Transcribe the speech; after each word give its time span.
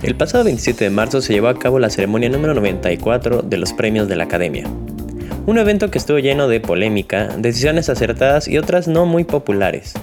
El 0.00 0.14
pasado 0.14 0.44
27 0.44 0.84
de 0.84 0.90
marzo 0.90 1.20
se 1.20 1.32
llevó 1.32 1.48
a 1.48 1.58
cabo 1.58 1.80
la 1.80 1.90
ceremonia 1.90 2.28
número 2.28 2.54
94 2.54 3.42
de 3.42 3.56
los 3.56 3.72
premios 3.72 4.06
de 4.06 4.14
la 4.14 4.24
Academia. 4.24 4.64
Un 5.46 5.58
evento 5.58 5.90
que 5.90 5.98
estuvo 5.98 6.20
lleno 6.20 6.46
de 6.46 6.60
polémica, 6.60 7.34
decisiones 7.36 7.88
acertadas 7.88 8.46
y 8.46 8.58
otras 8.58 8.86
no 8.86 9.06
muy 9.06 9.24
populares. 9.24 9.94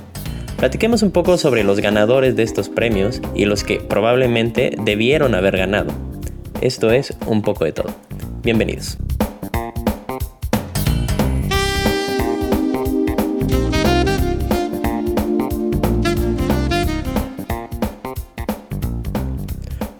Platiquemos 0.57 1.01
un 1.01 1.11
poco 1.11 1.37
sobre 1.37 1.63
los 1.63 1.79
ganadores 1.79 2.35
de 2.35 2.43
estos 2.43 2.67
premios 2.67 3.21
y 3.35 3.45
los 3.45 3.63
que 3.63 3.79
probablemente 3.79 4.75
debieron 4.83 5.33
haber 5.33 5.55
ganado. 5.55 5.93
Esto 6.59 6.91
es 6.91 7.13
un 7.25 7.41
poco 7.41 7.63
de 7.63 7.71
todo. 7.71 7.93
Bienvenidos. 8.43 8.97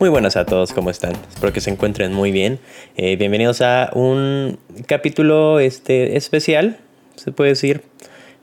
Muy 0.06 0.12
buenas 0.12 0.38
a 0.38 0.46
todos, 0.46 0.72
¿cómo 0.72 0.92
están? 0.92 1.14
Espero 1.34 1.52
que 1.52 1.62
se 1.62 1.72
encuentren 1.72 2.14
muy 2.14 2.32
bien. 2.32 2.60
Eh, 2.96 3.16
bienvenidos 3.16 3.62
a 3.62 3.90
un 3.96 4.60
capítulo 4.86 5.60
este, 5.60 6.16
especial, 6.16 6.78
se 7.16 7.32
puede 7.32 7.50
decir, 7.50 7.82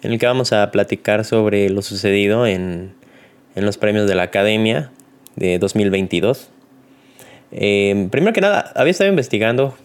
en 0.02 0.10
el 0.10 0.18
que 0.18 0.26
vamos 0.26 0.52
a 0.52 0.72
platicar 0.72 1.24
sobre 1.24 1.70
lo 1.70 1.82
sucedido 1.82 2.48
en, 2.48 2.94
en 3.54 3.64
los 3.64 3.78
premios 3.78 4.08
de 4.08 4.16
la 4.16 4.24
Academia 4.24 4.90
de 5.36 5.60
2022. 5.60 6.50
Eh, 7.52 8.08
primero 8.10 8.32
que 8.32 8.40
nada, 8.40 8.72
había 8.74 8.90
estado 8.90 9.10
investigando, 9.10 9.76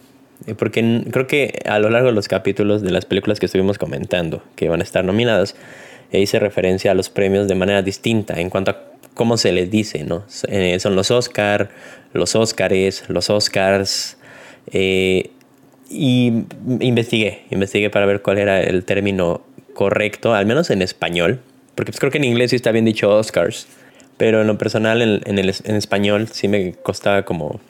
eh, 0.48 0.56
porque 0.56 1.04
creo 1.12 1.28
que 1.28 1.60
a 1.64 1.78
lo 1.78 1.90
largo 1.90 2.08
de 2.08 2.14
los 2.14 2.26
capítulos 2.26 2.82
de 2.82 2.90
las 2.90 3.04
películas 3.04 3.38
que 3.38 3.46
estuvimos 3.46 3.78
comentando, 3.78 4.42
que 4.56 4.68
van 4.68 4.80
a 4.80 4.82
estar 4.82 5.04
nominadas, 5.04 5.54
hice 6.12 6.38
referencia 6.38 6.92
a 6.92 6.94
los 6.94 7.10
premios 7.10 7.48
de 7.48 7.54
manera 7.54 7.82
distinta 7.82 8.40
en 8.40 8.50
cuanto 8.50 8.70
a 8.70 8.88
cómo 9.14 9.36
se 9.36 9.52
les 9.52 9.70
dice, 9.70 10.04
¿no? 10.04 10.24
Eh, 10.48 10.78
son 10.80 10.96
los 10.96 11.10
Oscar, 11.10 11.70
los 12.12 12.34
Oscars, 12.36 13.04
los 13.08 13.30
Oscars. 13.30 14.16
Eh, 14.72 15.30
y 15.90 16.44
investigué, 16.80 17.44
investigué 17.50 17.90
para 17.90 18.06
ver 18.06 18.22
cuál 18.22 18.38
era 18.38 18.62
el 18.62 18.84
término 18.84 19.42
correcto, 19.74 20.34
al 20.34 20.46
menos 20.46 20.70
en 20.70 20.82
español, 20.82 21.40
porque 21.74 21.92
pues 21.92 22.00
creo 22.00 22.12
que 22.12 22.18
en 22.18 22.24
inglés 22.24 22.50
sí 22.50 22.56
está 22.56 22.72
bien 22.72 22.84
dicho 22.84 23.10
Oscars, 23.10 23.66
pero 24.16 24.40
en 24.40 24.46
lo 24.46 24.58
personal 24.58 25.00
en, 25.00 25.38
el, 25.38 25.54
en 25.64 25.76
español 25.76 26.28
sí 26.28 26.48
me 26.48 26.74
costaba 26.74 27.24
como 27.24 27.60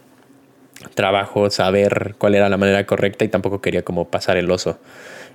trabajo 0.94 1.50
saber 1.50 2.14
cuál 2.18 2.34
era 2.34 2.48
la 2.48 2.56
manera 2.56 2.86
correcta 2.86 3.24
y 3.24 3.28
tampoco 3.28 3.60
quería 3.60 3.82
como 3.82 4.08
pasar 4.08 4.36
el 4.36 4.50
oso. 4.50 4.78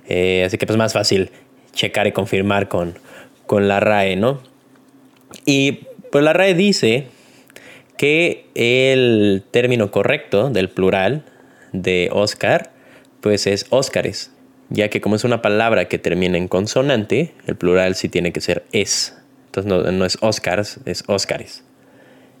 Eh, 0.08 0.44
así 0.44 0.58
que 0.58 0.66
pues 0.66 0.76
más 0.76 0.92
fácil 0.92 1.30
checar 1.74 2.06
y 2.06 2.12
confirmar 2.12 2.68
con, 2.68 2.98
con 3.46 3.68
la 3.68 3.80
RAE, 3.80 4.16
¿no? 4.16 4.40
Y 5.44 5.80
pues 6.10 6.24
la 6.24 6.32
RAE 6.32 6.54
dice 6.54 7.08
que 7.96 8.46
el 8.54 9.44
término 9.50 9.90
correcto 9.90 10.50
del 10.50 10.68
plural 10.68 11.24
de 11.72 12.08
Oscar 12.12 12.72
pues 13.20 13.46
es 13.46 13.66
Óscares, 13.70 14.30
ya 14.68 14.88
que 14.88 15.00
como 15.00 15.16
es 15.16 15.24
una 15.24 15.40
palabra 15.40 15.86
que 15.86 15.98
termina 15.98 16.36
en 16.36 16.46
consonante, 16.46 17.32
el 17.46 17.56
plural 17.56 17.94
sí 17.94 18.08
tiene 18.08 18.32
que 18.32 18.40
ser 18.40 18.64
es. 18.72 19.16
Entonces 19.46 19.92
no, 19.94 20.04
es 20.04 20.18
Oscars, 20.20 20.80
es 20.84 21.04
Óscares, 21.06 21.64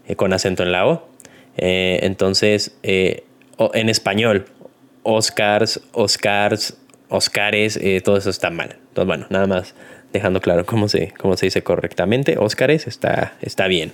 eh, 0.08 0.16
con 0.16 0.32
acento 0.32 0.62
en 0.62 0.72
la 0.72 0.86
O. 0.86 1.08
Eh, 1.56 2.00
entonces, 2.02 2.76
eh, 2.82 3.24
en 3.72 3.88
español, 3.88 4.46
Oscars, 5.04 5.80
Oscars, 5.92 6.76
Oscares, 7.14 7.78
todo 8.02 8.16
eso 8.16 8.30
está 8.30 8.50
mal. 8.50 8.76
Entonces, 8.88 9.06
bueno, 9.06 9.26
nada 9.30 9.46
más 9.46 9.74
dejando 10.14 10.40
claro 10.40 10.64
cómo 10.64 10.88
se, 10.88 11.12
cómo 11.18 11.36
se 11.36 11.46
dice 11.46 11.62
correctamente. 11.62 12.36
Óscares 12.38 12.86
está, 12.86 13.34
está 13.42 13.66
bien. 13.66 13.92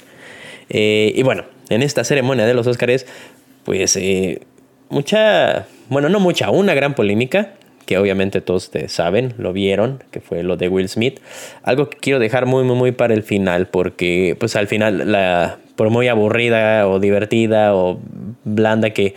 Eh, 0.68 1.12
y 1.16 1.22
bueno, 1.24 1.44
en 1.68 1.82
esta 1.82 2.04
ceremonia 2.04 2.46
de 2.46 2.54
los 2.54 2.66
Óscares, 2.68 3.06
pues 3.64 3.96
eh, 3.96 4.42
mucha, 4.90 5.66
bueno, 5.88 6.08
no 6.08 6.20
mucha, 6.20 6.50
una 6.50 6.74
gran 6.74 6.94
polémica 6.94 7.54
que 7.86 7.98
obviamente 7.98 8.40
todos 8.40 8.64
ustedes 8.64 8.92
saben, 8.92 9.34
lo 9.36 9.52
vieron, 9.52 10.04
que 10.12 10.20
fue 10.20 10.44
lo 10.44 10.56
de 10.56 10.68
Will 10.68 10.88
Smith. 10.88 11.18
Algo 11.64 11.90
que 11.90 11.98
quiero 11.98 12.20
dejar 12.20 12.46
muy, 12.46 12.62
muy, 12.62 12.76
muy 12.76 12.92
para 12.92 13.14
el 13.14 13.24
final, 13.24 13.66
porque 13.66 14.36
pues 14.38 14.54
al 14.54 14.68
final, 14.68 15.10
la, 15.10 15.58
por 15.74 15.90
muy 15.90 16.06
aburrida 16.06 16.86
o 16.86 17.00
divertida 17.00 17.74
o 17.74 17.98
blanda 18.44 18.90
que 18.90 19.16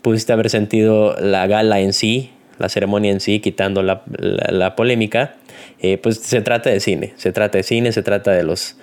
pudiste 0.00 0.32
haber 0.32 0.48
sentido 0.48 1.14
la 1.20 1.46
gala 1.46 1.80
en 1.80 1.92
sí, 1.92 2.30
la 2.60 2.68
ceremonia 2.68 3.10
en 3.10 3.20
sí, 3.20 3.40
quitando 3.40 3.82
la, 3.82 4.02
la 4.06 4.76
polémica, 4.76 5.36
eh, 5.80 5.98
pues 5.98 6.18
se 6.18 6.42
trata 6.42 6.70
de 6.70 6.78
cine, 6.80 7.14
se 7.16 7.32
trata 7.32 7.58
de 7.58 7.64
cine, 7.64 7.90
se 7.92 8.02
trata 8.02 8.32
de 8.32 8.42
los, 8.42 8.76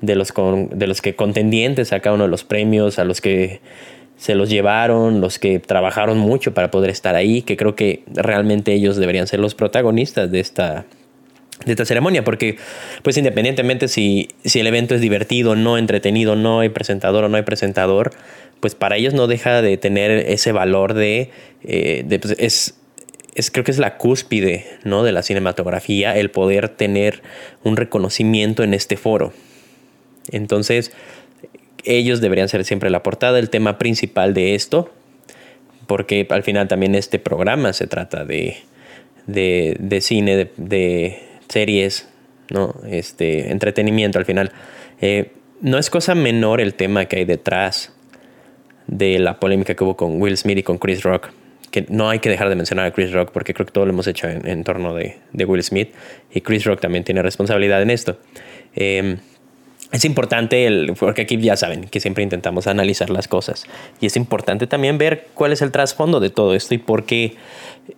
de 0.00 0.14
los, 0.14 0.32
de 0.70 0.86
los 0.86 1.02
que 1.02 1.16
contendientes 1.16 1.92
a 1.92 2.00
cada 2.00 2.14
uno 2.14 2.24
de 2.24 2.30
los 2.30 2.44
premios, 2.44 2.98
a 2.98 3.04
los 3.04 3.20
que 3.20 3.60
se 4.16 4.34
los 4.34 4.48
llevaron, 4.48 5.20
los 5.20 5.38
que 5.38 5.58
trabajaron 5.58 6.18
mucho 6.18 6.54
para 6.54 6.70
poder 6.70 6.90
estar 6.90 7.16
ahí, 7.16 7.42
que 7.42 7.56
creo 7.56 7.74
que 7.74 8.04
realmente 8.06 8.72
ellos 8.72 8.96
deberían 8.96 9.26
ser 9.26 9.40
los 9.40 9.56
protagonistas 9.56 10.30
de 10.30 10.38
esta, 10.38 10.86
de 11.66 11.72
esta 11.72 11.84
ceremonia, 11.84 12.22
porque 12.22 12.56
pues 13.02 13.16
independientemente 13.16 13.88
si, 13.88 14.28
si 14.44 14.60
el 14.60 14.68
evento 14.68 14.94
es 14.94 15.00
divertido, 15.00 15.56
no 15.56 15.76
entretenido, 15.76 16.36
no 16.36 16.60
hay 16.60 16.68
presentador 16.68 17.24
o 17.24 17.28
no 17.28 17.36
hay 17.36 17.42
presentador, 17.42 18.12
pues 18.60 18.76
para 18.76 18.96
ellos 18.96 19.12
no 19.12 19.26
deja 19.26 19.60
de 19.60 19.76
tener 19.76 20.10
ese 20.12 20.52
valor 20.52 20.94
de, 20.94 21.30
eh, 21.64 22.18
pues 22.20 22.36
es, 22.38 22.78
es, 23.34 23.50
creo 23.50 23.64
que 23.64 23.70
es 23.70 23.78
la 23.78 23.96
cúspide 23.96 24.66
¿no? 24.84 25.02
de 25.02 25.12
la 25.12 25.22
cinematografía 25.22 26.16
el 26.16 26.30
poder 26.30 26.68
tener 26.68 27.22
un 27.62 27.76
reconocimiento 27.76 28.62
en 28.62 28.74
este 28.74 28.96
foro. 28.96 29.32
Entonces, 30.30 30.92
ellos 31.84 32.20
deberían 32.20 32.48
ser 32.48 32.64
siempre 32.64 32.90
la 32.90 33.02
portada, 33.02 33.38
el 33.38 33.50
tema 33.50 33.78
principal 33.78 34.34
de 34.34 34.54
esto, 34.54 34.90
porque 35.86 36.26
al 36.30 36.42
final 36.42 36.68
también 36.68 36.94
este 36.94 37.18
programa 37.18 37.72
se 37.72 37.86
trata 37.86 38.24
de, 38.24 38.58
de, 39.26 40.00
cine, 40.00 40.50
de, 40.56 41.18
series, 41.48 42.08
¿no? 42.50 42.74
este, 42.88 43.50
entretenimiento 43.50 44.18
al 44.18 44.24
final. 44.24 44.52
Eh, 45.00 45.32
no 45.60 45.78
es 45.78 45.90
cosa 45.90 46.14
menor 46.14 46.60
el 46.60 46.74
tema 46.74 47.04
que 47.06 47.16
hay 47.16 47.24
detrás 47.24 47.92
de 48.86 49.18
la 49.18 49.40
polémica 49.40 49.74
que 49.74 49.84
hubo 49.84 49.96
con 49.96 50.20
Will 50.20 50.36
Smith 50.36 50.58
y 50.58 50.62
con 50.62 50.78
Chris 50.78 51.02
Rock 51.02 51.30
que 51.74 51.84
no 51.88 52.08
hay 52.08 52.20
que 52.20 52.30
dejar 52.30 52.48
de 52.48 52.54
mencionar 52.54 52.86
a 52.86 52.92
Chris 52.92 53.10
Rock 53.10 53.32
porque 53.32 53.52
creo 53.52 53.66
que 53.66 53.72
todo 53.72 53.84
lo 53.84 53.90
hemos 53.90 54.06
hecho 54.06 54.28
en, 54.28 54.62
torno 54.62 54.94
de, 54.94 55.16
Will 55.32 55.60
Smith 55.60 55.92
y 56.32 56.40
Chris 56.40 56.64
Rock 56.64 56.80
también 56.80 57.02
tiene 57.02 57.20
responsabilidad 57.20 57.82
en 57.82 57.90
esto. 57.90 58.16
Em, 58.76 59.18
es 59.90 60.04
importante, 60.04 60.66
el, 60.66 60.94
porque 60.96 61.22
aquí 61.22 61.36
ya 61.36 61.56
saben 61.56 61.86
que 61.86 61.98
siempre 61.98 62.22
intentamos 62.22 62.68
analizar 62.68 63.10
las 63.10 63.26
cosas 63.26 63.64
y 64.00 64.06
es 64.06 64.14
importante 64.14 64.68
también 64.68 64.98
ver 64.98 65.26
cuál 65.34 65.52
es 65.52 65.62
el 65.62 65.72
trasfondo 65.72 66.20
de 66.20 66.30
todo 66.30 66.54
esto 66.54 66.74
y 66.74 66.78
por 66.78 67.06
qué 67.06 67.34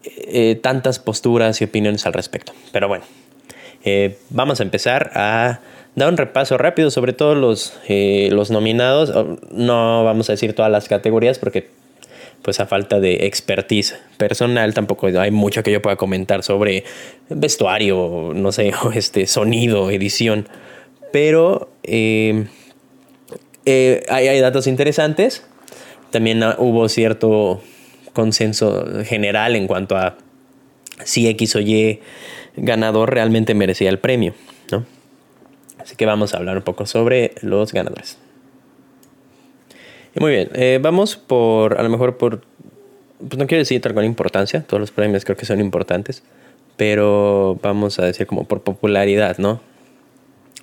eh, 0.04 0.58
tantas 0.62 0.98
posturas 0.98 1.60
y 1.60 1.64
opiniones 1.64 2.06
al 2.06 2.14
respecto. 2.14 2.54
Pero 2.72 2.88
bueno, 2.88 3.04
eh, 3.84 4.16
vamos 4.30 4.60
a 4.60 4.62
empezar 4.62 5.10
a 5.14 5.60
dar 5.96 6.08
un 6.08 6.16
repaso 6.16 6.56
rápido 6.56 6.90
sobre 6.90 7.12
todos 7.12 7.36
los, 7.36 7.78
eh, 7.88 8.30
los 8.32 8.50
nominados. 8.50 9.12
No 9.50 10.02
vamos 10.02 10.30
a 10.30 10.32
decir 10.32 10.54
todas 10.54 10.72
las 10.72 10.88
categorías 10.88 11.38
porque 11.38 11.68
pues 12.42 12.60
a 12.60 12.66
falta 12.66 13.00
de 13.00 13.26
expertise 13.26 13.98
personal 14.18 14.72
tampoco 14.74 15.06
hay 15.06 15.30
mucho 15.30 15.62
que 15.62 15.72
yo 15.72 15.82
pueda 15.82 15.96
comentar 15.96 16.42
sobre 16.42 16.84
vestuario, 17.28 18.32
no 18.34 18.52
sé, 18.52 18.72
este 18.94 19.26
sonido, 19.26 19.90
edición, 19.90 20.48
pero 21.12 21.70
eh, 21.82 22.46
eh, 23.64 24.04
hay, 24.08 24.40
datos 24.40 24.66
interesantes. 24.66 25.44
También 26.10 26.42
hubo 26.58 26.88
cierto 26.88 27.60
consenso 28.12 29.04
general 29.04 29.56
en 29.56 29.66
cuanto 29.66 29.96
a 29.96 30.16
si 31.04 31.28
X 31.28 31.56
o 31.56 31.60
Y 31.60 32.00
ganador 32.56 33.12
realmente 33.12 33.54
merecía 33.54 33.90
el 33.90 33.98
premio, 33.98 34.34
¿no? 34.70 34.86
Así 35.78 35.96
que 35.96 36.06
vamos 36.06 36.32
a 36.32 36.38
hablar 36.38 36.56
un 36.56 36.62
poco 36.62 36.86
sobre 36.86 37.32
los 37.42 37.72
ganadores. 37.72 38.18
Muy 40.18 40.32
bien, 40.32 40.48
eh, 40.54 40.78
vamos 40.80 41.16
por, 41.16 41.78
a 41.78 41.82
lo 41.82 41.90
mejor 41.90 42.16
por, 42.16 42.40
pues 43.18 43.36
no 43.36 43.46
quiero 43.46 43.60
decir 43.60 43.82
tal 43.82 43.92
con 43.92 44.04
importancia, 44.04 44.62
todos 44.62 44.80
los 44.80 44.90
premios 44.90 45.26
creo 45.26 45.36
que 45.36 45.44
son 45.44 45.60
importantes, 45.60 46.22
pero 46.78 47.58
vamos 47.62 47.98
a 47.98 48.06
decir 48.06 48.26
como 48.26 48.44
por 48.44 48.62
popularidad, 48.62 49.36
¿no? 49.36 49.60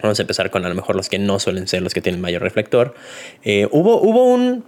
Vamos 0.01 0.17
a 0.19 0.23
empezar 0.23 0.49
con 0.49 0.65
a 0.65 0.69
lo 0.69 0.75
mejor 0.75 0.95
los 0.95 1.07
que 1.07 1.19
no 1.19 1.39
suelen 1.39 1.67
ser 1.67 1.83
los 1.83 1.93
que 1.93 2.01
tienen 2.01 2.19
mayor 2.19 2.41
reflector. 2.41 2.95
Eh, 3.43 3.67
hubo, 3.71 4.01
hubo, 4.01 4.25
un, 4.25 4.65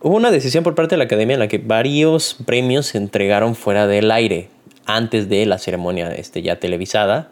hubo 0.00 0.16
una 0.16 0.30
decisión 0.30 0.64
por 0.64 0.74
parte 0.74 0.94
de 0.94 0.98
la 0.98 1.04
academia 1.04 1.34
en 1.34 1.40
la 1.40 1.48
que 1.48 1.58
varios 1.58 2.34
premios 2.46 2.86
se 2.86 2.98
entregaron 2.98 3.54
fuera 3.54 3.86
del 3.86 4.10
aire 4.10 4.48
antes 4.86 5.28
de 5.28 5.44
la 5.44 5.58
ceremonia 5.58 6.10
este, 6.12 6.40
ya 6.40 6.58
televisada, 6.58 7.30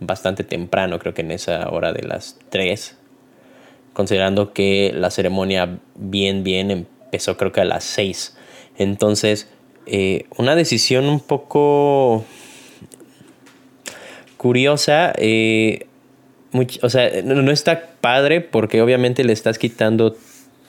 bastante 0.00 0.42
temprano, 0.42 0.98
creo 0.98 1.14
que 1.14 1.22
en 1.22 1.30
esa 1.30 1.68
hora 1.70 1.92
de 1.92 2.02
las 2.02 2.36
3 2.50 2.96
considerando 3.92 4.52
que 4.52 4.92
la 4.94 5.10
ceremonia 5.10 5.78
bien, 5.94 6.44
bien 6.44 6.70
empezó 6.70 7.36
creo 7.36 7.52
que 7.52 7.60
a 7.60 7.64
las 7.64 7.84
6. 7.84 8.36
Entonces, 8.78 9.48
eh, 9.86 10.26
una 10.36 10.54
decisión 10.54 11.06
un 11.06 11.20
poco 11.20 12.24
curiosa, 14.36 15.12
eh, 15.16 15.86
o 16.82 16.90
sea, 16.90 17.10
no, 17.22 17.50
está 17.50 17.90
padre 18.00 18.40
porque 18.40 18.82
obviamente 18.82 19.24
le 19.24 19.32
estás 19.32 19.58
quitando 19.58 20.16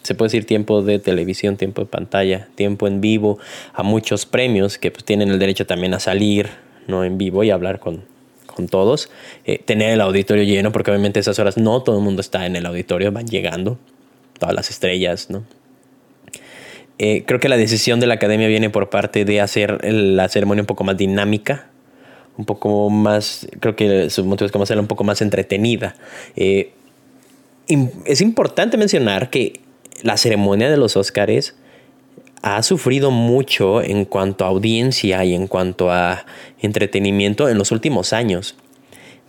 se 0.03 0.15
puede 0.15 0.27
decir 0.27 0.45
tiempo 0.45 0.81
de 0.81 0.97
televisión, 0.97 1.57
tiempo 1.57 1.81
de 1.81 1.87
pantalla, 1.87 2.47
tiempo 2.55 2.87
en 2.87 3.01
vivo, 3.01 3.37
a 3.73 3.83
muchos 3.83 4.25
premios 4.25 4.79
que 4.79 4.89
pues, 4.89 5.05
tienen 5.05 5.29
el 5.29 5.37
derecho 5.37 5.67
también 5.67 5.93
a 5.93 5.99
salir 5.99 6.49
no 6.87 7.03
en 7.03 7.19
vivo 7.19 7.43
y 7.43 7.51
hablar 7.51 7.79
con, 7.79 8.03
con 8.51 8.67
todos, 8.67 9.09
eh, 9.45 9.59
tener 9.59 9.91
el 9.91 10.01
auditorio 10.01 10.43
lleno, 10.43 10.71
porque 10.71 10.91
obviamente 10.91 11.19
esas 11.19 11.39
horas 11.39 11.57
no 11.57 11.81
todo 11.83 11.97
el 11.97 12.03
mundo 12.03 12.21
está 12.21 12.45
en 12.45 12.55
el 12.55 12.65
auditorio, 12.65 13.11
van 13.11 13.27
llegando 13.27 13.77
todas 14.39 14.55
las 14.55 14.69
estrellas, 14.69 15.29
¿no? 15.29 15.43
Eh, 16.97 17.23
creo 17.25 17.39
que 17.39 17.49
la 17.49 17.57
decisión 17.57 17.99
de 17.99 18.05
la 18.05 18.15
academia 18.15 18.47
viene 18.47 18.69
por 18.69 18.89
parte 18.89 19.25
de 19.25 19.41
hacer 19.41 19.83
la 19.83 20.29
ceremonia 20.29 20.61
un 20.61 20.67
poco 20.67 20.83
más 20.83 20.97
dinámica, 20.97 21.67
un 22.37 22.45
poco 22.45 22.89
más, 22.89 23.47
creo 23.59 23.75
que 23.75 24.09
su 24.09 24.23
motivo 24.25 24.45
es 24.45 24.51
como 24.51 24.63
hacerla 24.63 24.81
un 24.81 24.87
poco 24.87 25.03
más 25.03 25.21
entretenida. 25.21 25.95
Eh, 26.35 26.73
es 28.05 28.21
importante 28.21 28.77
mencionar 28.77 29.29
que 29.29 29.61
la 30.03 30.17
ceremonia 30.17 30.69
de 30.69 30.77
los 30.77 30.95
Óscares 30.97 31.55
ha 32.41 32.63
sufrido 32.63 33.11
mucho 33.11 33.81
en 33.81 34.05
cuanto 34.05 34.45
a 34.45 34.49
audiencia 34.49 35.23
y 35.25 35.33
en 35.33 35.47
cuanto 35.47 35.91
a 35.91 36.25
entretenimiento 36.59 37.49
en 37.49 37.57
los 37.57 37.71
últimos 37.71 38.13
años. 38.13 38.55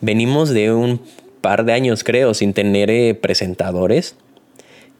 Venimos 0.00 0.50
de 0.50 0.72
un 0.72 1.00
par 1.40 1.64
de 1.64 1.72
años, 1.72 2.04
creo, 2.04 2.34
sin 2.34 2.54
tener 2.54 2.90
eh, 2.90 3.14
presentadores. 3.14 4.16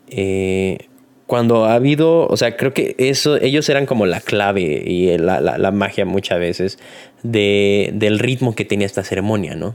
Eh, 0.09 0.89
cuando 1.27 1.65
ha 1.65 1.75
habido, 1.75 2.27
o 2.27 2.37
sea, 2.37 2.57
creo 2.57 2.75
que 2.75 2.95
eso, 2.99 3.37
ellos 3.37 3.67
eran 3.71 3.87
como 3.87 4.05
la 4.05 4.21
clave 4.21 4.83
y 4.87 5.17
la, 5.17 5.71
magia 5.73 6.05
muchas 6.05 6.39
veces 6.39 6.79
del 7.23 8.19
ritmo 8.19 8.55
que 8.55 8.67
tenía 8.67 8.85
esta 8.85 9.03
ceremonia, 9.03 9.55
¿no? 9.55 9.75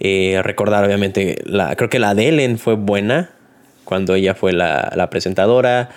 Eh, 0.00 0.40
recordar, 0.42 0.84
obviamente, 0.84 1.38
la, 1.44 1.76
creo 1.76 1.90
que 1.90 2.00
la 2.00 2.14
de 2.14 2.28
Ellen 2.28 2.58
fue 2.58 2.74
buena 2.74 3.30
cuando 3.84 4.14
ella 4.14 4.34
fue 4.34 4.52
la, 4.52 5.08
presentadora, 5.10 5.90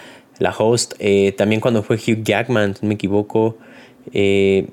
la 0.44 0.52
host. 0.56 0.94
Eh, 1.00 1.34
también 1.38 1.62
cuando 1.62 1.82
fue 1.82 1.96
Hugh 1.96 2.24
Jackman, 2.24 2.76
no 2.82 2.88
me 2.88 2.96
equivoco. 2.96 3.58
Eh, 4.12 4.68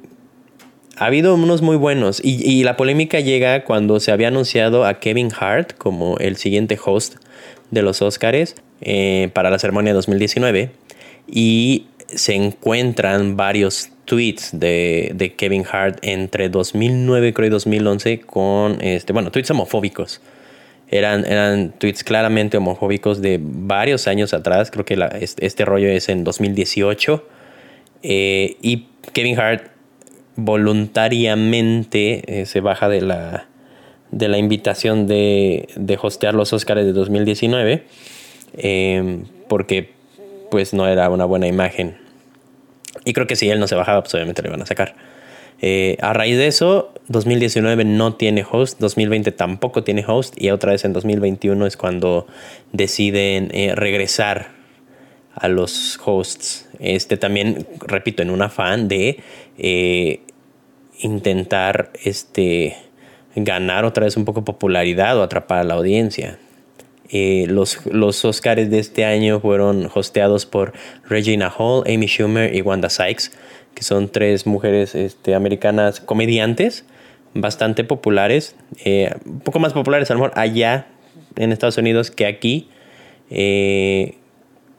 ha 0.96 1.06
habido 1.06 1.34
unos 1.34 1.62
muy 1.62 1.76
buenos. 1.76 2.20
Y, 2.22 2.62
la 2.64 2.76
polémica 2.76 3.20
llega 3.20 3.64
cuando 3.64 4.00
se 4.00 4.12
había 4.12 4.28
anunciado 4.28 4.84
a 4.84 5.00
Kevin 5.00 5.30
Hart 5.38 5.72
como 5.78 6.18
el 6.18 6.36
siguiente 6.36 6.78
host 6.84 7.14
de 7.70 7.80
los 7.82 8.02
Oscars 8.02 8.56
para 9.32 9.50
la 9.50 9.58
ceremonia 9.58 9.94
2019. 9.94 10.72
Y 11.26 11.86
se 12.06 12.34
encuentran 12.34 13.36
varios 13.36 13.90
tweets 14.04 14.50
de, 14.52 15.34
Kevin 15.36 15.64
Hart 15.70 15.98
entre 16.02 16.48
2009 16.48 17.32
creo 17.32 17.46
y 17.46 17.50
2011 17.50 18.20
con, 18.20 18.82
este, 18.82 19.12
bueno, 19.12 19.30
tweets 19.30 19.52
homofóbicos. 19.52 20.20
Eran, 20.90 21.24
eran 21.24 21.72
tweets 21.78 22.02
claramente 22.02 22.56
homofóbicos 22.56 23.22
de 23.22 23.38
varios 23.40 24.08
años 24.08 24.34
atrás, 24.34 24.70
creo 24.70 24.84
que 24.84 24.98
este, 25.38 25.64
rollo 25.64 25.88
es 25.88 26.08
en 26.08 26.24
2018. 26.24 27.26
Eh, 28.02 28.56
y 28.60 28.88
Kevin 29.12 29.38
Hart 29.38 29.68
voluntariamente 30.36 32.40
eh, 32.40 32.46
se 32.46 32.60
baja 32.60 32.88
de 32.88 33.02
la, 33.02 33.46
de 34.10 34.28
la 34.28 34.38
invitación 34.38 35.06
de, 35.06 35.68
de 35.76 35.98
hostear 36.00 36.34
los 36.34 36.52
Oscars 36.52 36.84
de 36.84 36.92
2019 36.92 37.84
eh, 38.56 39.22
porque 39.48 39.90
pues 40.50 40.72
no 40.72 40.88
era 40.88 41.10
una 41.10 41.26
buena 41.26 41.46
imagen 41.46 41.98
y 43.04 43.12
creo 43.12 43.26
que 43.26 43.36
si 43.36 43.48
él 43.48 43.60
no 43.60 43.66
se 43.66 43.74
bajaba, 43.74 44.02
pues 44.02 44.14
obviamente 44.14 44.42
le 44.42 44.48
iban 44.48 44.62
a 44.62 44.66
sacar. 44.66 44.94
Eh, 45.62 45.98
a 46.00 46.12
raíz 46.12 46.38
de 46.38 46.46
eso, 46.46 46.92
2019 47.08 47.84
no 47.84 48.14
tiene 48.14 48.44
host, 48.50 48.78
2020 48.80 49.32
tampoco 49.32 49.84
tiene 49.84 50.04
host 50.06 50.34
y 50.40 50.50
otra 50.50 50.72
vez 50.72 50.84
en 50.84 50.92
2021 50.92 51.66
es 51.66 51.76
cuando 51.76 52.26
deciden 52.72 53.50
eh, 53.52 53.74
regresar 53.74 54.52
a 55.34 55.48
los 55.48 56.00
hosts. 56.04 56.68
Este 56.78 57.18
también, 57.18 57.66
repito, 57.86 58.22
en 58.22 58.30
un 58.30 58.40
afán 58.40 58.88
de 58.88 59.20
eh, 59.58 60.20
intentar 61.00 61.90
este, 62.04 62.76
ganar 63.36 63.84
otra 63.84 64.04
vez 64.04 64.16
un 64.16 64.24
poco 64.24 64.44
popularidad 64.44 65.18
o 65.18 65.22
atrapar 65.22 65.58
a 65.58 65.64
la 65.64 65.74
audiencia. 65.74 66.38
Los, 67.12 67.84
los 67.86 68.24
Oscars 68.24 68.70
de 68.70 68.78
este 68.78 69.04
año 69.04 69.40
fueron 69.40 69.90
hosteados 69.92 70.46
por 70.46 70.72
Regina 71.08 71.50
Hall, 71.50 71.82
Amy 71.92 72.06
Schumer 72.06 72.54
y 72.54 72.60
Wanda 72.62 72.88
Sykes, 72.88 73.32
que 73.74 73.82
son 73.82 74.08
tres 74.08 74.46
mujeres 74.46 74.94
este, 74.94 75.34
americanas 75.34 76.00
comediantes 76.00 76.84
bastante 77.34 77.84
populares, 77.84 78.56
eh, 78.84 79.14
un 79.24 79.40
poco 79.40 79.60
más 79.60 79.72
populares 79.72 80.10
a 80.10 80.14
lo 80.14 80.20
mejor 80.20 80.38
allá 80.38 80.88
en 81.36 81.52
Estados 81.52 81.78
Unidos 81.78 82.10
que 82.10 82.26
aquí. 82.26 82.68
Eh, 83.30 84.16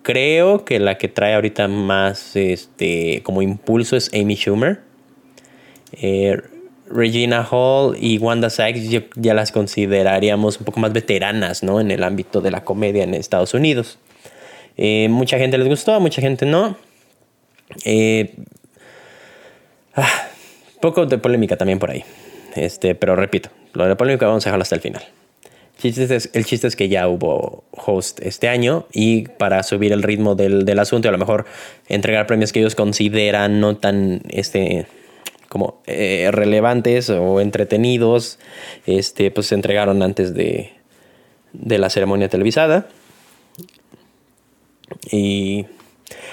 creo 0.03 0.65
que 0.65 0.79
la 0.79 0.97
que 0.97 1.07
trae 1.07 1.35
ahorita 1.35 1.67
más 1.67 2.35
este, 2.35 3.21
como 3.23 3.41
impulso 3.41 3.95
es 3.95 4.11
Amy 4.13 4.35
Schumer. 4.35 4.81
Regina 6.93 7.47
Hall 7.49 7.97
y 7.99 8.17
Wanda 8.17 8.49
Sykes 8.49 9.03
ya 9.15 9.33
las 9.33 9.51
consideraríamos 9.51 10.59
un 10.59 10.65
poco 10.65 10.79
más 10.79 10.93
veteranas 10.93 11.63
¿no? 11.63 11.79
en 11.79 11.91
el 11.91 12.03
ámbito 12.03 12.41
de 12.41 12.51
la 12.51 12.63
comedia 12.63 13.03
en 13.03 13.13
Estados 13.13 13.53
Unidos. 13.53 13.97
Eh, 14.77 15.07
mucha 15.09 15.37
gente 15.37 15.57
les 15.57 15.67
gustó, 15.67 15.99
mucha 15.99 16.21
gente 16.21 16.45
no. 16.45 16.77
Ah, 19.95 20.27
poco 20.79 21.05
de 21.05 21.17
polémica 21.17 21.57
también 21.57 21.79
por 21.79 21.91
ahí. 21.91 22.03
Este, 22.55 22.95
pero 22.95 23.15
repito, 23.15 23.49
lo 23.73 23.83
de 23.83 23.89
la 23.89 23.97
polémica 23.97 24.27
vamos 24.27 24.45
a 24.45 24.49
dejarlo 24.49 24.63
hasta 24.63 24.75
el 24.75 24.81
final. 24.81 25.03
El 25.83 26.45
chiste, 26.45 26.67
es, 26.67 26.75
que 26.75 26.89
ya 26.89 27.07
hubo 27.07 27.63
host 27.71 28.19
este 28.21 28.47
año 28.49 28.85
y 28.93 29.23
para 29.23 29.63
subir 29.63 29.91
el 29.93 30.03
ritmo 30.03 30.35
del, 30.35 30.63
del 30.63 30.77
asunto 30.77 31.09
a 31.09 31.11
lo 31.11 31.17
mejor 31.17 31.45
entregar 31.87 32.27
premios 32.27 32.51
que 32.51 32.59
ellos 32.59 32.75
consideran 32.75 33.59
no 33.59 33.77
tan 33.77 34.21
este, 34.29 34.85
como 35.49 35.81
eh, 35.87 36.29
relevantes 36.31 37.09
o 37.09 37.41
entretenidos, 37.41 38.37
este, 38.85 39.31
pues 39.31 39.47
se 39.47 39.55
entregaron 39.55 40.03
antes 40.03 40.35
de, 40.35 40.71
de 41.53 41.77
la 41.79 41.89
ceremonia 41.89 42.29
televisada. 42.29 42.87
Y 45.11 45.65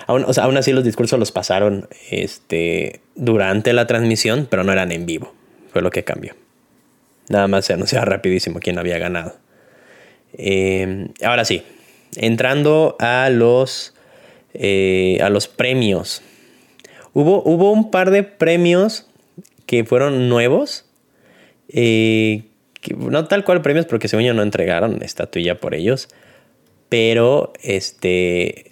aún, 0.08 0.24
o 0.26 0.32
sea, 0.32 0.44
aún 0.44 0.56
así 0.56 0.72
los 0.72 0.84
discursos 0.84 1.18
los 1.18 1.30
pasaron 1.30 1.86
este, 2.10 3.00
durante 3.14 3.72
la 3.72 3.86
transmisión, 3.86 4.48
pero 4.50 4.64
no 4.64 4.72
eran 4.72 4.90
en 4.90 5.06
vivo. 5.06 5.32
Fue 5.70 5.82
lo 5.82 5.90
que 5.90 6.02
cambió. 6.02 6.34
Nada 7.28 7.46
más 7.46 7.66
se 7.66 7.74
anunciaba 7.74 8.06
rapidísimo 8.06 8.58
quién 8.58 8.78
había 8.78 8.98
ganado. 8.98 9.36
Eh, 10.32 11.08
ahora 11.22 11.44
sí, 11.44 11.62
entrando 12.16 12.96
a 12.98 13.28
los, 13.30 13.94
eh, 14.54 15.18
a 15.22 15.28
los 15.28 15.46
premios. 15.46 16.22
Hubo, 17.12 17.42
hubo 17.44 17.70
un 17.70 17.90
par 17.90 18.10
de 18.10 18.22
premios 18.22 19.06
que 19.66 19.84
fueron 19.84 20.30
nuevos. 20.30 20.86
Eh, 21.68 22.44
no 22.96 23.26
tal 23.26 23.44
cual 23.44 23.60
premios, 23.60 23.84
porque 23.84 24.08
según 24.08 24.24
yo 24.24 24.32
no 24.32 24.42
entregaron 24.42 25.02
estatuilla 25.02 25.60
por 25.60 25.74
ellos. 25.74 26.08
Pero 26.88 27.52
este 27.62 28.67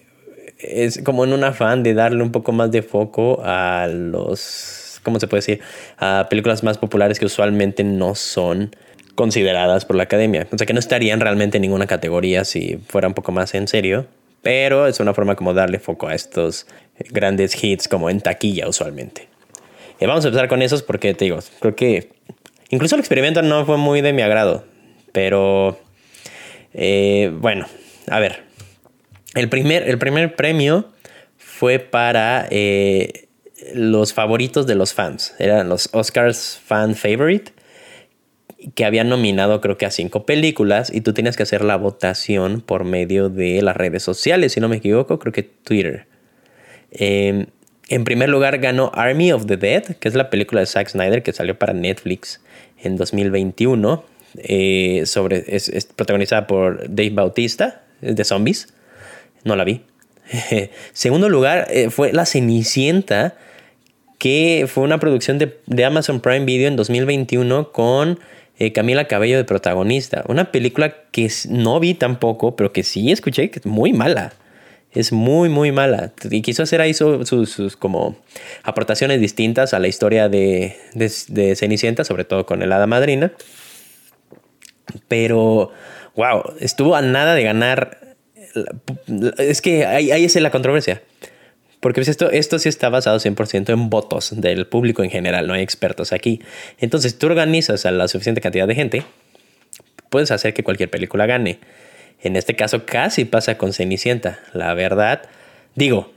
es 0.58 1.00
como 1.02 1.24
en 1.24 1.32
un 1.32 1.44
afán 1.44 1.82
de 1.82 1.94
darle 1.94 2.22
un 2.22 2.32
poco 2.32 2.52
más 2.52 2.70
de 2.70 2.82
foco 2.82 3.40
a 3.44 3.88
los. 3.88 5.00
¿Cómo 5.02 5.20
se 5.20 5.28
puede 5.28 5.38
decir? 5.38 5.60
A 5.98 6.26
películas 6.28 6.62
más 6.62 6.78
populares 6.78 7.18
que 7.18 7.26
usualmente 7.26 7.84
no 7.84 8.14
son 8.14 8.74
consideradas 9.14 9.84
por 9.84 9.96
la 9.96 10.04
academia. 10.04 10.46
O 10.52 10.58
sea 10.58 10.66
que 10.66 10.72
no 10.72 10.80
estarían 10.80 11.20
realmente 11.20 11.58
en 11.58 11.62
ninguna 11.62 11.86
categoría 11.86 12.44
si 12.44 12.78
fuera 12.88 13.08
un 13.08 13.14
poco 13.14 13.32
más 13.32 13.54
en 13.54 13.68
serio. 13.68 14.06
Pero 14.42 14.86
es 14.86 15.00
una 15.00 15.14
forma 15.14 15.34
como 15.34 15.54
darle 15.54 15.78
foco 15.78 16.08
a 16.08 16.14
estos 16.14 16.66
grandes 17.10 17.62
hits 17.62 17.88
como 17.88 18.10
en 18.10 18.20
taquilla 18.20 18.68
usualmente. 18.68 19.28
Eh, 19.98 20.06
vamos 20.06 20.24
a 20.24 20.28
empezar 20.28 20.48
con 20.48 20.62
esos 20.62 20.82
porque 20.82 21.14
te 21.14 21.24
digo, 21.24 21.38
creo 21.60 21.74
que 21.74 22.10
incluso 22.70 22.94
el 22.94 23.00
experimento 23.00 23.42
no 23.42 23.64
fue 23.64 23.76
muy 23.76 24.02
de 24.02 24.12
mi 24.12 24.22
agrado. 24.22 24.64
Pero 25.12 25.78
eh, 26.74 27.32
bueno, 27.40 27.66
a 28.08 28.20
ver. 28.20 28.45
El 29.36 29.48
primer, 29.48 29.88
el 29.88 29.98
primer 29.98 30.34
premio 30.34 30.86
fue 31.36 31.78
para 31.78 32.48
eh, 32.50 33.28
los 33.74 34.12
favoritos 34.12 34.66
de 34.66 34.74
los 34.74 34.94
fans. 34.94 35.34
Eran 35.38 35.68
los 35.68 35.90
Oscars 35.92 36.60
Fan 36.64 36.94
Favorite 36.94 37.52
que 38.74 38.84
habían 38.84 39.08
nominado 39.08 39.60
creo 39.60 39.78
que 39.78 39.86
a 39.86 39.90
cinco 39.90 40.26
películas 40.26 40.90
y 40.92 41.02
tú 41.02 41.12
tenías 41.12 41.36
que 41.36 41.42
hacer 41.42 41.62
la 41.62 41.76
votación 41.76 42.60
por 42.60 42.84
medio 42.84 43.28
de 43.28 43.62
las 43.62 43.76
redes 43.76 44.02
sociales, 44.02 44.52
si 44.52 44.60
no 44.60 44.68
me 44.68 44.76
equivoco, 44.76 45.18
creo 45.18 45.32
que 45.32 45.42
Twitter. 45.42 46.06
Eh, 46.90 47.46
en 47.88 48.04
primer 48.04 48.28
lugar 48.28 48.58
ganó 48.58 48.90
Army 48.94 49.32
of 49.32 49.46
the 49.46 49.56
Dead, 49.56 49.84
que 49.84 50.08
es 50.08 50.14
la 50.14 50.30
película 50.30 50.60
de 50.60 50.66
Zack 50.66 50.88
Snyder 50.88 51.22
que 51.22 51.32
salió 51.32 51.56
para 51.58 51.72
Netflix 51.72 52.40
en 52.82 52.96
2021. 52.96 54.04
Eh, 54.38 55.02
sobre, 55.06 55.44
es, 55.46 55.70
protagonizada 55.94 56.46
por 56.46 56.82
Dave 56.88 57.10
Bautista, 57.10 57.84
de 58.00 58.24
zombies. 58.24 58.74
No 59.46 59.56
la 59.56 59.64
vi. 59.64 59.80
Segundo 60.92 61.28
lugar 61.28 61.68
eh, 61.70 61.88
fue 61.88 62.12
La 62.12 62.26
Cenicienta, 62.26 63.36
que 64.18 64.66
fue 64.68 64.82
una 64.82 64.98
producción 64.98 65.38
de, 65.38 65.84
Amazon 65.84 66.20
Prime 66.20 66.44
Video 66.44 66.66
en 66.68 66.76
2021 66.76 67.70
con 67.70 68.18
eh, 68.58 68.72
Camila 68.72 69.06
Cabello 69.06 69.36
de 69.36 69.44
protagonista. 69.44 70.24
Una 70.26 70.50
película 70.50 70.94
que 71.12 71.30
no 71.48 71.78
vi 71.78 71.94
tampoco, 71.94 72.56
pero 72.56 72.72
que 72.72 72.82
sí 72.82 73.12
escuché 73.12 73.50
que 73.50 73.60
es 73.60 73.66
muy 73.66 73.92
mala. 73.92 74.32
Es 74.90 75.12
muy, 75.12 75.48
muy 75.48 75.70
mala. 75.70 76.12
Y 76.28 76.42
quiso 76.42 76.64
hacer 76.64 76.80
ahí 76.80 76.92
sus, 76.92 77.76
como 77.78 78.16
aportaciones 78.64 79.20
distintas 79.20 79.74
a 79.74 79.78
la 79.78 79.86
historia 79.86 80.28
de, 80.28 80.74
de, 80.94 81.54
Cenicienta, 81.54 82.02
sobre 82.02 82.24
todo 82.24 82.46
con 82.46 82.62
el 82.62 82.72
hada 82.72 82.88
madrina. 82.88 83.30
Pero, 85.06 85.70
wow, 86.16 86.54
estuvo 86.58 86.96
a 86.96 87.02
nada 87.02 87.34
de 87.34 87.42
ganar. 87.44 88.05
Es 89.38 89.62
que 89.62 89.86
ahí, 89.86 90.10
ahí 90.10 90.24
es 90.24 90.34
la 90.36 90.50
controversia. 90.50 91.02
Porque 91.80 92.00
pues, 92.00 92.08
esto, 92.08 92.30
esto 92.30 92.58
sí 92.58 92.68
está 92.68 92.88
basado 92.88 93.18
100% 93.18 93.72
en 93.72 93.90
votos 93.90 94.40
del 94.40 94.66
público 94.66 95.04
en 95.04 95.10
general, 95.10 95.46
no 95.46 95.54
hay 95.54 95.62
expertos 95.62 96.12
aquí. 96.12 96.40
Entonces 96.78 97.18
tú 97.18 97.26
organizas 97.26 97.86
a 97.86 97.90
la 97.90 98.08
suficiente 98.08 98.40
cantidad 98.40 98.66
de 98.66 98.74
gente, 98.74 99.02
puedes 100.08 100.30
hacer 100.30 100.54
que 100.54 100.64
cualquier 100.64 100.90
película 100.90 101.26
gane. 101.26 101.60
En 102.22 102.36
este 102.36 102.56
caso 102.56 102.86
casi 102.86 103.24
pasa 103.24 103.58
con 103.58 103.72
Cenicienta. 103.72 104.40
La 104.52 104.74
verdad, 104.74 105.22
digo, 105.74 106.12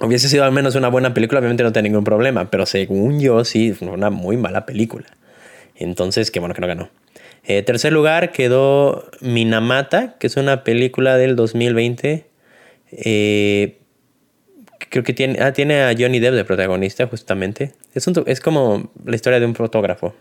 hubiese 0.00 0.28
sido 0.28 0.44
al 0.44 0.52
menos 0.52 0.74
una 0.74 0.88
buena 0.88 1.12
película, 1.12 1.40
obviamente 1.40 1.62
no 1.62 1.72
tenía 1.72 1.90
ningún 1.90 2.04
problema, 2.04 2.50
pero 2.50 2.66
según 2.66 3.20
yo 3.20 3.44
sí, 3.44 3.72
fue 3.72 3.88
una 3.88 4.10
muy 4.10 4.36
mala 4.36 4.66
película. 4.66 5.06
Entonces, 5.76 6.30
qué 6.30 6.40
bueno 6.40 6.54
que 6.54 6.60
no 6.60 6.66
ganó. 6.66 6.90
Eh, 7.44 7.62
tercer 7.62 7.92
lugar 7.92 8.32
quedó 8.32 9.10
Minamata, 9.20 10.16
que 10.18 10.26
es 10.26 10.36
una 10.36 10.64
película 10.64 11.16
del 11.16 11.36
2020. 11.36 12.26
Eh, 12.92 13.78
creo 14.90 15.04
que 15.04 15.12
tiene, 15.12 15.40
ah, 15.40 15.52
tiene 15.52 15.82
a 15.82 15.94
Johnny 15.98 16.20
Depp 16.20 16.34
de 16.34 16.44
protagonista, 16.44 17.06
justamente. 17.06 17.72
Es, 17.94 18.06
es 18.26 18.40
como 18.40 18.90
la 19.04 19.16
historia 19.16 19.40
de 19.40 19.46
un 19.46 19.54
fotógrafo. 19.54 20.14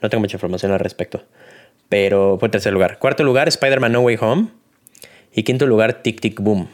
No 0.00 0.10
tengo 0.10 0.20
mucha 0.20 0.36
información 0.36 0.72
al 0.72 0.80
respecto. 0.80 1.24
Pero 1.88 2.38
fue 2.40 2.48
tercer 2.48 2.72
lugar. 2.72 2.98
Cuarto 2.98 3.22
lugar, 3.22 3.48
Spider-Man 3.48 3.92
No 3.92 4.00
Way 4.00 4.18
Home. 4.20 4.48
Y 5.34 5.44
quinto 5.44 5.66
lugar, 5.66 6.02
Tic 6.02 6.20
Tic 6.20 6.40
Boom. 6.40 6.68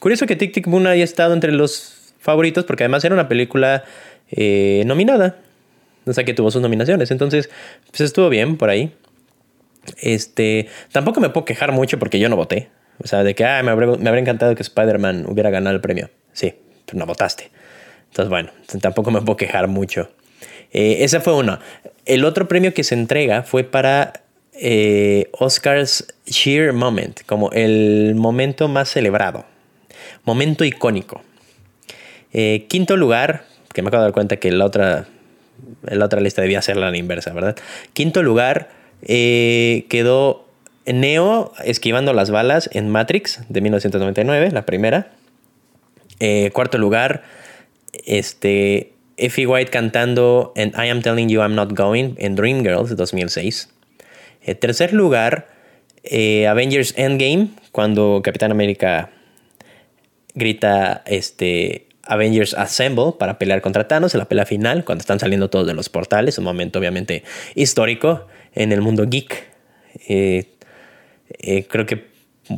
curioso 0.00 0.26
que 0.26 0.34
Tic 0.34 0.52
Tic 0.52 0.66
Boom 0.66 0.86
haya 0.86 1.04
estado 1.04 1.34
entre 1.34 1.52
los 1.52 2.14
favoritos 2.18 2.64
porque 2.64 2.84
además 2.84 3.04
era 3.04 3.14
una 3.14 3.28
película 3.28 3.84
eh, 4.30 4.82
nominada. 4.86 5.36
O 6.06 6.12
sea 6.12 6.24
que 6.24 6.34
tuvo 6.34 6.50
sus 6.50 6.62
nominaciones. 6.62 7.10
Entonces, 7.10 7.50
pues 7.90 8.00
estuvo 8.02 8.28
bien 8.28 8.56
por 8.56 8.70
ahí. 8.70 8.94
Este, 10.00 10.68
tampoco 10.92 11.20
me 11.20 11.30
puedo 11.30 11.44
quejar 11.44 11.72
mucho 11.72 11.98
porque 11.98 12.18
yo 12.18 12.28
no 12.28 12.36
voté. 12.36 12.68
O 13.02 13.06
sea, 13.06 13.24
de 13.24 13.34
que 13.34 13.44
ah, 13.44 13.62
me, 13.62 13.70
habría, 13.70 14.18
encantado 14.18 14.54
que 14.54 14.62
Spider-Man 14.62 15.26
hubiera 15.28 15.50
ganado 15.50 15.74
el 15.74 15.80
premio. 15.80 16.10
Sí, 16.32 16.54
pero 16.86 16.98
no 16.98 17.06
votaste. 17.06 17.50
Entonces, 18.08 18.28
bueno, 18.28 18.50
tampoco 18.80 19.10
me 19.10 19.20
puedo 19.20 19.36
quejar 19.36 19.68
mucho. 19.68 20.10
Eh, 20.72 20.98
ese 21.00 21.20
fue 21.20 21.34
uno. 21.34 21.58
El 22.04 22.24
otro 22.24 22.48
premio 22.48 22.74
que 22.74 22.84
se 22.84 22.94
entrega 22.94 23.42
fue 23.42 23.64
para 23.64 24.22
eh, 24.54 25.28
Oscars 25.32 26.14
Sheer 26.26 26.72
Moment, 26.72 27.20
como 27.26 27.50
el 27.52 28.14
momento 28.14 28.68
más 28.68 28.90
celebrado, 28.90 29.44
momento 30.24 30.64
icónico. 30.64 31.22
Eh, 32.32 32.66
quinto 32.68 32.96
lugar, 32.96 33.44
que 33.72 33.82
me 33.82 33.88
acabo 33.88 34.02
de 34.02 34.06
dar 34.08 34.14
cuenta 34.14 34.36
que 34.36 34.50
la 34.50 34.64
otra, 34.64 35.06
la 35.82 36.04
otra 36.04 36.20
lista 36.20 36.42
debía 36.42 36.62
ser 36.62 36.76
la 36.76 36.96
inversa, 36.96 37.32
¿verdad? 37.32 37.56
Quinto 37.92 38.22
lugar 38.22 38.70
quedó 39.02 40.46
Neo 40.86 41.52
esquivando 41.64 42.12
las 42.12 42.30
balas 42.30 42.68
en 42.72 42.88
Matrix 42.88 43.40
de 43.48 43.60
1999, 43.60 44.50
la 44.50 44.66
primera. 44.66 45.12
Eh, 46.18 46.50
cuarto 46.52 46.78
lugar, 46.78 47.22
este, 48.06 48.92
Effie 49.16 49.46
White 49.46 49.70
cantando 49.70 50.52
en 50.56 50.70
I 50.70 50.88
Am 50.88 51.02
Telling 51.02 51.28
You 51.28 51.40
I'm 51.40 51.54
Not 51.54 51.72
Going 51.76 52.14
en 52.18 52.34
Dreamgirls 52.34 52.90
de 52.90 52.96
2006. 52.96 53.70
Eh, 54.42 54.54
tercer 54.54 54.92
lugar, 54.92 55.48
eh, 56.02 56.46
Avengers 56.48 56.94
Endgame, 56.96 57.48
cuando 57.70 58.20
Capitán 58.24 58.50
América 58.50 59.10
grita 60.34 61.02
este, 61.06 61.86
Avengers 62.04 62.54
Assemble 62.54 63.12
para 63.18 63.38
pelear 63.38 63.60
contra 63.62 63.86
Thanos 63.88 64.14
en 64.14 64.18
la 64.18 64.26
pelea 64.26 64.46
final, 64.46 64.84
cuando 64.84 65.02
están 65.02 65.20
saliendo 65.20 65.50
todos 65.50 65.66
de 65.66 65.74
los 65.74 65.88
portales, 65.88 66.38
un 66.38 66.44
momento 66.44 66.78
obviamente 66.78 67.24
histórico 67.54 68.26
en 68.54 68.72
el 68.72 68.80
mundo 68.80 69.06
geek. 69.06 69.50
Eh, 70.08 70.46
creo 71.68 71.86
que 71.86 72.06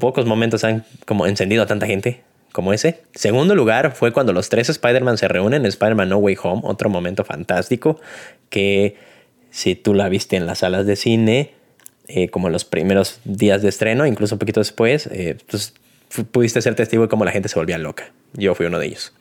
pocos 0.00 0.26
momentos 0.26 0.64
han 0.64 0.84
como 1.06 1.26
encendido 1.26 1.62
a 1.62 1.66
tanta 1.66 1.86
gente 1.86 2.22
como 2.52 2.72
ese. 2.72 3.00
Segundo 3.14 3.54
lugar 3.54 3.92
fue 3.92 4.12
cuando 4.12 4.32
los 4.32 4.48
tres 4.48 4.68
Spider-Man 4.68 5.18
se 5.18 5.28
reúnen 5.28 5.62
en 5.62 5.66
Spider-Man 5.66 6.08
No 6.08 6.18
Way 6.18 6.36
Home, 6.42 6.62
otro 6.64 6.88
momento 6.88 7.24
fantástico 7.24 8.00
que 8.48 8.96
si 9.50 9.74
tú 9.74 9.94
la 9.94 10.08
viste 10.08 10.36
en 10.36 10.46
las 10.46 10.58
salas 10.58 10.86
de 10.86 10.96
cine, 10.96 11.52
eh, 12.06 12.28
como 12.28 12.50
los 12.50 12.64
primeros 12.64 13.20
días 13.24 13.62
de 13.62 13.68
estreno, 13.68 14.06
incluso 14.06 14.36
un 14.36 14.38
poquito 14.38 14.60
después, 14.60 15.08
eh, 15.08 15.36
pues, 15.48 15.74
pudiste 16.30 16.62
ser 16.62 16.74
testigo 16.74 17.02
de 17.02 17.08
cómo 17.08 17.24
la 17.24 17.32
gente 17.32 17.48
se 17.48 17.58
volvía 17.58 17.78
loca. 17.78 18.12
Yo 18.34 18.54
fui 18.54 18.66
uno 18.66 18.78
de 18.78 18.86
ellos. 18.86 19.12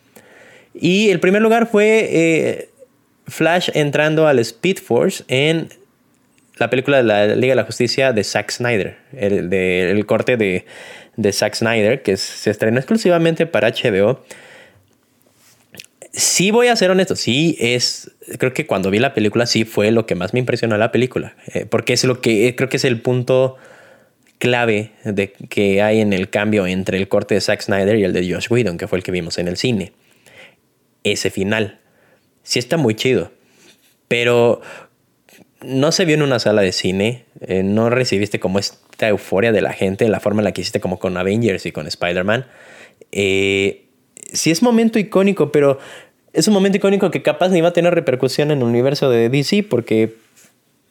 Y 0.74 1.10
el 1.10 1.20
primer 1.20 1.42
lugar 1.42 1.68
fue 1.68 2.70
Flash 3.28 3.70
entrando 3.74 4.28
al 4.28 4.40
Speed 4.40 4.78
Force 4.78 5.24
en 5.28 5.70
la 6.58 6.70
película 6.70 6.98
de 6.98 7.04
la 7.04 7.28
Liga 7.28 7.52
de 7.52 7.56
la 7.56 7.64
Justicia 7.64 8.14
de 8.14 8.24
Zack 8.24 8.52
Snyder, 8.52 8.98
el, 9.16 9.50
de, 9.50 9.92
el 9.92 10.06
corte 10.06 10.38
de, 10.38 10.66
de 11.16 11.32
Zack 11.32 11.56
Snyder, 11.56 12.02
que 12.02 12.18
se 12.18 12.50
estrenó 12.50 12.78
exclusivamente 12.78 13.46
para 13.46 13.70
HBO. 13.70 14.24
Sí 16.12 16.52
voy 16.52 16.68
a 16.68 16.76
ser 16.76 16.92
honesto, 16.92 17.16
sí 17.16 17.58
es, 17.60 18.12
creo 18.38 18.54
que 18.54 18.68
cuando 18.68 18.92
vi 18.92 19.00
la 19.00 19.16
película 19.16 19.48
sí 19.48 19.66
fue 19.66 19.90
lo 19.90 20.06
que 20.06 20.14
más 20.14 20.34
me 20.34 20.40
impresionó 20.40 20.78
la 20.78 20.92
película, 20.92 21.36
eh, 21.54 21.66
porque 21.66 21.94
es 21.94 22.04
lo 22.04 22.22
que 22.22 22.56
creo 22.56 22.70
que 22.70 22.78
es 22.78 22.86
el 22.86 23.02
punto 23.02 23.58
clave 24.38 24.92
de 25.06 25.32
que 25.32 25.82
hay 25.82 26.02
en 26.02 26.14
el 26.14 26.30
cambio 26.30 26.68
entre 26.68 26.98
el 26.98 27.08
corte 27.08 27.34
de 27.34 27.42
Zack 27.42 27.62
Snyder 27.62 27.98
y 27.98 28.04
el 28.04 28.14
de 28.14 28.32
Josh 28.32 28.48
Whedon, 28.52 28.78
que 28.78 28.88
fue 28.88 29.00
el 29.00 29.04
que 29.04 29.12
vimos 29.12 29.40
en 29.40 29.48
el 29.48 29.58
cine. 29.58 29.94
Ese 31.04 31.30
final. 31.30 31.80
Sí 32.44 32.60
está 32.60 32.78
muy 32.78 32.96
chido. 32.96 33.32
Pero 34.08 34.62
no 35.64 35.92
se 35.92 36.06
vio 36.06 36.16
en 36.16 36.22
una 36.22 36.40
sala 36.40 36.62
de 36.62 36.72
cine, 36.72 37.26
eh, 37.42 37.64
no 37.64 37.90
recibiste 37.90 38.40
como 38.40 38.60
esta 38.60 39.08
euforia 39.08 39.52
de 39.52 39.62
la 39.62 39.74
gente, 39.74 40.08
la 40.10 40.20
forma 40.20 40.42
en 40.42 40.46
la 40.46 40.52
que 40.52 40.62
hiciste 40.62 40.80
como 40.80 41.00
con 41.00 41.18
Avengers 41.18 41.66
y 41.66 41.72
con 41.72 41.88
Spider-Man. 41.88 42.46
Eh, 43.12 43.86
sí 44.32 44.52
es 44.52 44.62
momento 44.62 45.00
icónico, 45.00 45.52
pero 45.52 45.80
es 46.34 46.48
un 46.48 46.54
momento 46.54 46.78
icónico 46.78 47.12
que 47.12 47.22
capaz 47.22 47.50
ni 47.50 47.62
va 47.62 47.70
a 47.70 47.74
tener 47.74 47.94
repercusión 47.94 48.52
en 48.52 48.60
el 48.60 48.64
universo 48.64 49.10
de 49.10 49.30
DC 49.30 49.64
porque 49.64 50.16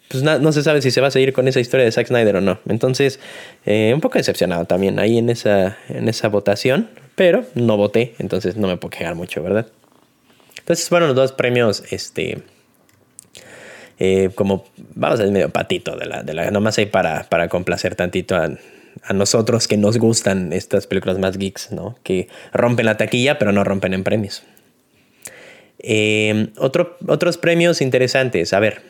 pues, 0.09 0.23
no, 0.23 0.53
se 0.53 0.63
sabe 0.63 0.83
si 0.83 0.91
se 0.91 1.01
va 1.01 1.09
a 1.09 1.11
seguir 1.11 1.33
con 1.33 1.49
esa 1.49 1.61
historia 1.61 1.85
de 1.85 1.93
Zack 1.93 2.09
Snyder 2.09 2.37
o 2.37 2.41
no. 2.41 2.59
Entonces, 2.69 3.19
eh, 3.67 3.93
un 3.95 4.01
poco 4.01 4.19
decepcionado 4.19 4.65
también 4.65 4.99
ahí 4.99 5.19
en 5.19 5.29
esa, 5.31 5.79
en 5.89 6.09
esa 6.09 6.29
votación, 6.29 6.89
pero 7.15 7.45
no 7.55 7.77
voté, 7.77 8.15
entonces 8.19 8.57
no 8.57 8.69
me 8.69 8.77
puedo 8.77 8.91
quejar 8.91 9.15
mucho, 9.15 9.43
¿verdad? 9.43 9.67
Entonces 10.73 10.89
fueron 10.89 11.09
los 11.09 11.17
dos 11.17 11.33
premios 11.33 11.83
este, 11.91 12.39
eh, 13.99 14.31
como, 14.35 14.65
vamos 14.95 15.21
a 15.21 15.25
decir, 15.25 15.35
medio 15.35 15.51
patito 15.51 15.97
de 15.97 16.07
la, 16.07 16.23
de 16.23 16.33
la 16.33 16.51
nomás 16.51 16.79
hay 16.79 16.87
para, 16.87 17.25
para 17.25 17.49
complacer 17.49 17.95
tantito 17.95 18.37
a, 18.37 18.49
a, 19.03 19.13
nosotros 19.13 19.69
que 19.69 19.77
nos 19.77 19.99
gustan 19.99 20.55
estas 20.55 20.87
películas 20.87 21.19
más 21.19 21.37
geeks, 21.37 21.73
¿no? 21.73 21.95
Que 22.03 22.29
rompen 22.55 22.87
la 22.87 22.97
taquilla, 22.97 23.39
pero 23.39 23.53
no 23.53 23.65
rompen 23.65 23.93
en 23.93 24.03
premios. 24.03 24.45
Eh, 25.79 26.49
otro, 26.57 26.97
otros 27.07 27.37
premios 27.37 27.83
interesantes, 27.83 28.55
a 28.55 28.61
ver. 28.61 28.81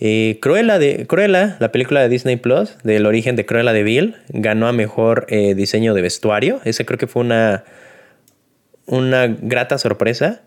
Eh, 0.00 0.38
Cruella, 0.40 0.78
de, 0.78 1.06
Cruella, 1.06 1.58
la 1.60 1.70
película 1.70 2.00
de 2.00 2.08
Disney 2.08 2.36
Plus, 2.36 2.78
del 2.82 3.04
origen 3.04 3.36
de 3.36 3.44
Cruella 3.44 3.74
de 3.74 3.82
Vil, 3.82 4.16
ganó 4.30 4.68
a 4.68 4.72
mejor 4.72 5.26
diseño 5.26 5.92
de 5.92 6.00
vestuario. 6.00 6.62
Ese 6.64 6.86
creo 6.86 6.98
que 6.98 7.06
fue 7.06 7.20
una, 7.20 7.64
una 8.86 9.26
grata 9.26 9.78
sorpresa. 9.78 10.42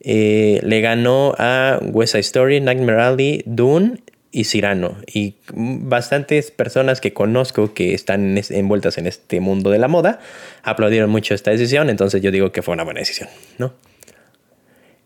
Eh, 0.00 0.60
le 0.62 0.80
ganó 0.80 1.34
a 1.38 1.80
West 1.82 2.14
Story, 2.14 2.60
Nightmare 2.60 3.00
Alley, 3.00 3.42
Dune 3.46 3.98
y 4.30 4.44
Cyrano. 4.44 4.96
Y 5.12 5.36
bastantes 5.54 6.50
personas 6.50 7.00
que 7.00 7.12
conozco 7.12 7.72
que 7.72 7.94
están 7.94 8.38
envueltas 8.50 8.98
en 8.98 9.06
este 9.06 9.40
mundo 9.40 9.70
de 9.70 9.78
la 9.78 9.88
moda 9.88 10.20
aplaudieron 10.62 11.08
mucho 11.10 11.34
esta 11.34 11.50
decisión, 11.50 11.88
entonces 11.88 12.20
yo 12.20 12.30
digo 12.30 12.52
que 12.52 12.62
fue 12.62 12.74
una 12.74 12.84
buena 12.84 13.00
decisión, 13.00 13.28
¿no? 13.58 13.72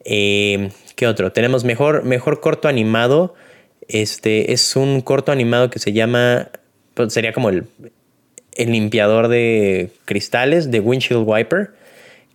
Eh, 0.04 0.70
¿Qué 0.96 1.06
otro? 1.06 1.32
Tenemos 1.32 1.64
mejor, 1.64 2.04
mejor 2.04 2.40
corto 2.40 2.68
animado. 2.68 3.34
Este 3.88 4.52
es 4.52 4.76
un 4.76 5.00
corto 5.00 5.30
animado 5.32 5.70
que 5.70 5.78
se 5.78 5.92
llama, 5.92 6.48
pues, 6.94 7.12
sería 7.12 7.32
como 7.32 7.50
el, 7.50 7.66
el 8.54 8.72
limpiador 8.72 9.28
de 9.28 9.90
cristales 10.06 10.70
de 10.70 10.80
Windshield 10.80 11.22
Wiper 11.24 11.70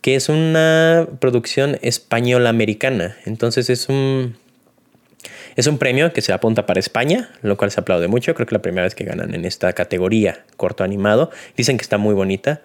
que 0.06 0.14
es 0.14 0.30
una 0.30 1.08
producción 1.20 1.80
española-americana. 1.82 3.18
Entonces 3.26 3.72
es 3.72 3.90
un, 3.90 4.36
es 5.56 5.66
un 5.66 5.80
premio 5.80 6.14
que 6.14 6.22
se 6.22 6.32
apunta 6.32 6.68
para 6.68 6.80
España, 6.80 7.32
lo 7.42 7.58
cual 7.58 7.72
se 7.72 7.80
aplaude 7.80 8.08
mucho. 8.08 8.36
Creo 8.36 8.46
que 8.46 8.52
es 8.52 8.54
la 8.60 8.62
primera 8.62 8.84
vez 8.84 8.94
que 8.94 9.04
ganan 9.04 9.34
en 9.34 9.46
esta 9.46 9.74
categoría 9.74 10.46
corto 10.58 10.84
animado. 10.84 11.32
Dicen 11.58 11.78
que 11.78 11.82
está 11.82 11.98
muy 11.98 12.14
bonita. 12.14 12.62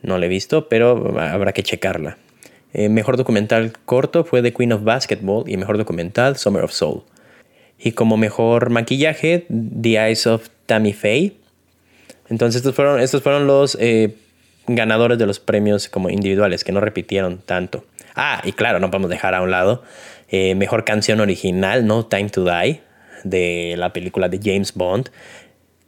No 0.00 0.16
la 0.16 0.24
he 0.24 0.30
visto, 0.30 0.70
pero 0.70 1.20
habrá 1.20 1.52
que 1.52 1.62
checarla. 1.62 2.16
Eh, 2.72 2.88
mejor 2.88 3.18
documental 3.18 3.74
corto 3.84 4.24
fue 4.24 4.40
The 4.40 4.54
Queen 4.54 4.72
of 4.72 4.82
Basketball 4.82 5.44
y 5.46 5.58
mejor 5.58 5.76
documental 5.76 6.38
Summer 6.38 6.64
of 6.64 6.72
Soul. 6.72 7.02
Y 7.78 7.92
como 7.92 8.16
mejor 8.16 8.70
maquillaje, 8.70 9.44
The 9.50 10.06
Eyes 10.06 10.26
of 10.26 10.48
Tammy 10.64 10.94
Faye. 10.94 11.34
Entonces 12.30 12.60
estos 12.60 12.74
fueron, 12.74 13.00
estos 13.00 13.22
fueron 13.22 13.46
los 13.46 13.76
eh, 13.78 14.14
ganadores 14.66 15.18
de 15.18 15.26
los 15.26 15.40
premios 15.40 15.88
como 15.88 16.10
individuales, 16.10 16.64
que 16.64 16.72
no 16.72 16.80
repitieron 16.80 17.38
tanto. 17.38 17.84
Ah, 18.14 18.42
y 18.44 18.52
claro, 18.52 18.80
no 18.80 18.90
podemos 18.90 19.10
dejar 19.10 19.34
a 19.34 19.42
un 19.42 19.50
lado 19.50 19.82
eh, 20.28 20.54
mejor 20.54 20.84
canción 20.84 21.20
original, 21.20 21.86
No 21.86 22.06
Time 22.06 22.28
to 22.30 22.44
Die, 22.44 22.80
de 23.24 23.74
la 23.76 23.92
película 23.92 24.28
de 24.28 24.40
James 24.42 24.74
Bond, 24.74 25.10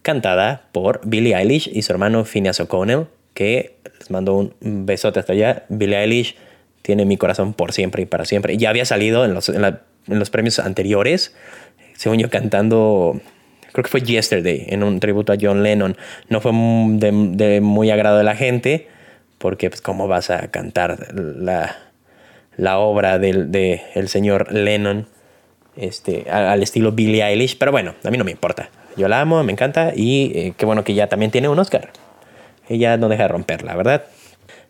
cantada 0.03 0.69
por 0.73 1.01
Billie 1.05 1.37
Eilish 1.37 1.71
y 1.73 1.83
su 1.83 1.93
hermano 1.93 2.25
Phineas 2.25 2.61
O'Connell, 2.61 3.07
que 3.35 3.77
les 3.99 4.11
mando 4.11 4.35
un 4.35 4.87
besote 4.87 5.21
hasta 5.21 5.33
allá. 5.33 5.65
Billie 5.69 5.99
Eilish 5.99 6.37
tiene 6.83 7.05
mi 7.05 7.17
corazón 7.17 7.55
por 7.55 7.73
siempre 7.73 8.03
y 8.03 8.07
para 8.07 8.25
siempre. 8.25 8.57
Ya 8.57 8.71
había 8.71 8.85
salido 8.85 9.25
en 9.25 9.35
los, 9.35 9.49
en 9.49 9.73
los 10.07 10.31
premios 10.31 10.59
anteriores, 10.59 11.35
según 11.97 12.19
yo 12.19 12.29
cantando 12.29 13.21
creo 13.73 13.85
que 13.85 13.91
fue 13.91 14.03
Yesterday, 14.03 14.67
en 14.69 14.83
un 14.83 15.01
tributo 15.01 15.33
a 15.33 15.37
John 15.41 15.63
Lennon. 15.63 15.97
No 16.29 16.41
fue 16.41 16.53
de, 16.53 17.61
muy 17.61 17.91
agrado 17.91 18.19
de 18.19 18.25
la 18.25 18.37
gente, 18.37 18.89
porque 19.39 19.69
pues 19.71 19.81
cómo 19.81 20.09
vas 20.09 20.31
a 20.31 20.49
cantar 20.51 21.15
la, 21.15 21.77
la 22.57 22.79
obra 22.79 23.19
del 23.19 23.51
de 23.51 23.83
señor 24.07 24.53
Lennon 24.53 25.07
este, 25.77 26.31
al 26.31 26.63
estilo 26.63 26.93
Billie 26.93 27.25
Eilish, 27.25 27.57
pero 27.59 27.73
bueno, 27.73 27.95
a 28.05 28.11
mí 28.11 28.19
no 28.19 28.25
me 28.25 28.31
importa. 28.31 28.69
Yo 28.97 29.09
la 29.09 29.21
amo, 29.21 29.43
me 29.43 29.53
encanta 29.53 29.93
y 29.95 30.33
eh, 30.35 30.55
qué 30.57 30.67
bueno 30.67 30.85
que 30.85 30.95
ya 30.95 31.07
también 31.09 31.31
tiene 31.31 31.49
un 31.49 31.59
Oscar. 31.59 31.91
Ella 32.69 32.97
no 32.97 33.09
deja 33.09 33.23
de 33.25 33.29
romperla, 33.29 33.75
¿verdad? 33.75 34.05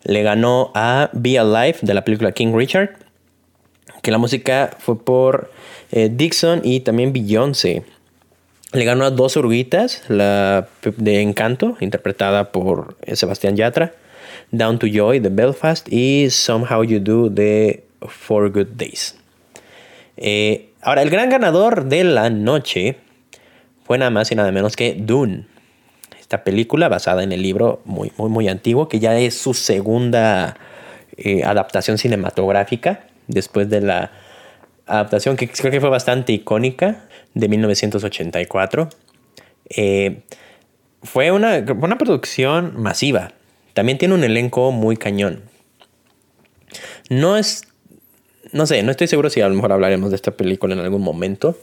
Le 0.03 0.23
ganó 0.23 0.71
a 0.75 1.09
Be 1.13 1.37
Alive 1.37 1.77
de 1.81 1.93
la 1.93 2.03
película 2.03 2.31
King 2.31 2.53
Richard, 2.55 2.91
que 4.01 4.11
la 4.11 4.17
música 4.17 4.71
fue 4.79 4.99
por 4.99 5.51
eh, 5.91 6.09
Dixon 6.11 6.61
y 6.63 6.81
también 6.81 7.13
Beyoncé. 7.13 7.83
Le 8.73 8.85
ganó 8.85 9.05
a 9.05 9.11
dos 9.11 9.37
oruguitas, 9.37 10.01
la 10.07 10.67
de 10.97 11.21
Encanto, 11.21 11.77
interpretada 11.79 12.51
por 12.51 12.97
Sebastián 13.13 13.55
Yatra, 13.55 13.93
Down 14.51 14.79
to 14.79 14.87
Joy 14.87 15.19
de 15.19 15.29
Belfast 15.29 15.87
y 15.93 16.31
Somehow 16.31 16.83
You 16.83 16.99
Do 16.99 17.29
de 17.29 17.83
Four 18.01 18.51
Good 18.51 18.69
Days. 18.75 19.15
Eh, 20.17 20.69
ahora, 20.81 21.03
el 21.03 21.11
gran 21.11 21.29
ganador 21.29 21.85
de 21.85 22.03
la 22.03 22.31
noche 22.31 22.97
fue 23.85 23.99
nada 23.99 24.09
más 24.09 24.31
y 24.31 24.35
nada 24.35 24.51
menos 24.51 24.75
que 24.75 24.95
Dune. 24.99 25.45
Esta 26.19 26.43
película 26.43 26.89
basada 26.89 27.21
en 27.21 27.31
el 27.31 27.43
libro 27.43 27.81
muy, 27.85 28.11
muy, 28.17 28.29
muy 28.29 28.47
antiguo, 28.47 28.89
que 28.89 28.99
ya 28.99 29.15
es 29.19 29.37
su 29.37 29.53
segunda 29.53 30.57
eh, 31.17 31.43
adaptación 31.43 31.99
cinematográfica 31.99 33.05
después 33.27 33.69
de 33.69 33.81
la 33.81 34.11
adaptación 34.87 35.37
que 35.37 35.47
creo 35.47 35.71
que 35.71 35.79
fue 35.79 35.89
bastante 35.89 36.33
icónica 36.33 37.05
de 37.33 37.47
1984. 37.47 38.89
Eh, 39.69 40.23
fue 41.01 41.31
una, 41.31 41.57
una 41.79 41.97
producción 41.97 42.81
masiva. 42.81 43.33
También 43.73 43.97
tiene 43.97 44.13
un 44.13 44.23
elenco 44.23 44.71
muy 44.71 44.97
cañón. 44.97 45.43
No 47.09 47.37
es. 47.37 47.63
No 48.53 48.67
sé, 48.67 48.83
no 48.83 48.91
estoy 48.91 49.07
seguro 49.07 49.29
si 49.31 49.41
a 49.41 49.49
lo 49.49 49.55
mejor 49.55 49.71
hablaremos 49.71 50.11
de 50.11 50.15
esta 50.15 50.31
película 50.31 50.75
en 50.75 50.79
algún 50.79 51.01
momento. 51.01 51.57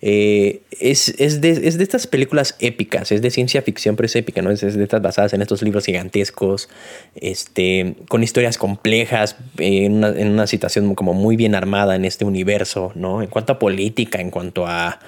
Eh, 0.00 0.62
es, 0.70 1.40
de, 1.40 1.50
estas 1.66 2.06
películas 2.06 2.56
épicas, 2.60 3.12
es 3.12 3.20
de 3.20 3.30
ciencia 3.30 3.60
ficción, 3.62 3.96
pero 3.96 4.06
es 4.06 4.14
épica, 4.16 4.40
¿no? 4.40 4.50
Es, 4.50 4.60
de 4.60 4.82
estas 4.82 5.02
basadas 5.02 5.34
en 5.34 5.42
estos 5.42 5.60
libros 5.62 5.84
gigantescos, 5.84 6.68
este, 7.16 7.96
con 8.08 8.22
historias 8.22 8.58
complejas, 8.58 9.36
en, 9.58 10.04
una, 10.04 10.46
situación 10.46 10.94
como 10.94 11.14
muy 11.14 11.36
bien 11.36 11.56
armada 11.56 11.96
en 11.96 12.04
este 12.04 12.24
universo, 12.24 12.92
¿no? 12.94 13.22
En 13.22 13.28
cuanto 13.28 13.52
a 13.54 13.58
política, 13.58 14.20
en 14.20 14.30
cuanto 14.30 14.66
a, 14.66 15.00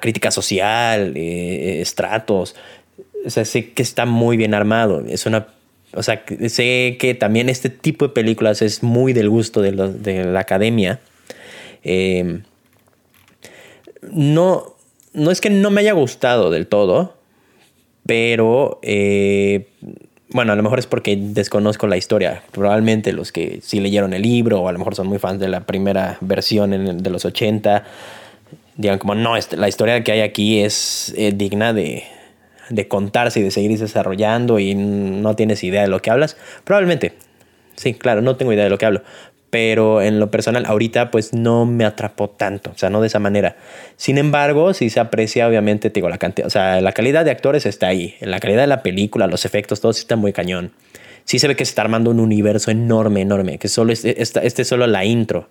crítica 0.00 0.32
social, 0.32 1.12
eh, 1.14 1.80
estratos. 1.80 2.56
O 3.24 3.30
sea, 3.30 3.44
sé 3.44 3.70
que 3.70 3.82
está 3.82 4.06
muy 4.06 4.36
bien 4.36 4.54
armado. 4.54 5.04
Es 5.06 5.26
una 5.26 5.46
o 5.94 6.02
sea, 6.02 6.22
sé 6.48 6.96
que 6.98 7.14
también 7.14 7.48
este 7.48 7.70
tipo 7.70 8.08
de 8.08 8.12
películas 8.12 8.62
es 8.62 8.82
muy 8.82 9.12
del 9.12 9.28
gusto 9.28 9.62
de, 9.62 9.72
la 9.72 10.40
academia. 10.40 11.00
Eh, 11.82 12.40
no, 14.10 14.76
no 15.12 15.30
es 15.30 15.40
que 15.40 15.50
no 15.50 15.70
me 15.70 15.80
haya 15.80 15.92
gustado 15.92 16.50
del 16.50 16.66
todo, 16.66 17.16
pero 18.06 18.78
eh, 18.82 19.68
bueno, 20.30 20.52
a 20.52 20.56
lo 20.56 20.62
mejor 20.62 20.78
es 20.78 20.86
porque 20.86 21.16
desconozco 21.16 21.86
la 21.86 21.96
historia. 21.96 22.42
Probablemente 22.52 23.12
los 23.12 23.32
que 23.32 23.60
sí 23.62 23.80
leyeron 23.80 24.12
el 24.12 24.22
libro 24.22 24.60
o 24.60 24.68
a 24.68 24.72
lo 24.72 24.78
mejor 24.78 24.94
son 24.94 25.06
muy 25.06 25.18
fans 25.18 25.40
de 25.40 25.48
la 25.48 25.66
primera 25.66 26.18
versión 26.20 27.02
de 27.02 27.10
los 27.10 27.24
80, 27.24 27.84
digan 28.76 28.98
como, 28.98 29.14
no, 29.14 29.36
este, 29.36 29.56
la 29.56 29.68
historia 29.68 30.04
que 30.04 30.12
hay 30.12 30.20
aquí 30.20 30.60
es 30.60 31.14
eh, 31.16 31.32
digna 31.34 31.72
de, 31.72 32.04
de 32.68 32.88
contarse 32.88 33.40
y 33.40 33.42
de 33.42 33.50
seguir 33.50 33.78
desarrollando 33.78 34.58
y 34.58 34.74
no 34.74 35.34
tienes 35.36 35.62
idea 35.64 35.82
de 35.82 35.88
lo 35.88 36.00
que 36.00 36.10
hablas. 36.10 36.36
Probablemente, 36.64 37.14
sí, 37.76 37.94
claro, 37.94 38.22
no 38.22 38.36
tengo 38.36 38.52
idea 38.52 38.64
de 38.64 38.70
lo 38.70 38.78
que 38.78 38.86
hablo 38.86 39.02
pero 39.50 40.02
en 40.02 40.20
lo 40.20 40.30
personal 40.30 40.66
ahorita 40.66 41.10
pues 41.10 41.32
no 41.32 41.64
me 41.64 41.84
atrapó 41.84 42.28
tanto, 42.28 42.70
o 42.70 42.78
sea, 42.78 42.90
no 42.90 43.00
de 43.00 43.06
esa 43.06 43.18
manera. 43.18 43.56
Sin 43.96 44.18
embargo, 44.18 44.74
si 44.74 44.90
se 44.90 45.00
aprecia 45.00 45.48
obviamente, 45.48 45.90
te 45.90 45.94
digo, 45.94 46.08
la 46.08 46.18
cantidad, 46.18 46.46
o 46.46 46.50
sea, 46.50 46.80
la 46.80 46.92
calidad 46.92 47.24
de 47.24 47.30
actores 47.30 47.66
está 47.66 47.88
ahí, 47.88 48.14
la 48.20 48.40
calidad 48.40 48.62
de 48.62 48.66
la 48.66 48.82
película, 48.82 49.26
los 49.26 49.44
efectos, 49.44 49.80
todo 49.80 49.92
está 49.92 50.16
muy 50.16 50.32
cañón. 50.32 50.72
Sí 51.24 51.38
se 51.38 51.48
ve 51.48 51.56
que 51.56 51.64
se 51.64 51.70
está 51.70 51.82
armando 51.82 52.10
un 52.10 52.20
universo 52.20 52.70
enorme, 52.70 53.20
enorme, 53.20 53.58
que 53.58 53.68
solo 53.68 53.92
es, 53.92 54.04
este, 54.04 54.46
este 54.46 54.62
es 54.62 54.68
solo 54.68 54.86
la 54.86 55.04
intro. 55.04 55.48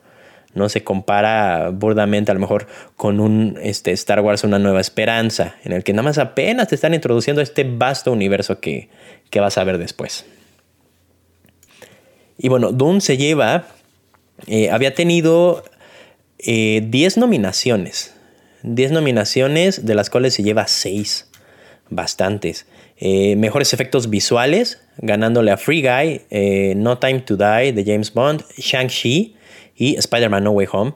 No 0.58 0.70
se 0.70 0.84
compara 0.84 1.70
burdamente 1.70 2.32
a 2.32 2.34
lo 2.34 2.40
mejor 2.40 2.68
con 2.96 3.20
un 3.20 3.58
este, 3.62 3.92
Star 3.92 4.20
Wars 4.20 4.44
Una 4.44 4.60
Nueva 4.60 4.82
Esperanza, 4.82 5.56
en 5.64 5.72
el 5.72 5.84
que 5.84 5.94
nada 5.94 6.04
más 6.04 6.18
apenas 6.18 6.68
te 6.68 6.76
están 6.76 6.94
introduciendo 6.94 7.42
este 7.42 7.64
vasto 7.64 8.12
universo 8.12 8.60
que, 8.60 8.90
que 9.30 9.40
vas 9.40 9.58
a 9.58 9.64
ver 9.64 9.78
después. 9.78 10.26
Y 12.38 12.50
bueno, 12.50 12.72
Dune 12.72 13.02
se 13.02 13.18
lleva 13.18 13.66
eh, 14.46 14.70
había 14.70 14.94
tenido 14.94 15.64
10 16.40 16.48
eh, 16.48 17.20
nominaciones. 17.20 18.14
10 18.64 18.92
nominaciones, 18.92 19.86
de 19.86 19.96
las 19.96 20.10
cuales 20.10 20.34
se 20.36 20.44
lleva 20.44 20.68
6. 20.68 21.30
Bastantes. 21.90 22.66
Eh, 22.98 23.36
mejores 23.38 23.74
efectos 23.74 24.10
visuales, 24.10 24.82
ganándole 24.98 25.52
a 25.52 25.58
Free 25.58 25.82
Guy, 25.82 26.76
No 26.76 26.98
Time 26.98 27.22
to 27.22 27.38
Die 27.38 27.72
de 27.72 27.84
James 27.86 28.14
Bond, 28.14 28.44
Shang-Chi 28.58 29.36
y 29.78 29.96
Spider-Man 29.96 30.44
No 30.44 30.52
Way 30.52 30.68
Home. 30.72 30.94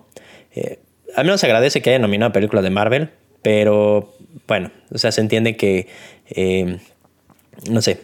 a 1.15 1.23
mí 1.23 1.29
nos 1.29 1.43
agradece 1.43 1.81
que 1.81 1.91
haya 1.91 1.99
nominado 1.99 2.29
a 2.31 2.33
películas 2.33 2.63
de 2.63 2.69
Marvel, 2.69 3.09
pero 3.41 4.13
bueno, 4.47 4.71
o 4.91 4.97
sea, 4.97 5.11
se 5.11 5.21
entiende 5.21 5.55
que, 5.55 5.87
no 7.69 7.81
sé, 7.81 7.99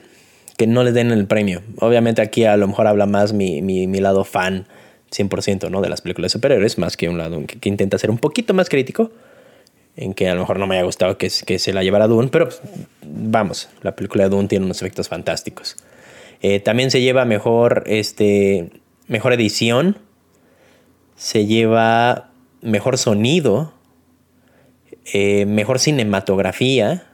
que 0.57 0.67
no 0.67 0.83
les 0.83 0.93
den 0.93 1.11
el 1.11 1.27
premio. 1.27 1.61
Obviamente 1.79 2.21
aquí 2.21 2.45
a 2.45 2.57
lo 2.57 2.67
mejor 2.67 2.87
habla 2.87 3.05
más 3.05 3.33
mi, 3.33 3.61
mi, 3.61 3.87
mi 3.87 3.99
lado 3.99 4.23
fan 4.23 4.67
100% 5.11 5.69
¿no? 5.69 5.81
de 5.81 5.89
las 5.89 6.01
películas 6.01 6.31
de 6.31 6.33
superhéroes, 6.33 6.77
más 6.77 6.97
que 6.97 7.09
un 7.09 7.17
lado 7.17 7.41
que, 7.45 7.69
intenta 7.69 7.97
ser 7.97 8.09
un 8.09 8.17
poquito 8.17 8.53
más 8.53 8.69
crítico, 8.69 9.11
en 9.95 10.13
que 10.13 10.29
a 10.29 10.35
lo 10.35 10.41
mejor 10.41 10.59
no 10.59 10.67
me 10.67 10.75
haya 10.75 10.83
gustado 10.83 11.17
que, 11.17 11.31
que 11.45 11.59
se 11.59 11.73
la 11.73 11.83
llevara 11.83 12.07
Dune, 12.07 12.29
pero 12.29 12.45
pues, 12.45 12.61
vamos, 13.01 13.69
la 13.81 13.95
película 13.95 14.25
de 14.25 14.29
Dune 14.29 14.47
tiene 14.47 14.65
unos 14.65 14.81
efectos 14.81 15.07
fantásticos. 15.07 15.77
Eh, 16.41 16.59
también 16.59 16.91
se 16.91 17.01
lleva 17.01 17.25
mejor, 17.25 17.83
este, 17.87 18.69
mejor 19.07 19.33
edición, 19.33 19.97
se 21.17 21.47
lleva 21.47 22.29
mejor 22.61 22.97
sonido, 22.97 23.73
eh, 25.11 25.45
mejor 25.45 25.79
cinematografía 25.79 27.07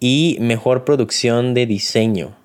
y 0.00 0.36
mejor 0.40 0.84
producción 0.84 1.54
de 1.54 1.66
diseño. 1.66 2.36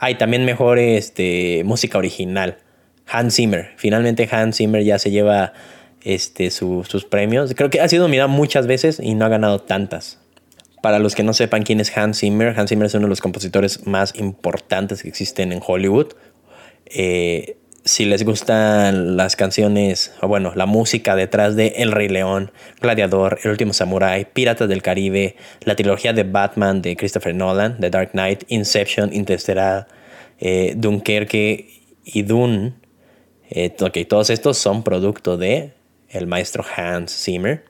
Hay 0.00 0.16
también 0.16 0.44
mejor 0.44 0.78
este, 0.78 1.62
música 1.64 1.98
original. 1.98 2.58
Hans 3.06 3.36
Zimmer. 3.36 3.70
Finalmente 3.76 4.28
Hans 4.30 4.56
Zimmer 4.56 4.82
ya 4.82 4.98
se 4.98 5.10
lleva 5.10 5.52
este, 6.02 6.50
sus 6.50 7.04
premios. 7.08 7.54
Creo 7.54 7.70
que 7.70 7.80
ha 7.80 7.88
sido 7.88 8.04
nominado 8.04 8.28
muchas 8.28 8.66
veces 8.66 9.00
y 9.02 9.14
no 9.14 9.24
ha 9.24 9.28
ganado 9.28 9.60
tantas. 9.60 10.18
Para 10.82 10.98
los 10.98 11.14
que 11.14 11.22
no 11.22 11.32
sepan 11.32 11.62
quién 11.62 11.80
es 11.80 11.96
Hans 11.96 12.20
Zimmer, 12.20 12.58
Hans 12.58 12.70
Zimmer 12.70 12.86
es 12.86 12.94
uno 12.94 13.06
de 13.06 13.10
los 13.10 13.20
compositores 13.20 13.86
más 13.86 14.14
importantes 14.16 15.02
que 15.02 15.08
existen 15.08 15.52
en 15.52 15.60
Hollywood. 15.64 16.08
Eh, 16.86 17.56
si 17.88 18.04
les 18.04 18.22
gustan 18.22 19.16
las 19.16 19.34
canciones, 19.34 20.12
o 20.20 20.28
bueno, 20.28 20.52
la 20.54 20.66
música 20.66 21.16
detrás 21.16 21.56
de 21.56 21.68
El 21.76 21.90
Rey 21.90 22.08
León, 22.08 22.52
Gladiador, 22.80 23.38
El 23.42 23.50
Último 23.50 23.72
Samurai, 23.72 24.26
Piratas 24.30 24.68
del 24.68 24.82
Caribe, 24.82 25.36
la 25.62 25.74
trilogía 25.74 26.12
de 26.12 26.24
Batman 26.24 26.82
de 26.82 26.96
Christopher 26.96 27.34
Nolan, 27.34 27.78
The 27.80 27.88
Dark 27.88 28.10
Knight, 28.10 28.44
Inception, 28.48 29.12
Interstellar, 29.14 29.88
eh, 30.38 30.74
Dunkerque 30.76 31.82
y 32.04 32.22
Dune, 32.22 32.74
eh, 33.48 33.70
todos 33.70 34.28
estos 34.28 34.58
son 34.58 34.82
producto 34.82 35.38
de 35.38 35.72
el 36.10 36.26
maestro 36.26 36.64
Hans 36.76 37.10
Zimmer, 37.10 37.64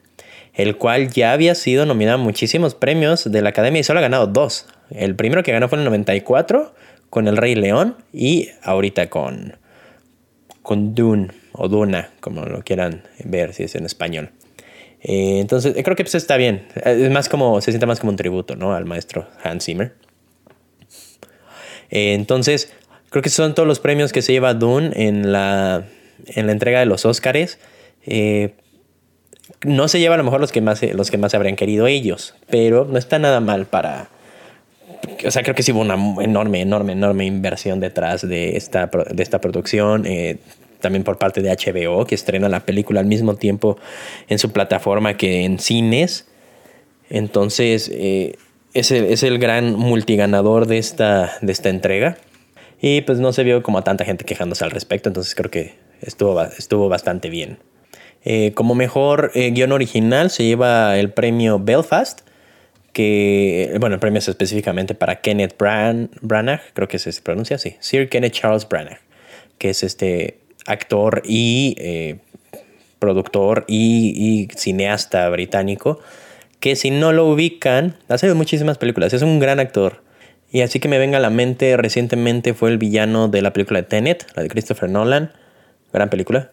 el 0.52 0.76
cual 0.76 1.10
ya 1.10 1.32
había 1.32 1.54
sido 1.54 1.86
nominado 1.86 2.18
a 2.18 2.22
muchísimos 2.22 2.74
premios 2.74 3.30
de 3.30 3.40
la 3.40 3.50
Academia 3.50 3.80
y 3.80 3.84
solo 3.84 4.00
ha 4.00 4.02
ganado 4.02 4.26
dos. 4.26 4.66
El 4.90 5.14
primero 5.14 5.44
que 5.44 5.52
ganó 5.52 5.68
fue 5.68 5.76
en 5.76 5.82
el 5.82 5.90
94 5.90 6.74
con 7.08 7.28
El 7.28 7.36
Rey 7.36 7.54
León 7.54 7.96
y 8.12 8.48
ahorita 8.62 9.08
con 9.08 9.56
con 10.68 10.94
Dune. 10.94 11.28
o 11.52 11.66
Duna, 11.66 12.10
como 12.20 12.44
lo 12.44 12.62
quieran 12.62 13.02
ver 13.24 13.54
si 13.54 13.62
es 13.62 13.74
en 13.74 13.86
español. 13.86 14.32
Eh, 15.00 15.38
entonces, 15.40 15.72
creo 15.82 15.96
que 15.96 16.04
pues 16.04 16.14
está 16.14 16.36
bien. 16.36 16.66
Es 16.84 17.10
más 17.10 17.30
como, 17.30 17.62
se 17.62 17.72
siente 17.72 17.86
más 17.86 18.00
como 18.00 18.10
un 18.10 18.16
tributo, 18.16 18.54
¿no? 18.54 18.74
Al 18.74 18.84
maestro 18.84 19.26
Hans 19.42 19.64
Zimmer. 19.64 19.94
Eh, 21.88 22.12
entonces, 22.12 22.70
creo 23.08 23.22
que 23.22 23.30
son 23.30 23.54
todos 23.54 23.66
los 23.66 23.80
premios 23.80 24.12
que 24.12 24.20
se 24.20 24.32
lleva 24.32 24.52
Dune 24.52 24.90
en 24.94 25.32
la, 25.32 25.86
en 26.26 26.44
la 26.44 26.52
entrega 26.52 26.80
de 26.80 26.84
los 26.84 27.06
Oscars. 27.06 27.58
Eh, 28.04 28.52
no 29.64 29.88
se 29.88 30.00
lleva 30.00 30.16
a 30.16 30.18
lo 30.18 30.24
mejor 30.24 30.38
los 30.38 30.52
que 30.52 30.60
más, 30.60 30.82
los 30.82 31.10
que 31.10 31.16
más 31.16 31.32
habrían 31.32 31.56
querido 31.56 31.86
ellos, 31.86 32.34
pero 32.50 32.84
no 32.84 32.98
está 32.98 33.18
nada 33.18 33.40
mal 33.40 33.64
para... 33.64 34.10
O 35.26 35.30
sea, 35.30 35.42
creo 35.42 35.54
que 35.54 35.62
sí 35.62 35.72
hubo 35.72 35.80
una 35.80 35.94
enorme, 36.22 36.60
enorme, 36.60 36.92
enorme 36.92 37.24
inversión 37.24 37.80
detrás 37.80 38.28
de 38.28 38.58
esta, 38.58 38.90
de 39.10 39.22
esta 39.22 39.40
producción. 39.40 40.04
Eh, 40.04 40.38
también 40.80 41.04
por 41.04 41.18
parte 41.18 41.42
de 41.42 41.50
HBO, 41.50 42.06
que 42.06 42.14
estrena 42.14 42.48
la 42.48 42.60
película 42.60 43.00
al 43.00 43.06
mismo 43.06 43.34
tiempo 43.36 43.78
en 44.28 44.38
su 44.38 44.52
plataforma 44.52 45.16
que 45.16 45.44
en 45.44 45.58
cines. 45.58 46.26
Entonces, 47.10 47.90
eh, 47.92 48.36
es, 48.74 48.90
el, 48.90 49.04
es, 49.06 49.22
el, 49.22 49.38
gran 49.38 49.74
multiganador 49.74 50.66
de 50.66 50.78
esta, 50.78 51.32
de 51.40 51.52
esta 51.52 51.68
entrega. 51.68 52.18
Y 52.80 53.00
pues 53.00 53.18
no 53.18 53.32
se 53.32 53.42
vio 53.42 53.62
como 53.62 53.78
a 53.78 53.84
tanta 53.84 54.04
gente 54.04 54.24
quejándose 54.24 54.64
al 54.64 54.70
respecto, 54.70 55.08
entonces 55.08 55.34
creo 55.34 55.50
que 55.50 55.74
estuvo, 56.00 56.40
estuvo 56.42 56.88
bastante 56.88 57.28
bien. 57.28 57.58
Eh, 58.24 58.52
como 58.54 58.74
mejor 58.74 59.30
eh, 59.34 59.50
guion 59.50 59.72
original 59.72 60.30
se 60.30 60.44
lleva 60.44 60.98
el 60.98 61.10
premio 61.10 61.58
Belfast, 61.58 62.20
que, 62.92 63.76
bueno, 63.80 63.94
el 63.94 64.00
premio 64.00 64.18
es 64.18 64.28
específicamente 64.28 64.94
para 64.94 65.20
Kenneth 65.20 65.56
Branagh, 65.58 66.60
creo 66.72 66.88
que 66.88 66.98
se 66.98 67.12
pronuncia 67.22 67.56
así, 67.56 67.76
Sir 67.80 68.08
Kenneth 68.08 68.32
Charles 68.32 68.68
Branagh, 68.68 68.98
que 69.58 69.70
es 69.70 69.82
este 69.82 70.38
actor 70.68 71.22
y 71.24 71.74
eh, 71.78 72.18
productor 72.98 73.64
y, 73.66 74.48
cineasta 74.54 75.28
británico, 75.30 75.98
que 76.60 76.76
si 76.76 76.90
no 76.90 77.12
lo 77.12 77.26
ubican, 77.26 77.96
ha 78.08 78.16
hecho 78.16 78.34
muchísimas 78.34 78.78
películas, 78.78 79.12
es 79.14 79.22
un 79.22 79.38
gran 79.38 79.60
actor. 79.60 80.02
Y 80.50 80.62
así 80.62 80.80
que 80.80 80.88
me 80.88 80.98
venga 80.98 81.18
a 81.18 81.20
la 81.20 81.30
mente, 81.30 81.76
recientemente 81.76 82.54
fue 82.54 82.70
el 82.70 82.78
villano 82.78 83.28
de 83.28 83.42
la 83.42 83.52
película 83.52 83.82
de 83.82 83.88
Tenet, 83.88 84.26
la 84.34 84.42
de 84.42 84.48
Christopher 84.48 84.88
Nolan, 84.88 85.32
gran 85.92 86.08
película. 86.10 86.50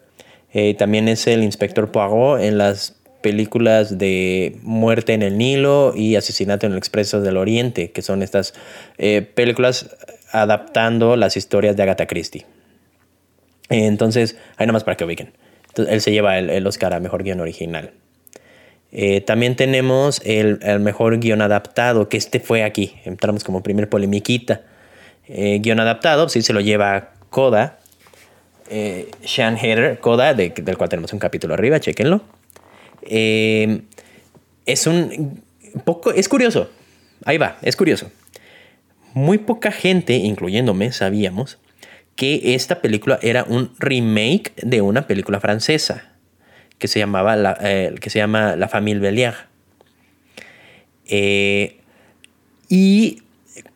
Eh, 0.52 0.74
también 0.74 1.08
es 1.08 1.26
el 1.26 1.42
inspector 1.42 1.90
Poirot 1.90 2.40
en 2.40 2.58
las 2.58 2.96
películas 3.22 3.98
de 3.98 4.58
Muerte 4.62 5.14
en 5.14 5.22
el 5.22 5.36
Nilo 5.36 5.92
y 5.96 6.16
Asesinato 6.16 6.66
en 6.66 6.72
el 6.72 6.78
Expreso 6.78 7.20
del 7.20 7.36
Oriente, 7.36 7.90
que 7.90 8.02
son 8.02 8.22
estas 8.22 8.54
eh, 8.98 9.22
películas 9.22 9.96
adaptando 10.30 11.16
las 11.16 11.36
historias 11.36 11.76
de 11.76 11.82
Agatha 11.82 12.06
Christie. 12.06 12.46
Entonces, 13.68 14.36
ahí 14.56 14.66
nomás 14.66 14.84
para 14.84 14.96
que 14.96 15.04
ubiquen. 15.04 15.32
él 15.76 16.00
se 16.00 16.12
lleva 16.12 16.38
el, 16.38 16.66
Oscar 16.66 16.94
a 16.94 17.00
Mejor 17.00 17.22
Guión 17.22 17.40
Original. 17.40 17.92
Eh, 18.92 19.20
también 19.20 19.56
tenemos 19.56 20.20
el, 20.24 20.58
Mejor 20.80 21.18
Guión 21.18 21.42
Adaptado, 21.42 22.08
que 22.08 22.16
este 22.16 22.40
fue 22.40 22.62
aquí. 22.62 22.94
Entramos 23.04 23.44
como 23.44 23.62
primer 23.62 23.88
polemiquita. 23.88 24.62
guion 25.28 25.80
Adaptado, 25.80 26.28
sí 26.28 26.42
se 26.42 26.52
lo 26.52 26.60
lleva 26.60 27.12
Coda, 27.30 27.78
eh, 28.68 29.10
Sean 29.24 29.56
Hader, 29.56 29.98
Coda, 30.00 30.34
del 30.34 30.76
cual 30.76 30.88
tenemos 30.88 31.12
un 31.12 31.18
capítulo 31.18 31.54
arriba, 31.54 31.80
chequenlo. 31.80 32.22
Eh, 33.02 33.82
es 34.64 34.86
un 34.86 35.42
poco, 35.84 36.12
es 36.12 36.28
curioso. 36.28 36.70
Ahí 37.24 37.38
va, 37.38 37.58
es 37.62 37.76
curioso. 37.76 38.10
Muy 39.14 39.38
poca 39.38 39.70
gente, 39.70 40.14
incluyéndome, 40.14 40.92
sabíamos 40.92 41.58
que 42.16 42.54
esta 42.54 42.80
película 42.80 43.18
era 43.22 43.44
un 43.44 43.72
remake 43.78 44.52
de 44.62 44.80
una 44.80 45.06
película 45.06 45.38
francesa 45.38 46.12
que 46.78 46.88
se 46.88 46.98
llamaba 46.98 47.36
la, 47.36 47.56
eh, 47.62 47.94
que 48.00 48.10
se 48.10 48.18
llama 48.18 48.56
La 48.56 48.68
Famille 48.68 49.00
Bélier. 49.00 49.34
y 52.68 53.22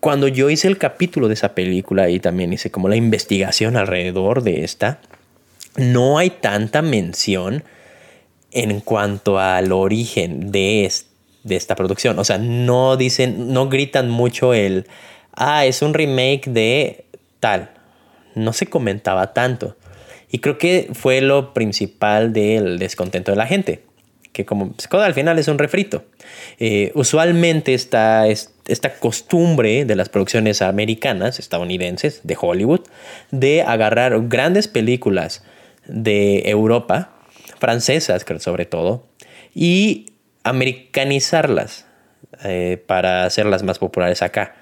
cuando 0.00 0.28
yo 0.28 0.50
hice 0.50 0.68
el 0.68 0.78
capítulo 0.78 1.28
de 1.28 1.34
esa 1.34 1.54
película 1.54 2.10
y 2.10 2.20
también 2.20 2.52
hice 2.52 2.70
como 2.70 2.88
la 2.88 2.96
investigación 2.96 3.76
alrededor 3.76 4.42
de 4.42 4.64
esta, 4.64 5.00
no 5.76 6.18
hay 6.18 6.30
tanta 6.30 6.82
mención 6.82 7.64
en 8.52 8.80
cuanto 8.80 9.38
al 9.38 9.72
origen 9.72 10.50
de, 10.50 10.90
de 11.44 11.56
esta 11.56 11.76
producción. 11.76 12.18
O 12.18 12.24
sea, 12.24 12.38
no 12.38 12.96
dicen, 12.96 13.52
no 13.52 13.68
gritan 13.68 14.10
mucho 14.10 14.54
el, 14.54 14.86
ah, 15.32 15.64
es 15.66 15.82
un 15.82 15.94
remake 15.94 16.46
de 16.46 17.04
tal. 17.38 17.70
No 18.34 18.52
se 18.52 18.66
comentaba 18.66 19.32
tanto. 19.32 19.76
Y 20.30 20.38
creo 20.38 20.58
que 20.58 20.90
fue 20.92 21.20
lo 21.20 21.52
principal 21.54 22.32
del 22.32 22.78
descontento 22.78 23.32
de 23.32 23.36
la 23.36 23.46
gente 23.46 23.82
que 24.32 24.44
como 24.44 24.74
Skoda 24.80 25.06
al 25.06 25.14
final 25.14 25.38
es 25.38 25.48
un 25.48 25.58
refrito. 25.58 26.04
Eh, 26.58 26.92
usualmente 26.94 27.74
está 27.74 28.28
esta 28.28 28.94
costumbre 28.98 29.84
de 29.84 29.96
las 29.96 30.08
producciones 30.08 30.62
americanas, 30.62 31.38
estadounidenses, 31.38 32.20
de 32.22 32.36
Hollywood, 32.40 32.80
de 33.30 33.62
agarrar 33.62 34.28
grandes 34.28 34.68
películas 34.68 35.42
de 35.86 36.48
Europa, 36.48 37.12
francesas 37.58 38.24
sobre 38.38 38.66
todo, 38.66 39.06
y 39.54 40.06
americanizarlas 40.44 41.86
eh, 42.44 42.82
para 42.86 43.24
hacerlas 43.24 43.62
más 43.62 43.78
populares 43.78 44.22
acá. 44.22 44.54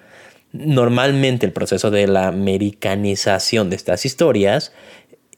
Normalmente 0.53 1.47
el 1.47 1.53
proceso 1.53 1.91
de 1.91 2.07
la 2.07 2.29
americanización 2.29 3.71
de 3.71 3.77
estas 3.77 4.05
historias 4.07 4.73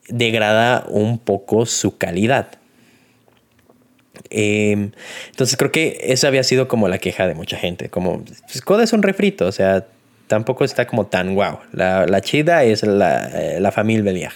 degrada 0.09 0.85
un 0.88 1.18
poco 1.18 1.66
su 1.66 1.99
calidad. 1.99 2.61
Em, 4.29 4.92
entonces 5.31 5.57
creo 5.57 5.73
que 5.73 5.99
esa 6.03 6.29
había 6.29 6.44
sido 6.44 6.68
como 6.68 6.88
la 6.88 6.99
queja 6.99 7.27
de 7.27 7.35
mucha 7.35 7.57
gente, 7.57 7.88
como 7.88 8.23
pues, 8.25 8.62
Coda 8.62 8.85
es 8.85 8.92
un 8.92 9.03
refrito, 9.03 9.46
o 9.46 9.53
sea, 9.53 9.87
tampoco 10.27 10.64
está 10.64 10.87
como 10.87 11.07
tan 11.07 11.35
wow. 11.35 11.59
La, 11.73 12.20
chida 12.20 12.62
es 12.64 12.83
la, 12.83 13.27
eh, 13.29 13.61
la 13.61 13.73
familia 13.73 14.05
Beliag. 14.05 14.33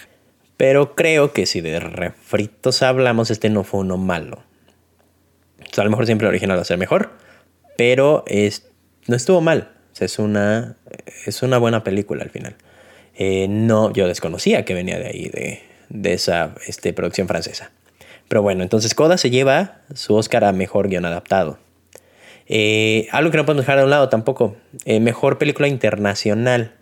Pero 0.57 0.95
creo 0.95 1.33
que 1.33 1.45
si 1.45 1.61
de 1.61 1.79
refritos 1.79 2.81
hablamos, 2.81 3.29
este 3.29 3.49
no 3.49 3.63
fue 3.63 3.81
uno 3.81 3.97
malo. 3.97 4.43
a 5.77 5.83
lo 5.83 5.89
mejor 5.89 6.05
siempre 6.05 6.27
el 6.27 6.29
original 6.29 6.57
va 6.57 6.61
a 6.61 6.65
ser 6.65 6.77
mejor, 6.77 7.11
pero 7.77 8.23
es, 8.27 8.67
no 9.07 9.15
estuvo 9.15 9.41
mal. 9.41 9.74
Es, 9.99 10.19
una, 10.19 10.77
es 11.25 11.41
una 11.43 11.57
buena 11.57 11.83
película 11.83 12.23
al 12.23 12.29
final. 12.29 12.55
Eh, 13.15 13.47
no, 13.47 13.93
yo 13.93 14.07
desconocía 14.07 14.65
que 14.65 14.73
venía 14.73 14.99
de 14.99 15.07
ahí, 15.07 15.29
de, 15.29 15.61
de 15.89 16.13
esa 16.13 16.55
este, 16.67 16.93
producción 16.93 17.27
francesa. 17.27 17.71
Pero 18.27 18.41
bueno, 18.41 18.63
entonces 18.63 18.93
Coda 18.95 19.17
se 19.17 19.29
lleva 19.29 19.81
su 19.93 20.15
Oscar 20.15 20.43
a 20.43 20.51
Mejor 20.51 20.89
Guión 20.89 21.05
Adaptado. 21.05 21.59
Eh, 22.47 23.07
algo 23.11 23.31
que 23.31 23.37
no 23.37 23.45
podemos 23.45 23.65
dejar 23.65 23.77
de 23.77 23.85
un 23.85 23.89
lado 23.89 24.09
tampoco. 24.09 24.55
Eh, 24.85 24.99
mejor 24.99 25.37
película 25.37 25.67
internacional 25.67 26.73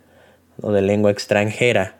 o 0.60 0.72
de 0.72 0.82
lengua 0.82 1.10
extranjera. 1.10 1.96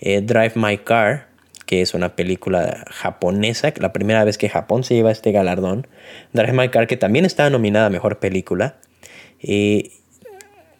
Eh, 0.00 0.20
Drive 0.22 0.52
My 0.56 0.78
Car, 0.78 1.28
que 1.66 1.82
es 1.82 1.94
una 1.94 2.16
película 2.16 2.84
japonesa, 2.90 3.72
la 3.76 3.92
primera 3.92 4.24
vez 4.24 4.38
que 4.38 4.48
Japón 4.48 4.84
se 4.84 4.94
lleva 4.94 5.10
este 5.10 5.32
galardón. 5.32 5.86
Drive 6.32 6.52
My 6.52 6.68
Car, 6.68 6.86
que 6.86 6.96
también 6.96 7.24
estaba 7.24 7.50
nominada 7.50 7.86
a 7.86 7.90
Mejor 7.90 8.18
Película. 8.18 8.76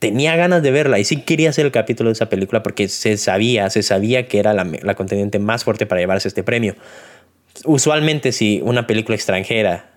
Tenía 0.03 0.35
ganas 0.35 0.65
de 0.65 0.73
verla 0.73 0.99
y 0.99 1.05
sí 1.05 1.23
quería 1.23 1.51
hacer 1.51 1.65
el 1.65 1.71
capítulo 1.71 2.11
de 2.11 2.15
esa 2.15 2.29
película 2.29 2.65
porque 2.65 2.89
se 2.89 3.17
sabía, 3.17 3.71
se 3.71 3.85
sabía 3.85 4.27
que 4.27 4.41
era 4.41 4.53
la, 4.53 4.67
la 4.83 4.97
contendiente 4.97 5.39
más 5.39 5.63
fuerte 5.63 5.87
para 5.87 6.01
llevarse 6.01 6.27
este 6.27 6.43
premio 6.43 6.75
usualmente 7.65 8.33
si 8.33 8.61
una 8.65 8.87
película 8.87 9.17
extranjera 9.17 9.91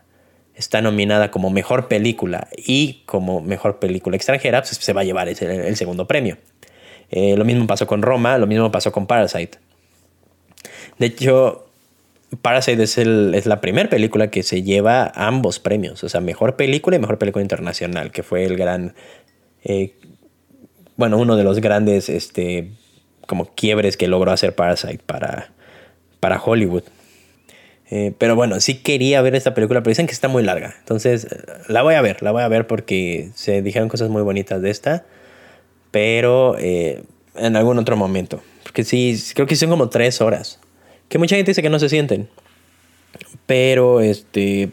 está 0.55 0.81
nominada 0.81 1.31
como 1.31 1.49
mejor 1.49 1.87
película 1.87 2.47
y 2.55 3.03
como 3.05 3.41
mejor 3.41 3.79
película 3.79 4.15
extranjera, 4.15 4.61
pues 4.61 4.77
se 4.77 4.93
va 4.93 5.01
a 5.01 5.03
llevar 5.03 5.27
el, 5.27 5.75
segundo 5.75 6.07
premio. 6.07 6.37
Eh, 7.11 7.35
lo 7.37 7.45
mismo 7.45 7.67
pasó 7.67 7.87
con 7.87 8.01
Roma, 8.01 8.37
lo 8.37 8.47
mismo 8.47 8.71
pasó 8.71 8.91
con 8.91 9.05
Parasite. 9.05 9.57
De 10.97 11.07
hecho, 11.07 11.67
Parasite 12.41 12.81
es, 12.81 12.97
es 12.97 13.45
la 13.45 13.59
primera 13.59 13.89
película 13.89 14.29
que 14.31 14.43
se 14.43 14.63
lleva 14.63 15.11
ambos 15.13 15.59
premios, 15.59 16.03
o 16.03 16.09
sea, 16.09 16.21
mejor 16.21 16.55
película 16.55 16.95
y 16.95 16.99
mejor 16.99 17.17
película 17.17 17.43
internacional, 17.43 18.11
que 18.11 18.23
fue 18.23 18.45
el 18.45 18.55
gran, 18.55 18.95
eh, 19.65 19.93
bueno, 20.95 21.17
uno 21.17 21.35
de 21.35 21.43
los 21.43 21.59
grandes, 21.59 22.07
este, 22.07 22.71
como 23.27 23.53
quiebres 23.53 23.97
que 23.97 24.07
logró 24.07 24.31
hacer 24.31 24.55
Parasite 24.55 24.99
para, 25.05 25.51
para 26.19 26.41
Hollywood. 26.41 26.83
Eh, 27.91 28.13
pero 28.17 28.35
bueno, 28.35 28.59
sí 28.59 28.75
quería 28.75 29.21
ver 29.21 29.35
esta 29.35 29.53
película, 29.53 29.81
pero 29.81 29.91
dicen 29.91 30.07
que 30.07 30.13
está 30.13 30.27
muy 30.27 30.43
larga. 30.43 30.75
Entonces, 30.79 31.27
la 31.67 31.83
voy 31.83 31.95
a 31.95 32.01
ver, 32.01 32.23
la 32.23 32.31
voy 32.31 32.43
a 32.43 32.47
ver 32.47 32.65
porque 32.65 33.29
se 33.35 33.61
dijeron 33.61 33.89
cosas 33.89 34.09
muy 34.09 34.21
bonitas 34.21 34.61
de 34.61 34.69
esta. 34.69 35.05
Pero 35.91 36.55
eh, 36.57 37.03
en 37.35 37.55
algún 37.55 37.77
otro 37.77 37.95
momento. 37.95 38.41
Porque 38.63 38.83
sí, 38.83 39.21
creo 39.33 39.47
que 39.47 39.55
son 39.55 39.69
como 39.69 39.89
tres 39.89 40.21
horas. 40.21 40.59
Que 41.09 41.17
mucha 41.17 41.35
gente 41.35 41.51
dice 41.51 41.61
que 41.61 41.69
no 41.69 41.79
se 41.79 41.89
sienten. 41.89 42.29
Pero, 43.45 44.01
este. 44.01 44.71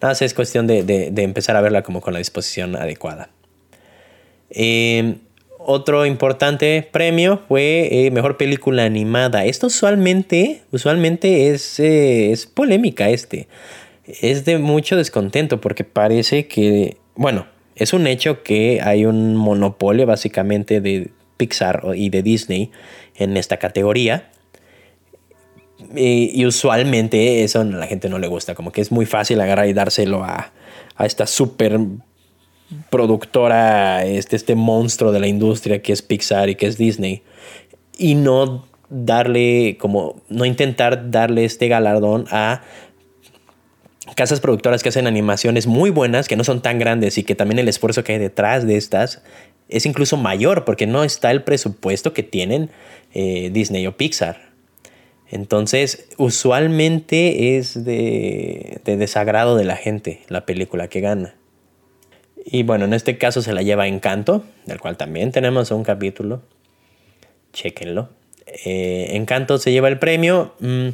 Nada 0.00 0.14
es 0.20 0.34
cuestión 0.34 0.66
de, 0.66 0.82
de, 0.82 1.22
empezar 1.22 1.56
a 1.56 1.60
verla 1.60 1.82
como 1.82 2.00
con 2.00 2.12
la 2.12 2.18
disposición 2.18 2.76
adecuada. 2.76 3.30
Otro 5.70 6.06
importante 6.06 6.88
premio 6.90 7.42
fue 7.46 7.88
eh, 7.90 8.10
Mejor 8.10 8.38
Película 8.38 8.84
Animada. 8.84 9.44
Esto 9.44 9.66
usualmente, 9.66 10.62
usualmente 10.70 11.50
es, 11.50 11.78
eh, 11.78 12.32
es 12.32 12.46
polémica 12.46 13.10
este. 13.10 13.48
Es 14.06 14.46
de 14.46 14.56
mucho 14.56 14.96
descontento 14.96 15.60
porque 15.60 15.84
parece 15.84 16.46
que, 16.46 16.96
bueno, 17.14 17.46
es 17.76 17.92
un 17.92 18.06
hecho 18.06 18.42
que 18.42 18.80
hay 18.82 19.04
un 19.04 19.36
monopolio 19.36 20.06
básicamente 20.06 20.80
de 20.80 21.10
Pixar 21.36 21.82
y 21.94 22.08
de 22.08 22.22
Disney 22.22 22.70
en 23.14 23.36
esta 23.36 23.58
categoría. 23.58 24.30
Y, 25.94 26.46
usualmente 26.46 27.44
eso 27.44 27.60
a 27.60 27.64
la 27.64 27.86
gente 27.86 28.08
no 28.08 28.18
le 28.18 28.26
gusta, 28.26 28.54
como 28.54 28.72
que 28.72 28.80
es 28.80 28.90
muy 28.90 29.04
fácil 29.04 29.38
agarrar 29.40 29.68
y 29.68 29.74
dárselo 29.74 30.24
a, 30.24 30.50
a 30.96 31.04
esta 31.04 31.26
super 31.26 31.78
productora, 32.90 34.04
este, 34.04 34.36
este 34.36 34.54
monstruo 34.54 35.12
de 35.12 35.20
la 35.20 35.26
industria 35.26 35.80
que 35.80 35.92
es 35.92 36.02
Pixar 36.02 36.48
y 36.48 36.54
que 36.54 36.66
es 36.66 36.76
Disney, 36.76 37.22
y 37.96 38.14
no 38.14 38.66
darle, 38.90 39.76
como, 39.78 40.20
no 40.28 40.44
intentar 40.44 41.10
darle 41.10 41.44
este 41.44 41.68
galardón 41.68 42.26
a 42.30 42.62
casas 44.14 44.40
productoras 44.40 44.82
que 44.82 44.88
hacen 44.88 45.06
animaciones 45.06 45.66
muy 45.66 45.90
buenas, 45.90 46.28
que 46.28 46.36
no 46.36 46.44
son 46.44 46.62
tan 46.62 46.78
grandes 46.78 47.18
y 47.18 47.24
que 47.24 47.34
también 47.34 47.58
el 47.58 47.68
esfuerzo 47.68 48.04
que 48.04 48.12
hay 48.12 48.18
detrás 48.18 48.66
de 48.66 48.76
estas 48.76 49.22
es 49.68 49.84
incluso 49.86 50.16
mayor 50.16 50.64
porque 50.64 50.86
no 50.86 51.04
está 51.04 51.30
el 51.30 51.42
presupuesto 51.42 52.12
que 52.12 52.22
tienen 52.22 52.70
eh, 53.14 53.50
Disney 53.52 53.86
o 53.86 53.96
Pixar. 53.96 54.48
Entonces, 55.30 56.08
usualmente 56.16 57.58
es 57.58 57.84
de, 57.84 58.80
de 58.84 58.96
desagrado 58.96 59.56
de 59.56 59.64
la 59.64 59.76
gente 59.76 60.22
la 60.28 60.46
película 60.46 60.88
que 60.88 61.00
gana. 61.00 61.37
Y 62.50 62.62
bueno, 62.62 62.86
en 62.86 62.94
este 62.94 63.18
caso 63.18 63.42
se 63.42 63.52
la 63.52 63.60
lleva 63.60 63.88
Encanto, 63.88 64.42
del 64.64 64.80
cual 64.80 64.96
también 64.96 65.32
tenemos 65.32 65.70
un 65.70 65.84
capítulo. 65.84 66.40
Chequenlo. 67.52 68.08
Eh, 68.64 69.08
Encanto 69.10 69.58
se 69.58 69.70
lleva 69.70 69.88
el 69.88 69.98
premio. 69.98 70.54
Mm, 70.60 70.88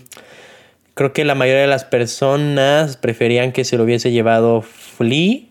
creo 0.95 1.13
que 1.13 1.25
la 1.25 1.37
mayoría 1.37 1.61
de 1.61 1.69
las 1.69 1.85
personas 1.85 2.97
preferían 2.97 3.53
que 3.53 3.65
se 3.65 3.77
lo 3.77 3.85
hubiese 3.85 4.11
llevado 4.11 4.63
Flea, 4.63 5.43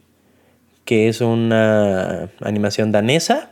que 0.84 1.08
es 1.08 1.22
una 1.22 2.30
animación 2.42 2.92
danesa, 2.92 3.50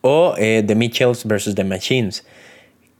o 0.00 0.36
eh, 0.38 0.62
The 0.64 0.76
Mitchells 0.76 1.24
vs. 1.24 1.56
The 1.56 1.64
Machines, 1.64 2.24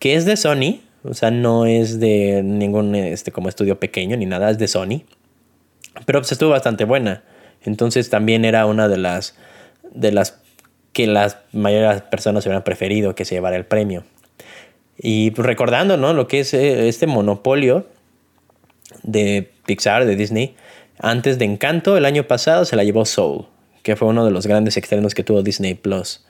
que 0.01 0.16
es 0.16 0.25
de 0.25 0.37
Sony, 0.37 0.81
o 1.05 1.14
sea, 1.14 1.31
no 1.31 1.64
es 1.64 2.01
de 2.01 2.42
ningún 2.42 2.97
este, 2.97 3.31
como 3.31 3.49
estudio 3.49 3.79
pequeño 3.79 4.16
ni 4.16 4.27
nada, 4.27 4.51
es 4.51 4.59
de 4.59 4.66
Sony, 4.66 5.05
pero 6.07 6.21
pues 6.21 6.33
estuvo 6.33 6.51
bastante 6.51 6.83
buena. 6.83 7.23
Entonces 7.62 8.11
también 8.11 8.44
era 8.44 8.66
una 8.66 8.88
de 8.88 8.99
las, 8.99 9.35
de 9.92 10.12
las 10.12 10.38
que 10.92 11.07
las 11.07 11.38
mayores 11.53 12.03
personas 12.03 12.44
hubieran 12.47 12.64
preferido 12.64 13.14
que 13.14 13.25
se 13.25 13.35
llevara 13.35 13.57
el 13.57 13.64
premio. 13.64 14.05
Y 14.99 15.31
pues, 15.31 15.47
recordando 15.47 15.97
¿no? 15.97 16.12
lo 16.12 16.27
que 16.27 16.40
es 16.40 16.55
eh, 16.55 16.88
este 16.88 17.07
monopolio 17.07 17.87
de 19.03 19.51
Pixar, 19.66 20.07
de 20.07 20.16
Disney, 20.16 20.57
antes 20.99 21.38
de 21.38 21.44
Encanto, 21.44 21.97
el 21.97 22.05
año 22.05 22.27
pasado 22.27 22.64
se 22.64 22.75
la 22.75 22.83
llevó 22.83 23.05
Soul, 23.05 23.47
que 23.83 23.94
fue 23.94 24.09
uno 24.09 24.25
de 24.25 24.33
los 24.33 24.47
grandes 24.47 24.77
externos 24.77 25.14
que 25.14 25.23
tuvo 25.23 25.42
Disney 25.42 25.75
Plus. 25.75 26.25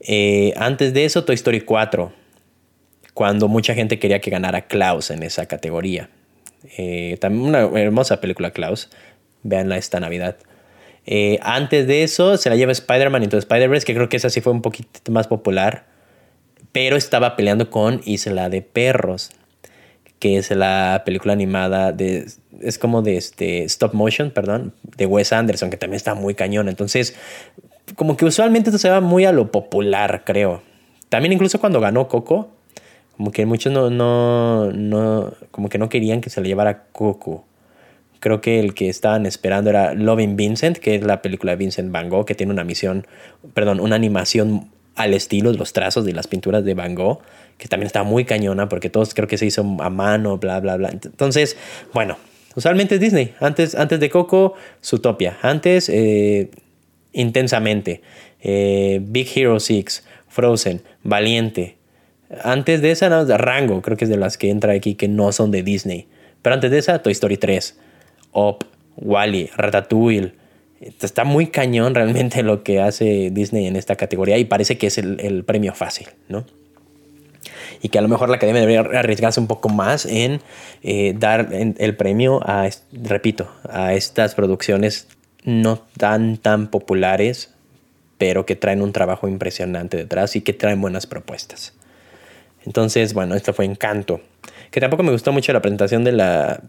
Eh, 0.00 0.52
antes 0.56 0.92
de 0.92 1.04
eso, 1.04 1.24
Toy 1.24 1.36
Story 1.36 1.60
4, 1.60 2.12
cuando 3.14 3.46
mucha 3.46 3.74
gente 3.74 4.00
quería 4.00 4.20
que 4.20 4.30
ganara 4.30 4.62
Klaus 4.62 5.10
en 5.10 5.22
esa 5.22 5.46
categoría. 5.46 6.10
Eh, 6.76 7.16
también 7.20 7.44
una 7.44 7.60
hermosa 7.80 8.20
película 8.20 8.50
Klaus, 8.50 8.90
véanla 9.44 9.76
esta 9.76 10.00
Navidad. 10.00 10.36
Eh, 11.06 11.38
antes 11.42 11.86
de 11.86 12.04
eso 12.04 12.36
se 12.36 12.48
la 12.48 12.56
lleva 12.56 12.72
Spider-Man 12.72 13.24
Into 13.24 13.38
Spider-Verse, 13.38 13.86
que 13.86 13.94
creo 13.94 14.08
que 14.08 14.16
esa 14.16 14.30
sí 14.30 14.40
fue 14.40 14.52
un 14.52 14.62
poquito 14.62 15.12
más 15.12 15.26
popular. 15.26 15.86
Pero 16.72 16.96
estaba 16.96 17.36
peleando 17.36 17.70
con 17.70 18.00
Isla 18.04 18.48
de 18.48 18.62
Perros, 18.62 19.30
que 20.18 20.38
es 20.38 20.50
la 20.50 21.02
película 21.04 21.32
animada 21.32 21.92
de. 21.92 22.26
Es 22.60 22.78
como 22.78 23.02
de 23.02 23.16
este. 23.16 23.64
Stop 23.64 23.94
motion, 23.94 24.30
perdón. 24.30 24.72
De 24.96 25.06
Wes 25.06 25.32
Anderson, 25.32 25.70
que 25.70 25.76
también 25.76 25.96
está 25.96 26.14
muy 26.14 26.34
cañón. 26.34 26.68
Entonces, 26.68 27.14
como 27.96 28.16
que 28.16 28.24
usualmente 28.24 28.70
esto 28.70 28.78
se 28.78 28.88
va 28.88 29.00
muy 29.00 29.24
a 29.26 29.32
lo 29.32 29.50
popular, 29.50 30.22
creo. 30.24 30.62
También 31.10 31.32
incluso 31.32 31.60
cuando 31.60 31.80
ganó 31.80 32.08
Coco, 32.08 32.48
como 33.16 33.32
que 33.32 33.44
muchos 33.44 33.70
no, 33.70 33.90
no, 33.90 34.72
no, 34.72 35.34
como 35.50 35.68
que 35.68 35.76
no 35.76 35.90
querían 35.90 36.22
que 36.22 36.30
se 36.30 36.40
le 36.40 36.48
llevara 36.48 36.84
Coco 36.92 37.44
creo 38.22 38.40
que 38.40 38.60
el 38.60 38.72
que 38.72 38.88
estaban 38.88 39.26
esperando 39.26 39.68
era 39.68 39.94
Loving 39.94 40.36
Vincent, 40.36 40.78
que 40.78 40.94
es 40.94 41.02
la 41.02 41.22
película 41.22 41.52
de 41.52 41.56
Vincent 41.56 41.90
Van 41.90 42.08
Gogh, 42.08 42.24
que 42.24 42.36
tiene 42.36 42.52
una 42.52 42.62
misión, 42.62 43.04
perdón, 43.52 43.80
una 43.80 43.96
animación 43.96 44.70
al 44.94 45.12
estilo 45.12 45.50
de 45.50 45.58
los 45.58 45.72
trazos 45.72 46.04
de 46.04 46.12
las 46.12 46.28
pinturas 46.28 46.64
de 46.64 46.74
Van 46.74 46.94
Gogh, 46.94 47.18
que 47.58 47.66
también 47.66 47.88
está 47.88 48.04
muy 48.04 48.24
cañona 48.24 48.68
porque 48.68 48.90
todos 48.90 49.12
creo 49.12 49.26
que 49.26 49.38
se 49.38 49.46
hizo 49.46 49.62
a 49.80 49.90
mano, 49.90 50.38
bla, 50.38 50.60
bla, 50.60 50.76
bla. 50.76 50.90
Entonces, 50.90 51.56
bueno, 51.92 52.16
usualmente 52.54 52.94
es 52.94 53.00
Disney. 53.00 53.34
Antes, 53.40 53.74
antes 53.74 53.98
de 53.98 54.08
Coco, 54.08 54.54
Zootopia. 54.84 55.38
Antes, 55.42 55.88
eh, 55.88 56.48
intensamente. 57.12 58.02
Eh, 58.40 59.00
Big 59.02 59.28
Hero 59.34 59.58
6, 59.58 60.04
Frozen, 60.28 60.82
Valiente. 61.02 61.76
Antes 62.44 62.82
de 62.82 62.92
esa, 62.92 63.08
no, 63.08 63.24
Rango, 63.36 63.82
creo 63.82 63.96
que 63.96 64.04
es 64.04 64.10
de 64.10 64.16
las 64.16 64.38
que 64.38 64.48
entra 64.48 64.74
aquí 64.74 64.94
que 64.94 65.08
no 65.08 65.32
son 65.32 65.50
de 65.50 65.64
Disney. 65.64 66.06
Pero 66.40 66.54
antes 66.54 66.70
de 66.70 66.78
esa, 66.78 67.00
Toy 67.02 67.12
Story 67.12 67.36
3. 67.36 67.78
Op, 68.32 68.64
Wally, 68.96 69.50
Ratatouille. 69.56 70.34
Está 70.80 71.24
muy 71.24 71.46
cañón 71.46 71.94
realmente 71.94 72.42
lo 72.42 72.64
que 72.64 72.80
hace 72.80 73.30
Disney 73.30 73.66
en 73.66 73.76
esta 73.76 73.94
categoría 73.94 74.38
y 74.38 74.44
parece 74.44 74.78
que 74.78 74.88
es 74.88 74.98
el, 74.98 75.44
premio 75.44 75.74
fácil, 75.74 76.08
¿no? 76.28 76.44
Y 77.80 77.88
que 77.88 77.98
a 77.98 78.02
lo 78.02 78.08
mejor 78.08 78.28
la 78.28 78.36
academia 78.36 78.60
debería 78.60 78.80
arriesgarse 78.98 79.38
un 79.38 79.46
poco 79.46 79.68
más 79.68 80.06
en 80.06 80.40
eh, 80.82 81.14
dar 81.16 81.48
el 81.52 81.96
premio 81.96 82.40
a, 82.44 82.68
repito, 82.92 83.48
a 83.68 83.94
estas 83.94 84.34
producciones 84.34 85.08
no 85.44 85.82
tan 85.96 86.36
tan 86.36 86.68
populares, 86.68 87.54
pero 88.18 88.46
que 88.46 88.56
traen 88.56 88.82
un 88.82 88.92
trabajo 88.92 89.28
impresionante 89.28 89.96
detrás 89.96 90.36
y 90.36 90.42
que 90.42 90.52
traen 90.52 90.80
buenas 90.80 91.06
propuestas. 91.06 91.74
Entonces, 92.64 93.14
bueno, 93.14 93.34
esto 93.34 93.52
fue 93.52 93.64
Encanto. 93.64 94.20
Que 94.70 94.80
tampoco 94.80 95.02
me 95.02 95.12
gustó 95.12 95.32
mucho 95.32 95.52
la 95.52 95.60
presentación 95.60 96.04
de 96.04 96.12
la 96.12 96.62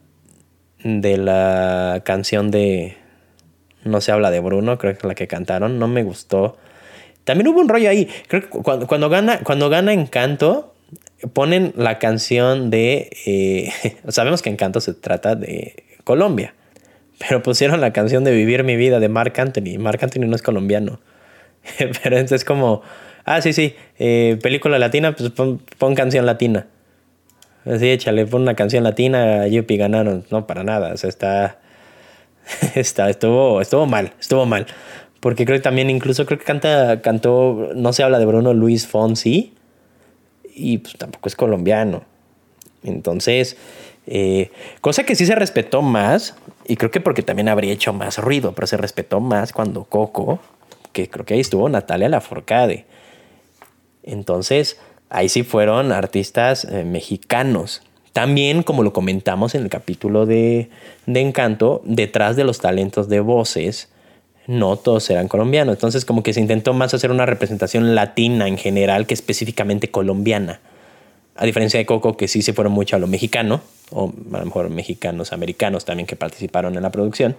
de 0.84 1.18
la 1.18 2.02
canción 2.04 2.52
de 2.52 2.98
No 3.84 4.02
se 4.02 4.12
habla 4.12 4.32
de 4.32 4.40
Bruno, 4.40 4.78
creo 4.78 4.94
que 4.94 5.00
es 5.00 5.04
la 5.04 5.16
que 5.16 5.28
cantaron, 5.28 5.80
no 5.80 5.88
me 5.88 6.04
gustó. 6.04 6.58
También 7.24 7.48
hubo 7.48 7.62
un 7.62 7.70
rollo 7.70 7.90
ahí, 7.90 8.10
creo 8.28 8.42
que 8.42 8.48
cuando, 8.50 9.10
gana, 9.10 9.40
cuando 9.40 9.70
gana 9.70 9.94
Encanto, 9.94 10.74
ponen 11.32 11.74
la 11.78 12.00
canción 12.00 12.70
de... 12.70 13.10
Eh, 13.26 13.72
sabemos 14.10 14.42
que 14.42 14.50
Encanto 14.50 14.82
se 14.82 14.94
trata 14.94 15.36
de 15.36 15.84
Colombia, 16.04 16.54
pero 17.20 17.42
pusieron 17.42 17.80
la 17.80 17.94
canción 17.94 18.24
de 18.24 18.32
Vivir 18.32 18.64
mi 18.64 18.76
vida 18.76 19.00
de 19.00 19.08
Mark 19.08 19.34
Anthony. 19.38 19.80
Mark 19.80 20.00
Anthony 20.02 20.28
no 20.28 20.36
es 20.36 20.42
colombiano, 20.42 21.00
pero 22.04 22.18
entonces 22.18 22.44
como... 22.44 22.82
Ah, 23.26 23.42
sí, 23.42 23.54
sí, 23.54 23.74
eh, 24.00 24.38
película 24.42 24.78
latina, 24.80 25.16
pues 25.16 25.30
pon 25.30 25.96
canción 25.96 26.26
latina. 26.26 26.68
Así, 27.66 27.90
échale, 27.90 28.26
pon 28.26 28.42
una 28.42 28.56
canción 28.56 28.84
latina, 28.84 29.48
Yupi 29.48 29.78
ganaron. 29.78 30.26
No, 30.30 30.46
para 30.48 30.64
nada. 30.64 30.94
O 30.94 30.98
sea, 30.98 31.10
está. 31.10 31.60
está 32.76 33.10
estuvo, 33.10 33.62
estuvo 33.62 33.86
mal, 33.86 34.14
estuvo 34.20 34.46
mal. 34.46 34.68
Porque 35.20 35.46
creo 35.46 35.58
que 35.58 35.64
también, 35.64 35.90
incluso 35.90 36.26
creo 36.26 36.38
que 36.38 36.46
canta, 36.46 37.02
cantó, 37.02 37.72
no 37.76 37.94
se 37.94 38.04
habla 38.04 38.20
de 38.20 38.26
Bruno 38.26 38.54
Luis 38.54 38.88
Fonsi. 38.88 39.54
Y 40.54 40.80
pues 40.80 40.98
tampoco 40.98 41.30
es 41.30 41.36
colombiano. 41.36 42.04
Entonces, 42.84 43.58
eh, 44.06 44.52
cosa 44.82 45.04
que 45.04 45.16
sí 45.16 45.26
se 45.26 45.36
respetó 45.36 45.82
más, 45.82 46.36
y 46.68 46.76
creo 46.76 46.92
que 46.92 47.00
porque 47.00 47.24
también 47.24 47.50
habría 47.50 47.74
hecho 47.74 47.94
más 47.94 48.18
ruido, 48.18 48.54
pero 48.54 48.68
se 48.68 48.78
respetó 48.78 49.20
más 49.20 49.54
cuando 49.54 49.86
Coco, 49.86 50.40
que 50.92 51.10
creo 51.10 51.26
que 51.26 51.36
ahí 51.36 51.40
estuvo 51.40 51.68
Natalia 51.70 52.10
Laforcade. 52.10 52.86
Entonces, 54.04 54.78
ahí 55.14 55.30
sí 55.30 55.44
fueron 55.44 55.92
artistas 55.92 56.66
eh, 56.66 56.84
mexicanos. 56.84 57.82
También, 58.12 58.64
como 58.64 58.84
lo 58.84 58.94
comentamos 58.94 59.56
en 59.56 59.64
el 59.64 59.70
capítulo 59.70 60.26
de, 60.26 60.70
Encanto, 61.08 61.82
detrás 61.86 62.36
de 62.36 62.44
los 62.44 62.60
talentos 62.60 63.10
de 63.10 63.22
voces, 63.22 63.90
no 64.46 64.76
todos 64.76 65.10
eran 65.10 65.28
colombianos. 65.28 65.76
Entonces, 65.76 66.04
como 66.04 66.22
que 66.22 66.34
se 66.34 66.42
intentó 66.42 66.74
más 66.74 66.94
hacer 66.94 67.12
una 67.12 67.26
representación 67.26 67.96
latina 67.96 68.48
en 68.48 68.58
general 68.58 69.08
que 69.08 69.14
específicamente 69.14 69.90
colombiana. 69.90 70.60
A 71.36 71.46
diferencia 71.46 71.80
de 71.80 71.86
Coco, 71.86 72.18
que 72.18 72.28
sí 72.28 72.42
se 72.42 72.54
fueron 72.54 72.74
mucho 72.74 72.96
a 72.96 73.00
lo 73.00 73.08
mexicano, 73.08 73.62
o 73.92 74.14
a 74.34 74.40
lo 74.40 74.46
mejor 74.46 74.70
mexicanos, 74.70 75.32
americanos 75.32 75.86
también 75.86 76.06
que 76.06 76.16
participaron 76.16 76.76
en 76.76 76.84
la 76.84 76.92
producción. 76.92 77.36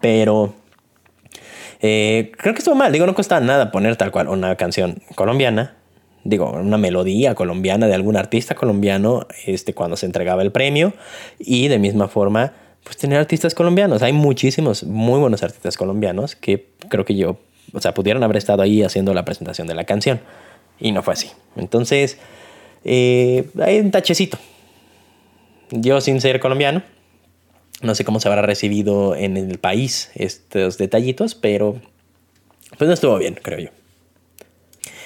Pero 0.00 0.54
eh, 1.80 2.32
creo 2.38 2.54
que 2.54 2.58
estuvo 2.58 2.74
mal. 2.74 2.92
Digo, 2.92 3.04
no 3.04 3.14
costaba 3.14 3.40
nada 3.42 3.70
poner 3.70 3.96
tal 3.96 4.10
cual 4.10 4.28
una 4.28 4.56
canción 4.56 5.02
colombiana 5.14 5.76
digo, 6.24 6.50
una 6.50 6.78
melodía 6.78 7.34
colombiana 7.34 7.86
de 7.86 7.94
algún 7.94 8.16
artista 8.16 8.54
colombiano 8.54 9.26
este, 9.46 9.74
cuando 9.74 9.96
se 9.96 10.06
entregaba 10.06 10.42
el 10.42 10.52
premio 10.52 10.92
y 11.38 11.68
de 11.68 11.78
misma 11.78 12.08
forma 12.08 12.52
pues 12.84 12.96
tener 12.96 13.18
artistas 13.18 13.54
colombianos. 13.54 14.02
Hay 14.02 14.12
muchísimos 14.12 14.84
muy 14.84 15.20
buenos 15.20 15.42
artistas 15.42 15.76
colombianos 15.76 16.34
que 16.34 16.68
creo 16.88 17.04
que 17.04 17.14
yo 17.14 17.38
o 17.72 17.80
sea, 17.80 17.94
pudieron 17.94 18.22
haber 18.22 18.36
estado 18.36 18.62
ahí 18.62 18.82
haciendo 18.82 19.14
la 19.14 19.24
presentación 19.24 19.66
de 19.66 19.74
la 19.74 19.84
canción. 19.84 20.20
Y 20.78 20.92
no 20.92 21.02
fue 21.02 21.14
así. 21.14 21.30
Entonces, 21.56 22.18
eh, 22.84 23.48
hay 23.60 23.80
un 23.80 23.90
tachecito. 23.90 24.38
Yo, 25.70 26.00
sin 26.00 26.20
ser 26.20 26.40
colombiano, 26.40 26.82
no 27.80 27.94
sé 27.94 28.04
cómo 28.04 28.20
se 28.20 28.28
habrá 28.28 28.42
recibido 28.42 29.16
en 29.16 29.36
el 29.36 29.58
país 29.58 30.10
estos 30.14 30.76
detallitos, 30.76 31.34
pero 31.34 31.80
pues 32.76 32.88
no 32.88 32.94
estuvo 32.94 33.16
bien, 33.18 33.38
creo 33.40 33.58
yo. 33.58 33.68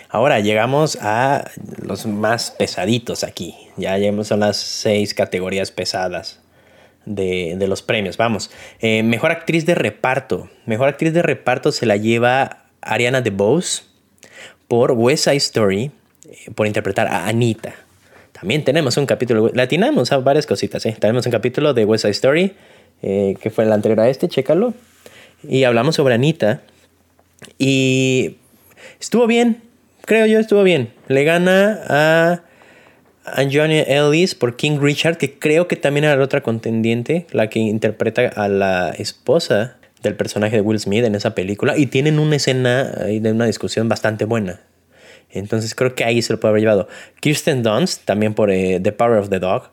Ahora 0.09 0.41
llegamos 0.41 0.97
a 1.01 1.51
los 1.83 2.07
más 2.07 2.51
pesaditos 2.51 3.25
aquí. 3.25 3.55
Ya 3.77 3.99
llegamos 3.99 4.31
a 4.33 4.37
las 4.37 4.57
seis 4.57 5.15
categorías 5.15 5.71
pesadas 5.71 6.41
de, 7.05 7.57
los 7.67 7.83
premios. 7.83 8.17
Vamos, 8.17 8.51
eh, 8.81 9.03
mejor 9.03 9.31
actriz 9.31 9.67
de 9.67 9.75
reparto. 9.75 10.49
Mejor 10.65 10.89
actriz 10.89 11.13
de 11.13 11.23
reparto 11.23 11.73
se 11.73 11.87
la 11.87 11.97
lleva 11.97 12.65
Ariana 12.81 13.21
DeBose 13.21 13.83
por 14.69 14.93
West 14.93 15.25
Side 15.25 15.37
Story, 15.37 15.91
eh, 16.29 16.51
por 16.55 16.67
interpretar 16.67 17.09
a 17.09 17.27
Anita. 17.27 17.75
También 18.33 18.65
tenemos 18.65 18.97
un 18.97 19.07
capítulo, 19.07 19.51
latinamos 19.55 20.13
a 20.13 20.19
varias 20.19 20.47
cositas, 20.47 20.85
¿eh? 20.85 20.95
Tenemos 20.99 21.25
un 21.25 21.33
capítulo 21.33 21.73
de 21.73 21.85
West 21.85 22.03
Side 22.03 22.13
Story, 22.13 22.55
que 23.01 23.51
fue 23.55 23.65
el 23.65 23.73
anterior 23.73 24.01
a 24.01 24.09
este, 24.09 24.29
chécalo. 24.29 24.75
Y 25.43 25.65
hablamos 25.65 25.95
sobre 25.97 26.15
Anita. 26.15 26.63
Y 27.59 28.37
estuvo 29.01 29.27
bien, 29.27 29.63
creo 30.07 30.25
yo, 30.25 30.39
estuvo 30.39 30.63
bien. 30.63 30.95
Le 31.09 31.25
gana 31.25 31.81
a 31.89 32.43
Anjonia 33.27 33.83
Ellis 33.83 34.35
por 34.35 34.57
King 34.57 34.79
Richard, 34.81 35.19
que 35.19 35.39
creo 35.39 35.69
que 35.69 35.77
también 35.77 36.05
era 36.05 36.17
la 36.17 36.25
otra 36.25 36.43
contendiente, 36.43 37.27
la 37.33 37.51
que 37.51 37.59
interpreta 37.59 38.29
a 38.29 38.49
la 38.49 38.91
esposa 38.91 39.77
del 40.03 40.15
personaje 40.15 40.57
de 40.57 40.63
Will 40.63 40.79
Smith 40.79 41.05
en 41.05 41.15
esa 41.15 41.35
película. 41.35 41.77
Y 41.77 41.87
tienen 41.87 42.19
una 42.19 42.37
escena 42.37 42.85
de 42.85 43.33
una 43.33 43.45
discusión 43.45 43.89
bastante 43.89 44.25
buena. 44.25 44.61
Entonces 45.31 45.75
creo 45.75 45.95
que 45.95 46.05
ahí 46.05 46.23
se 46.23 46.33
lo 46.33 46.41
puede 46.41 46.51
haber 46.51 46.63
llevado. 46.63 46.89
Kirsten 47.21 47.63
Dunst, 47.63 48.05
también 48.05 48.35
por 48.35 48.51
eh, 48.51 48.81
The 48.81 48.93
Power 48.93 49.19
of 49.19 49.29
the 49.29 49.41
Dog, 49.41 49.71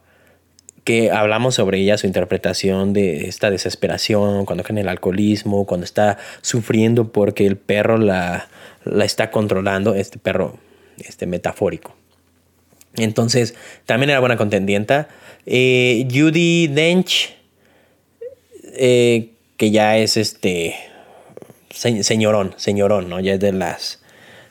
que 0.84 1.12
hablamos 1.12 1.56
sobre 1.56 1.80
ella, 1.80 1.98
su 1.98 2.08
interpretación 2.08 2.92
de 2.92 3.28
esta 3.28 3.52
desesperación, 3.52 4.46
cuando 4.46 4.64
cae 4.64 4.74
en 4.74 4.80
el 4.80 4.90
alcoholismo, 4.90 5.66
cuando 5.66 5.86
está 5.86 6.18
sufriendo 6.42 7.12
porque 7.12 7.46
el 7.46 7.56
perro 7.56 7.98
la, 7.98 8.50
la 8.86 9.06
está 9.06 9.32
controlando, 9.32 9.96
este 9.96 10.20
perro 10.20 10.58
este 10.98 11.26
metafórico. 11.26 11.96
Entonces, 12.96 13.56
también 13.86 14.12
era 14.12 14.20
buena 14.20 14.38
contendienta. 14.38 15.08
Eh, 15.46 16.08
Judy 16.12 16.68
Dench, 16.68 17.36
eh, 18.76 19.32
que 19.58 19.72
ya 19.72 19.98
es 19.98 20.18
este 20.18 20.76
señorón, 21.70 22.54
señorón, 22.58 23.10
¿no? 23.10 23.20
Ya 23.20 23.34
es 23.34 23.40
de 23.40 23.52
las, 23.52 24.02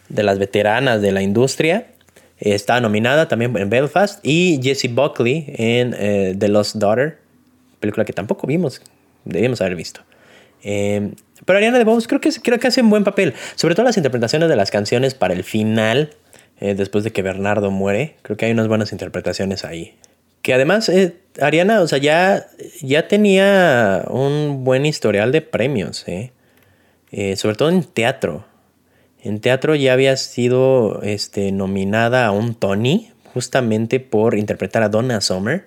de 0.09 0.23
las 0.23 0.39
veteranas 0.39 1.01
de 1.01 1.13
la 1.13 1.23
industria. 1.23 1.87
Está 2.39 2.81
nominada 2.81 3.29
también 3.29 3.57
en 3.57 3.71
Belfast. 3.71 4.19
Y 4.25 4.59
Jessie 4.61 4.91
Buckley 4.91 5.47
en 5.57 5.95
eh, 5.97 6.35
The 6.37 6.49
Lost 6.49 6.77
Daughter, 6.77 7.19
película 7.79 8.05
que 8.05 8.13
tampoco 8.13 8.49
vimos, 8.49 8.83
debíamos 9.25 9.61
haber 9.61 9.77
visto. 9.77 10.01
Pero 11.45 11.59
Ariana 11.59 11.79
DeBose 11.79 12.07
creo 12.07 12.21
que, 12.21 12.31
creo 12.31 12.59
que 12.59 12.69
hace 12.69 12.83
un 12.83 12.91
buen 12.91 13.05
papel, 13.05 13.35
sobre 13.55 13.75
todo 13.75 13.85
las 13.85 13.97
interpretaciones 13.97 14.49
de 14.49 14.57
las 14.57 14.71
canciones 14.71 15.15
para 15.15 15.35
el 15.35 15.45
final 15.45 16.11
eh, 16.61 16.75
después 16.75 17.05
de 17.05 17.13
que 17.13 17.23
Bernardo 17.23 17.71
muere. 17.71 18.17
Creo 18.23 18.37
que 18.37 18.47
hay 18.47 18.53
unas 18.53 18.69
buenas 18.69 18.93
interpretaciones 18.93 19.65
ahí. 19.65 19.97
Que 20.43 20.55
además, 20.55 20.89
eh, 20.89 21.17
Ariana, 21.41 21.81
o 21.81 21.89
sea, 21.89 21.99
ya, 21.99 22.47
ya 22.81 23.09
tenía 23.09 24.05
un 24.09 24.65
buen 24.65 24.87
historial 24.87 25.33
de 25.33 25.43
premios, 25.43 26.05
¿eh? 26.07 26.33
sobre 27.37 27.57
todo 27.57 27.69
en 27.69 27.85
teatro. 27.85 28.45
En 29.23 29.41
teatro 29.41 29.75
ya 29.75 29.93
había 29.93 30.17
sido 30.17 31.01
este, 31.03 31.53
nominada 31.53 32.27
a 32.27 32.33
un 32.33 32.55
Tony, 32.55 33.13
justamente 33.33 34.01
por 34.01 34.37
interpretar 34.37 34.83
a 34.83 34.89
Donna 34.89 35.21
Summer. 35.21 35.67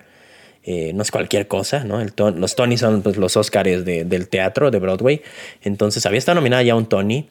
No 0.66 1.04
es 1.04 1.12
cualquier 1.12 1.48
cosa, 1.48 1.84
¿no? 1.84 2.04
los 2.32 2.56
Tony 2.56 2.78
son 2.78 3.04
pues, 3.04 3.18
los 3.18 3.38
Oscars 3.38 3.86
del 3.86 4.28
teatro 4.30 4.72
de 4.72 4.80
Broadway. 4.80 5.22
Entonces 5.62 6.06
había 6.06 6.18
estado 6.18 6.36
nominada 6.36 6.64
ya 6.64 6.76
un 6.76 6.88
Tony. 6.88 7.28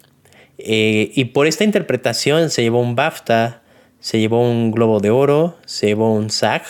Eh, 0.58 1.10
y 1.14 1.26
por 1.26 1.46
esta 1.46 1.64
interpretación 1.64 2.50
se 2.50 2.62
llevó 2.62 2.80
un 2.80 2.94
BAFTA, 2.94 3.62
se 4.00 4.20
llevó 4.20 4.48
un 4.48 4.70
Globo 4.70 5.00
de 5.00 5.10
Oro, 5.10 5.56
se 5.64 5.88
llevó 5.88 6.14
un 6.14 6.30
SAG 6.30 6.62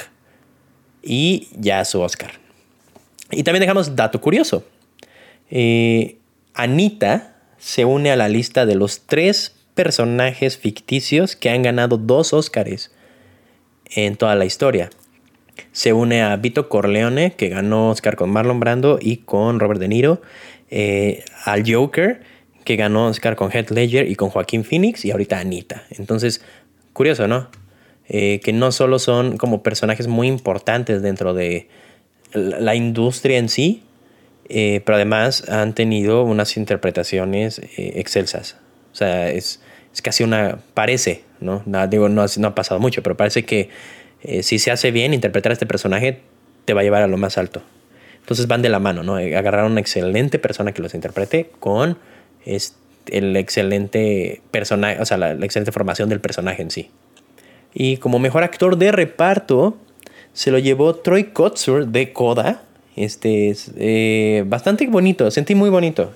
y 1.03 1.49
ya 1.59 1.85
su 1.85 2.01
Oscar. 2.01 2.33
Y 3.31 3.43
también 3.43 3.61
dejamos 3.61 3.97
dato 3.97 4.21
curioso. 4.21 4.65
Eh, 5.51 6.17
Anita 6.55 7.37
se 7.59 7.85
une 7.85 8.11
a 8.11 8.17
la 8.17 8.29
lista 8.29 8.67
de 8.67 8.75
los 8.75 9.03
tres 9.07 9.55
personajes 9.75 10.57
ficticios 10.57 11.37
que 11.37 11.51
han 11.51 11.63
ganado 11.63 11.97
dos 11.97 12.33
Oscars 12.33 12.91
en 13.95 14.17
toda 14.17 14.35
la 14.35 14.45
historia. 14.45 14.91
Se 15.73 15.93
une 15.93 16.23
a 16.23 16.37
Vito 16.37 16.69
Corleone, 16.69 17.33
que 17.33 17.49
ganó 17.49 17.91
Oscar 17.91 18.17
con 18.17 18.31
Marlon 18.31 18.61
Brando 18.61 18.99
y 19.01 19.19
con 19.19 19.61
Robert 19.61 19.81
De 19.81 19.89
Niro, 19.89 20.23
eh, 20.71 21.25
al 21.45 21.63
Joker, 21.71 22.23
que 22.65 22.77
ganó 22.77 23.07
Oscar 23.07 23.37
con 23.37 23.51
Heath 23.51 23.71
Ledger 23.71 24.09
y 24.09 24.17
con 24.17 24.31
Joaquín 24.31 24.65
Phoenix 24.65 25.05
y 25.05 25.11
ahorita 25.11 25.39
Anita. 25.39 25.85
Entonces, 25.91 26.43
curioso, 26.93 27.29
¿no? 27.29 27.49
Eh, 28.09 28.41
que 28.43 28.53
no 28.53 28.73
solo 28.73 28.99
son 28.99 29.37
como 29.37 29.63
personajes 29.63 30.09
muy 30.09 30.29
importantes 30.29 31.03
dentro 31.03 31.35
de 31.35 31.69
la 32.33 32.75
industria 32.75 33.39
en 33.39 33.49
sí, 33.49 33.83
eh, 34.49 34.83
pero 34.85 34.97
además 34.97 35.49
han 35.49 35.75
tenido 35.75 36.25
unas 36.25 36.57
interpretaciones 36.57 37.61
excelsas. 37.77 38.57
O 38.93 38.97
sea, 38.97 39.31
es, 39.31 39.61
es, 39.93 40.03
casi 40.03 40.25
una, 40.25 40.59
parece, 40.75 41.25
¿no? 41.41 41.63
Digo, 41.89 42.09
no, 42.09 42.23
ha 42.23 42.55
pasado 42.55 42.81
mucho, 42.81 43.03
pero 43.03 43.17
parece 43.17 43.45
que 43.45 43.71
si 44.43 44.59
se 44.59 44.71
hace 44.71 44.91
bien, 44.91 45.15
interpretar 45.15 45.53
a 45.53 45.55
este 45.55 45.67
personaje 45.67 46.21
te 46.65 46.73
va 46.73 46.81
a 46.81 46.85
llevar 46.85 47.03
a 47.03 47.07
lo 47.07 47.17
más 47.17 47.39
alto. 47.39 47.63
Entonces 48.21 48.47
van 48.47 48.63
de 48.63 48.71
la 48.71 48.79
mano, 48.79 49.03
¿no? 49.03 49.17
Agarrar 49.17 49.65
a 49.65 49.67
una 49.67 49.81
excelente 49.81 50.39
persona 50.39 50.73
que 50.73 50.81
los 50.81 50.95
interprete 50.95 51.51
con 51.61 51.99
el 52.47 53.37
excelente 53.37 54.41
personaje, 54.51 55.01
o 55.01 55.05
sea, 55.05 55.19
la, 55.19 55.33
excelente 55.33 55.73
formación 55.73 56.09
del 56.09 56.21
personaje 56.21 56.63
en 56.63 56.71
sí. 56.71 56.91
Y 57.75 57.99
como 57.99 58.19
mejor 58.19 58.43
actor 58.43 58.79
de 58.79 58.93
reparto, 58.93 59.77
se 60.33 60.51
lo 60.51 60.59
llevó 60.59 60.95
Troy 60.95 61.25
Kotsur 61.25 61.89
de 61.89 62.13
Coda. 62.13 62.63
Este 62.97 63.51
es 63.51 63.73
eh, 63.77 64.45
bastante 64.47 64.87
bonito, 64.87 65.31
sentí 65.31 65.55
muy 65.55 65.71
bonito. 65.71 66.13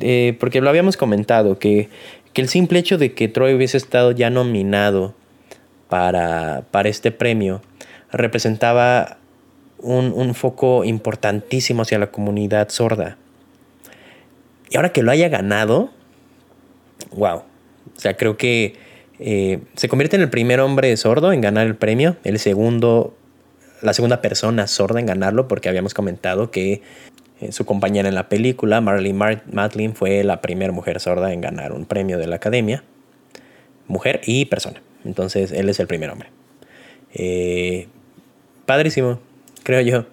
Eh, 0.00 0.36
porque 0.38 0.60
lo 0.60 0.68
habíamos 0.68 0.96
comentado, 0.96 1.58
que, 1.58 1.88
que, 2.34 2.42
el 2.42 2.48
simple 2.48 2.78
hecho 2.78 2.98
de 2.98 3.14
que 3.14 3.26
Troy 3.26 3.54
hubiese 3.54 3.78
estado 3.78 4.12
ya 4.12 4.28
nominado 4.28 5.14
para, 5.88 6.64
para 6.70 6.88
este 6.88 7.10
premio 7.10 7.62
representaba 8.10 9.18
un, 9.78 10.12
un 10.14 10.34
foco 10.34 10.84
importantísimo 10.84 11.82
hacia 11.82 11.98
la 11.98 12.10
comunidad 12.10 12.68
sorda. 12.70 13.16
Y 14.70 14.76
ahora 14.76 14.90
que 14.90 15.02
lo 15.02 15.10
haya 15.10 15.28
ganado, 15.28 15.90
wow. 17.12 17.38
O 17.96 18.00
sea, 18.00 18.16
creo 18.16 18.36
que 18.36 18.76
eh, 19.18 19.60
se 19.74 19.88
convierte 19.88 20.16
en 20.16 20.22
el 20.22 20.30
primer 20.30 20.60
hombre 20.60 20.96
sordo 20.96 21.32
en 21.32 21.40
ganar 21.40 21.66
el 21.66 21.74
premio, 21.74 22.16
el 22.24 22.38
segundo, 22.38 23.16
la 23.82 23.92
segunda 23.92 24.20
persona 24.20 24.66
sorda 24.66 25.00
en 25.00 25.06
ganarlo, 25.06 25.48
porque 25.48 25.68
habíamos 25.68 25.94
comentado 25.94 26.50
que 26.50 26.82
eh, 27.40 27.52
su 27.52 27.64
compañera 27.64 28.08
en 28.08 28.14
la 28.14 28.28
película, 28.28 28.80
Marley 28.80 29.12
Matlin, 29.12 29.94
fue 29.94 30.22
la 30.22 30.40
primera 30.40 30.72
mujer 30.72 31.00
sorda 31.00 31.32
en 31.32 31.40
ganar 31.40 31.72
un 31.72 31.84
premio 31.84 32.18
de 32.18 32.26
la 32.26 32.36
academia, 32.36 32.84
mujer 33.86 34.20
y 34.24 34.44
persona. 34.44 34.82
Entonces, 35.08 35.50
él 35.50 35.68
es 35.68 35.80
el 35.80 35.86
primer 35.88 36.10
hombre. 36.10 36.28
Eh, 37.14 37.88
padrísimo, 38.66 39.18
creo 39.64 39.80
yo. 39.80 40.06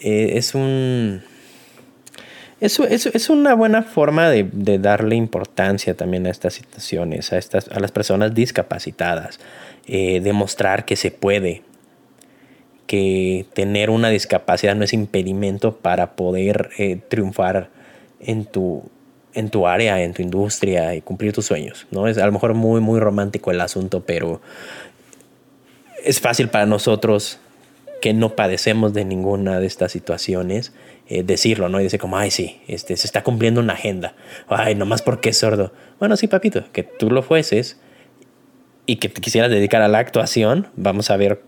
es 0.00 0.54
un 0.54 1.22
eso, 2.62 2.84
es 2.86 3.28
una 3.28 3.54
buena 3.54 3.82
forma 3.82 4.30
de, 4.30 4.78
darle 4.78 5.16
importancia 5.16 5.96
también 5.96 6.28
a 6.28 6.30
estas 6.30 6.54
situaciones, 6.54 7.32
a, 7.32 7.38
estas, 7.38 7.66
a 7.66 7.80
las 7.80 7.90
personas 7.90 8.34
discapacitadas, 8.34 9.40
eh, 9.88 10.20
demostrar 10.20 10.84
que 10.84 10.94
se 10.94 11.10
puede, 11.10 11.62
que 12.86 13.46
tener 13.52 13.90
una 13.90 14.10
discapacidad 14.10 14.76
no 14.76 14.84
es 14.84 14.92
impedimento 14.92 15.76
para 15.78 16.12
poder 16.12 16.70
eh, 16.78 17.00
triunfar 17.08 17.70
en 18.20 18.44
tu, 18.44 18.84
en 19.34 19.50
tu 19.50 19.66
área, 19.66 20.02
en 20.02 20.12
tu 20.12 20.22
industria 20.22 20.94
y 20.94 21.00
cumplir 21.00 21.32
tus 21.32 21.46
sueños. 21.46 21.86
¿no? 21.90 22.08
Es 22.08 22.18
a 22.18 22.26
lo 22.26 22.32
mejor 22.32 22.54
muy, 22.54 22.80
muy 22.80 23.00
romántico 23.00 23.50
el 23.50 23.60
asunto, 23.60 24.04
pero 24.04 24.40
es 26.04 26.20
fácil 26.20 26.48
para 26.48 26.66
nosotros 26.66 27.38
que 28.00 28.12
no 28.12 28.34
padecemos 28.34 28.92
de 28.92 29.04
ninguna 29.04 29.60
de 29.60 29.66
estas 29.66 29.92
situaciones 29.92 30.72
eh, 31.08 31.22
decirlo, 31.22 31.68
¿no? 31.68 31.80
Y 31.80 31.84
dice 31.84 31.98
como, 31.98 32.16
ay, 32.16 32.30
sí, 32.30 32.60
este, 32.68 32.96
se 32.96 33.06
está 33.06 33.22
cumpliendo 33.22 33.60
una 33.60 33.74
agenda. 33.74 34.14
Ay, 34.48 34.74
nomás 34.74 35.02
porque 35.02 35.30
es 35.30 35.38
sordo. 35.38 35.72
Bueno, 35.98 36.16
sí, 36.16 36.26
papito, 36.26 36.64
que 36.72 36.84
tú 36.84 37.10
lo 37.10 37.22
fueses 37.22 37.76
y 38.86 38.96
que 38.96 39.08
te 39.08 39.20
quisieras 39.20 39.50
dedicar 39.50 39.82
a 39.82 39.88
la 39.88 39.98
actuación, 39.98 40.68
vamos 40.74 41.10
a 41.10 41.16
ver 41.16 41.42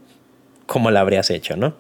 cómo 0.66 0.90
la 0.90 1.00
habrías 1.00 1.30
hecho, 1.30 1.56
¿no? 1.56 1.74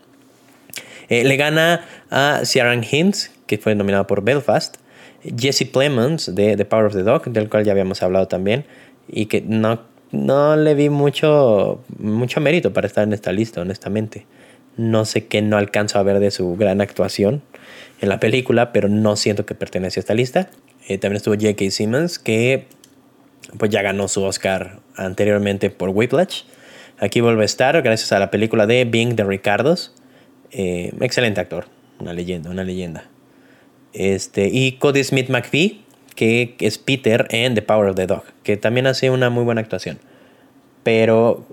Eh, 1.08 1.24
le 1.24 1.36
gana 1.36 1.84
a 2.10 2.40
Ciaran 2.44 2.84
Hinds, 2.88 3.32
que 3.46 3.58
fue 3.58 3.74
nominado 3.74 4.06
por 4.06 4.22
Belfast, 4.22 4.76
Jesse 5.36 5.64
Plemons 5.64 6.34
de 6.34 6.56
The 6.56 6.64
Power 6.64 6.86
of 6.86 6.94
the 6.94 7.02
Dog, 7.02 7.24
del 7.24 7.48
cual 7.48 7.64
ya 7.64 7.72
habíamos 7.72 8.02
hablado 8.02 8.28
también, 8.28 8.64
y 9.08 9.26
que 9.26 9.40
no, 9.40 9.80
no 10.12 10.56
le 10.56 10.74
vi 10.74 10.90
mucho, 10.90 11.82
mucho 11.98 12.40
mérito 12.40 12.72
para 12.72 12.86
estar 12.86 13.04
en 13.04 13.12
esta 13.12 13.32
lista, 13.32 13.60
honestamente. 13.60 14.26
No 14.76 15.04
sé 15.04 15.26
qué 15.26 15.40
no 15.40 15.56
alcanzo 15.56 15.98
a 15.98 16.02
ver 16.02 16.18
de 16.18 16.30
su 16.30 16.56
gran 16.56 16.80
actuación 16.80 17.42
en 18.00 18.08
la 18.08 18.20
película, 18.20 18.72
pero 18.72 18.88
no 18.88 19.16
siento 19.16 19.46
que 19.46 19.54
pertenece 19.54 20.00
a 20.00 20.02
esta 20.02 20.14
lista. 20.14 20.50
Eh, 20.88 20.98
también 20.98 21.16
estuvo 21.16 21.34
J.K. 21.34 21.70
Simmons, 21.70 22.18
que 22.18 22.66
pues 23.58 23.70
ya 23.70 23.82
ganó 23.82 24.08
su 24.08 24.22
Oscar 24.22 24.80
anteriormente 24.96 25.70
por 25.70 25.90
Whiplash. 25.90 26.42
Aquí 26.98 27.20
vuelve 27.20 27.42
a 27.42 27.44
estar 27.46 27.80
gracias 27.82 28.12
a 28.12 28.18
la 28.18 28.30
película 28.30 28.66
de 28.66 28.84
Being 28.84 29.16
de 29.16 29.24
Ricardos. 29.24 29.94
Eh, 30.50 30.92
excelente 31.00 31.40
actor, 31.40 31.66
una 31.98 32.12
leyenda, 32.12 32.50
una 32.50 32.64
leyenda. 32.64 33.08
Este, 33.94 34.48
y 34.52 34.72
Cody 34.72 35.04
Smith 35.04 35.28
McPhee, 35.28 35.80
que 36.16 36.56
es 36.58 36.78
Peter 36.78 37.26
en 37.30 37.54
The 37.54 37.62
Power 37.62 37.90
of 37.90 37.96
the 37.96 38.06
Dog, 38.06 38.24
que 38.42 38.56
también 38.56 38.86
hace 38.86 39.10
una 39.10 39.30
muy 39.30 39.44
buena 39.44 39.60
actuación. 39.60 39.98
Pero, 40.82 41.46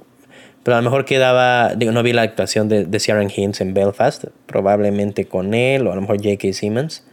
pero 0.64 0.76
a 0.76 0.82
lo 0.82 0.84
mejor 0.84 1.06
quedaba, 1.06 1.76
digo, 1.76 1.92
no 1.92 2.04
vi 2.04 2.14
la 2.14 2.24
actuación 2.24 2.68
de, 2.68 2.86
de 2.86 3.00
Ciaran 3.00 3.32
Hinds 3.34 3.62
en 3.62 3.74
Belfast, 3.74 4.26
probablemente 4.48 5.26
con 5.26 5.54
él, 5.54 5.88
o 5.88 5.92
a 5.92 5.96
lo 5.96 6.02
mejor 6.02 6.18
J.K. 6.18 6.52
Simmons. 6.54 7.06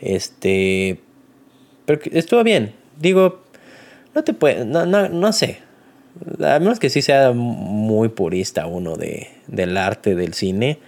Este, 0.00 1.00
pero 1.84 2.00
estuvo 2.12 2.44
bien. 2.44 2.74
Digo, 2.98 3.42
no 4.14 4.22
te 4.22 4.32
puede, 4.32 4.64
no, 4.64 4.86
no, 4.86 5.08
no 5.08 5.32
sé. 5.32 5.58
A 6.40 6.58
menos 6.58 6.78
que 6.78 6.88
sí 6.88 7.02
sea 7.02 7.32
muy 7.32 8.08
purista 8.08 8.66
uno 8.66 8.96
de, 8.96 9.28
del 9.46 9.76
arte 9.76 10.14
del 10.14 10.34
cine, 10.34 10.78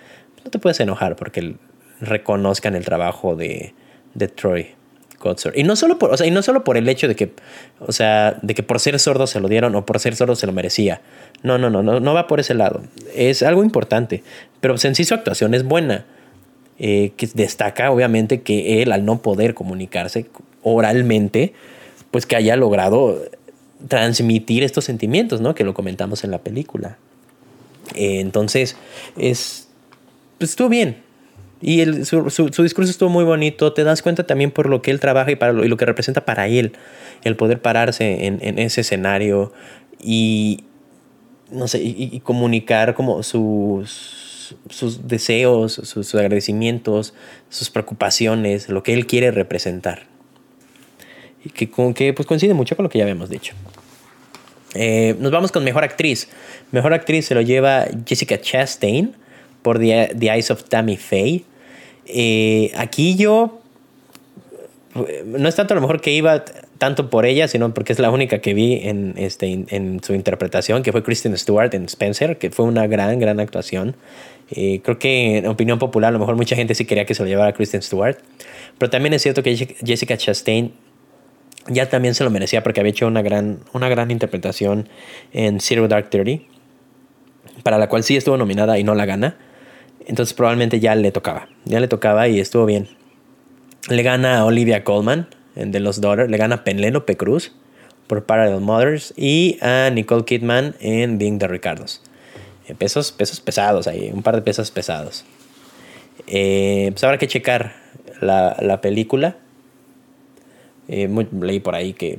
no 0.45 0.51
te 0.51 0.59
puedes 0.59 0.81
enojar 0.81 1.17
porque 1.17 1.55
reconozcan 2.01 2.75
el 2.75 2.85
trabajo 2.85 3.37
de, 3.37 3.75
de 4.15 4.29
Troy. 4.29 4.75
Y 5.55 5.65
no 5.65 5.77
solo 5.77 5.99
por, 5.99 6.13
o 6.13 6.17
sea, 6.17 6.27
y 6.27 6.31
no 6.31 6.41
solo 6.43 6.65
por 6.65 6.79
el 6.79 6.89
hecho 6.89 7.07
de 7.07 7.15
que, 7.15 7.33
o 7.79 7.93
sea, 7.93 8.39
de 8.41 8.55
que 8.55 8.63
por 8.63 8.81
ser 8.81 8.99
sordo 8.99 9.27
se 9.27 9.39
lo 9.39 9.49
dieron 9.49 9.75
o 9.75 9.85
por 9.85 10.01
ser 10.01 10.17
sordo 10.17 10.35
se 10.35 10.47
lo 10.47 10.53
merecía. 10.53 11.03
No, 11.43 11.59
no, 11.59 11.69
no, 11.69 11.83
no, 11.83 12.01
no 12.01 12.15
va 12.15 12.27
por 12.27 12.41
ese 12.41 12.55
lado. 12.55 12.81
Es 13.15 13.43
algo 13.43 13.63
importante. 13.63 14.23
Pero 14.61 14.77
en 14.83 14.95
sí 14.95 15.05
su 15.05 15.13
actuación 15.13 15.53
es 15.53 15.65
buena. 15.65 16.07
Eh, 16.79 17.13
que 17.19 17.29
destaca 17.35 17.91
obviamente 17.91 18.41
que 18.41 18.81
él 18.81 18.93
al 18.93 19.05
no 19.05 19.21
poder 19.21 19.53
comunicarse 19.53 20.25
oralmente, 20.63 21.53
pues 22.11 22.25
que 22.25 22.37
haya 22.37 22.57
logrado 22.57 23.21
transmitir 23.89 24.63
estos 24.63 24.87
sentimientos, 24.87 25.43
¿no? 25.43 25.55
Que 25.55 25.65
lo 25.65 25.75
comentamos 25.75 26.25
en 26.25 26.31
la 26.31 26.39
película. 26.39 26.97
Eh, 27.95 28.21
entonces, 28.21 28.77
es, 29.19 29.69
pues 30.39 30.51
estuvo 30.51 30.71
bien. 30.71 31.03
Y 31.63 31.81
el, 31.81 32.07
su, 32.07 32.31
su, 32.31 32.63
discurso 32.63 32.91
estuvo 32.91 33.11
muy 33.11 33.25
bonito. 33.25 33.73
Te 33.73 33.85
das 33.85 34.03
cuenta 34.03 34.27
también 34.27 34.51
por 34.51 34.69
lo 34.69 34.81
que 34.81 34.91
él 34.91 35.01
trabaja 35.01 35.31
y, 35.31 35.37
para 35.37 35.53
lo, 35.53 35.65
y 35.65 35.69
lo 35.69 35.77
que 35.77 35.85
representa 35.85 36.25
para 36.25 36.49
él. 36.49 36.73
El 37.23 37.37
poder 37.37 37.61
pararse 37.61 38.27
en, 38.27 38.39
en 38.41 38.59
ese 38.59 38.81
escenario 38.81 39.53
y, 40.03 40.65
no 41.51 41.69
sé, 41.69 41.81
y, 41.83 42.21
comunicar 42.21 42.95
como 42.95 43.23
sus, 43.23 44.57
sus 44.69 45.07
deseos, 45.07 45.73
sus, 45.73 45.89
sus 45.89 46.15
agradecimientos, 46.15 47.15
sus 47.49 47.71
preocupaciones, 47.71 48.69
lo 48.69 48.83
que 48.83 48.95
él 48.95 49.07
quiere 49.07 49.31
representar. 49.31 50.07
Y 51.45 51.51
que, 51.51 51.71
con, 51.71 51.95
que 51.95 52.13
pues 52.13 52.27
coincide 52.27 52.55
mucho 52.55 52.77
con 52.77 52.85
lo 52.85 52.91
que 52.91 52.99
ya 52.99 53.05
habíamos 53.05 53.31
dicho. 53.31 53.55
Eh, 54.75 55.17
nos 55.19 55.33
vamos 55.33 55.53
con 55.53 55.65
Mejor 55.65 55.85
Actriz. 55.85 56.29
Mejor 56.71 56.93
Actriz 56.93 57.27
se 57.27 57.35
lo 57.35 57.41
lleva 57.41 57.87
Jessica 58.07 58.41
Chastain 58.41 59.17
por 59.63 59.79
The, 59.79 60.15
The 60.17 60.27
Eyes 60.27 60.51
of 60.51 60.65
Tammy 60.65 60.97
Faye. 60.97 61.45
Eh, 62.13 62.73
aquí 62.77 63.17
yo 63.17 63.61
no 65.25 65.49
es 65.49 65.55
tanto 65.55 65.75
a 65.75 65.77
lo 65.77 65.81
mejor 65.81 66.01
que 66.01 66.11
iba 66.13 66.45
tanto 66.79 67.11
por 67.11 67.27
ella, 67.27 67.47
sino 67.47 67.73
porque 67.75 67.93
es 67.93 67.99
la 67.99 68.11
única 68.11 68.41
que 68.41 68.55
vi 68.55 68.81
en, 68.83 69.15
este, 69.17 69.67
en 69.69 70.03
su 70.03 70.15
interpretación, 70.15 70.83
que 70.83 70.93
fue 70.93 71.03
Kristen 71.03 71.37
Stewart 71.37 71.73
en 71.75 71.85
Spencer, 71.85 72.39
que 72.39 72.51
fue 72.51 72.65
una 72.65 72.87
gran, 72.87 73.19
gran 73.21 73.39
actuación. 73.39 73.97
Eh, 74.51 74.81
creo 74.83 74.99
que 74.99 75.39
en 75.39 75.47
opinión 75.47 75.79
popular, 75.79 76.09
a 76.09 76.13
lo 76.13 76.19
mejor 76.19 76.37
mucha 76.37 76.57
gente 76.57 76.75
sí 76.75 76.87
quería 76.87 77.05
que 77.05 77.15
se 77.15 77.23
lo 77.23 77.29
llevara 77.29 77.53
Kristen 77.53 77.83
Stewart. 77.83 78.19
Pero 78.79 78.91
también 78.91 79.13
es 79.13 79.23
cierto 79.23 79.43
que 79.43 79.55
Jessica 79.85 80.17
Chastain 80.17 80.73
ya 81.69 81.89
también 81.89 82.15
se 82.15 82.25
lo 82.25 82.31
merecía 82.31 82.63
porque 82.63 82.81
había 82.81 82.91
hecho 82.91 83.07
una 83.07 83.23
gran, 83.23 83.61
una 83.73 83.89
gran 83.89 84.11
interpretación 84.11 84.89
en 85.33 85.61
Zero 85.61 85.87
Dark 85.87 86.11
Thirty, 86.11 86.47
para 87.63 87.79
la 87.79 87.89
cual 87.89 88.03
sí 88.03 88.17
estuvo 88.17 88.37
nominada 88.37 88.79
y 88.79 88.85
no 88.85 88.95
la 88.95 89.07
gana. 89.07 89.37
Entonces 90.07 90.35
probablemente 90.35 90.81
ya 90.81 90.95
le 90.95 91.13
tocaba, 91.13 91.49
ya 91.65 91.81
le 91.81 91.89
tocaba 91.89 92.29
y 92.29 92.41
estuvo 92.41 92.67
bien. 92.67 92.89
Le 93.89 94.03
gana 94.03 94.39
a 94.39 94.45
Olivia 94.45 94.85
Colman 94.85 95.29
en 95.57 95.73
The 95.73 95.81
Lost 95.81 96.01
Daughter, 96.01 96.31
le 96.31 96.37
gana 96.37 96.57
a 96.57 96.65
Penélope 96.65 97.17
Cruz 97.17 97.53
por 98.07 98.25
Parallel 98.25 98.61
Mothers 98.61 99.15
y 99.17 99.59
a 99.61 99.91
Nicole 99.91 100.25
Kidman 100.25 100.75
en 100.81 101.19
Being 101.19 101.39
the 101.39 101.49
Ricardos. 101.49 102.03
Eh, 102.67 102.75
pesos, 102.75 103.13
pesos 103.13 103.41
pesados 103.41 103.87
ahí, 103.87 104.11
un 104.13 104.23
par 104.23 104.37
de 104.37 104.43
pesos 104.43 104.71
pesados. 104.71 105.25
Eh, 106.27 106.91
pues 106.93 107.05
habrá 107.05 107.19
que 107.19 107.27
checar 107.27 107.75
la, 108.21 108.57
la 108.61 108.81
película 108.81 109.37
eh, 110.93 111.09
leí 111.41 111.61
por 111.61 111.77
ahí 111.77 111.93
que 111.93 112.19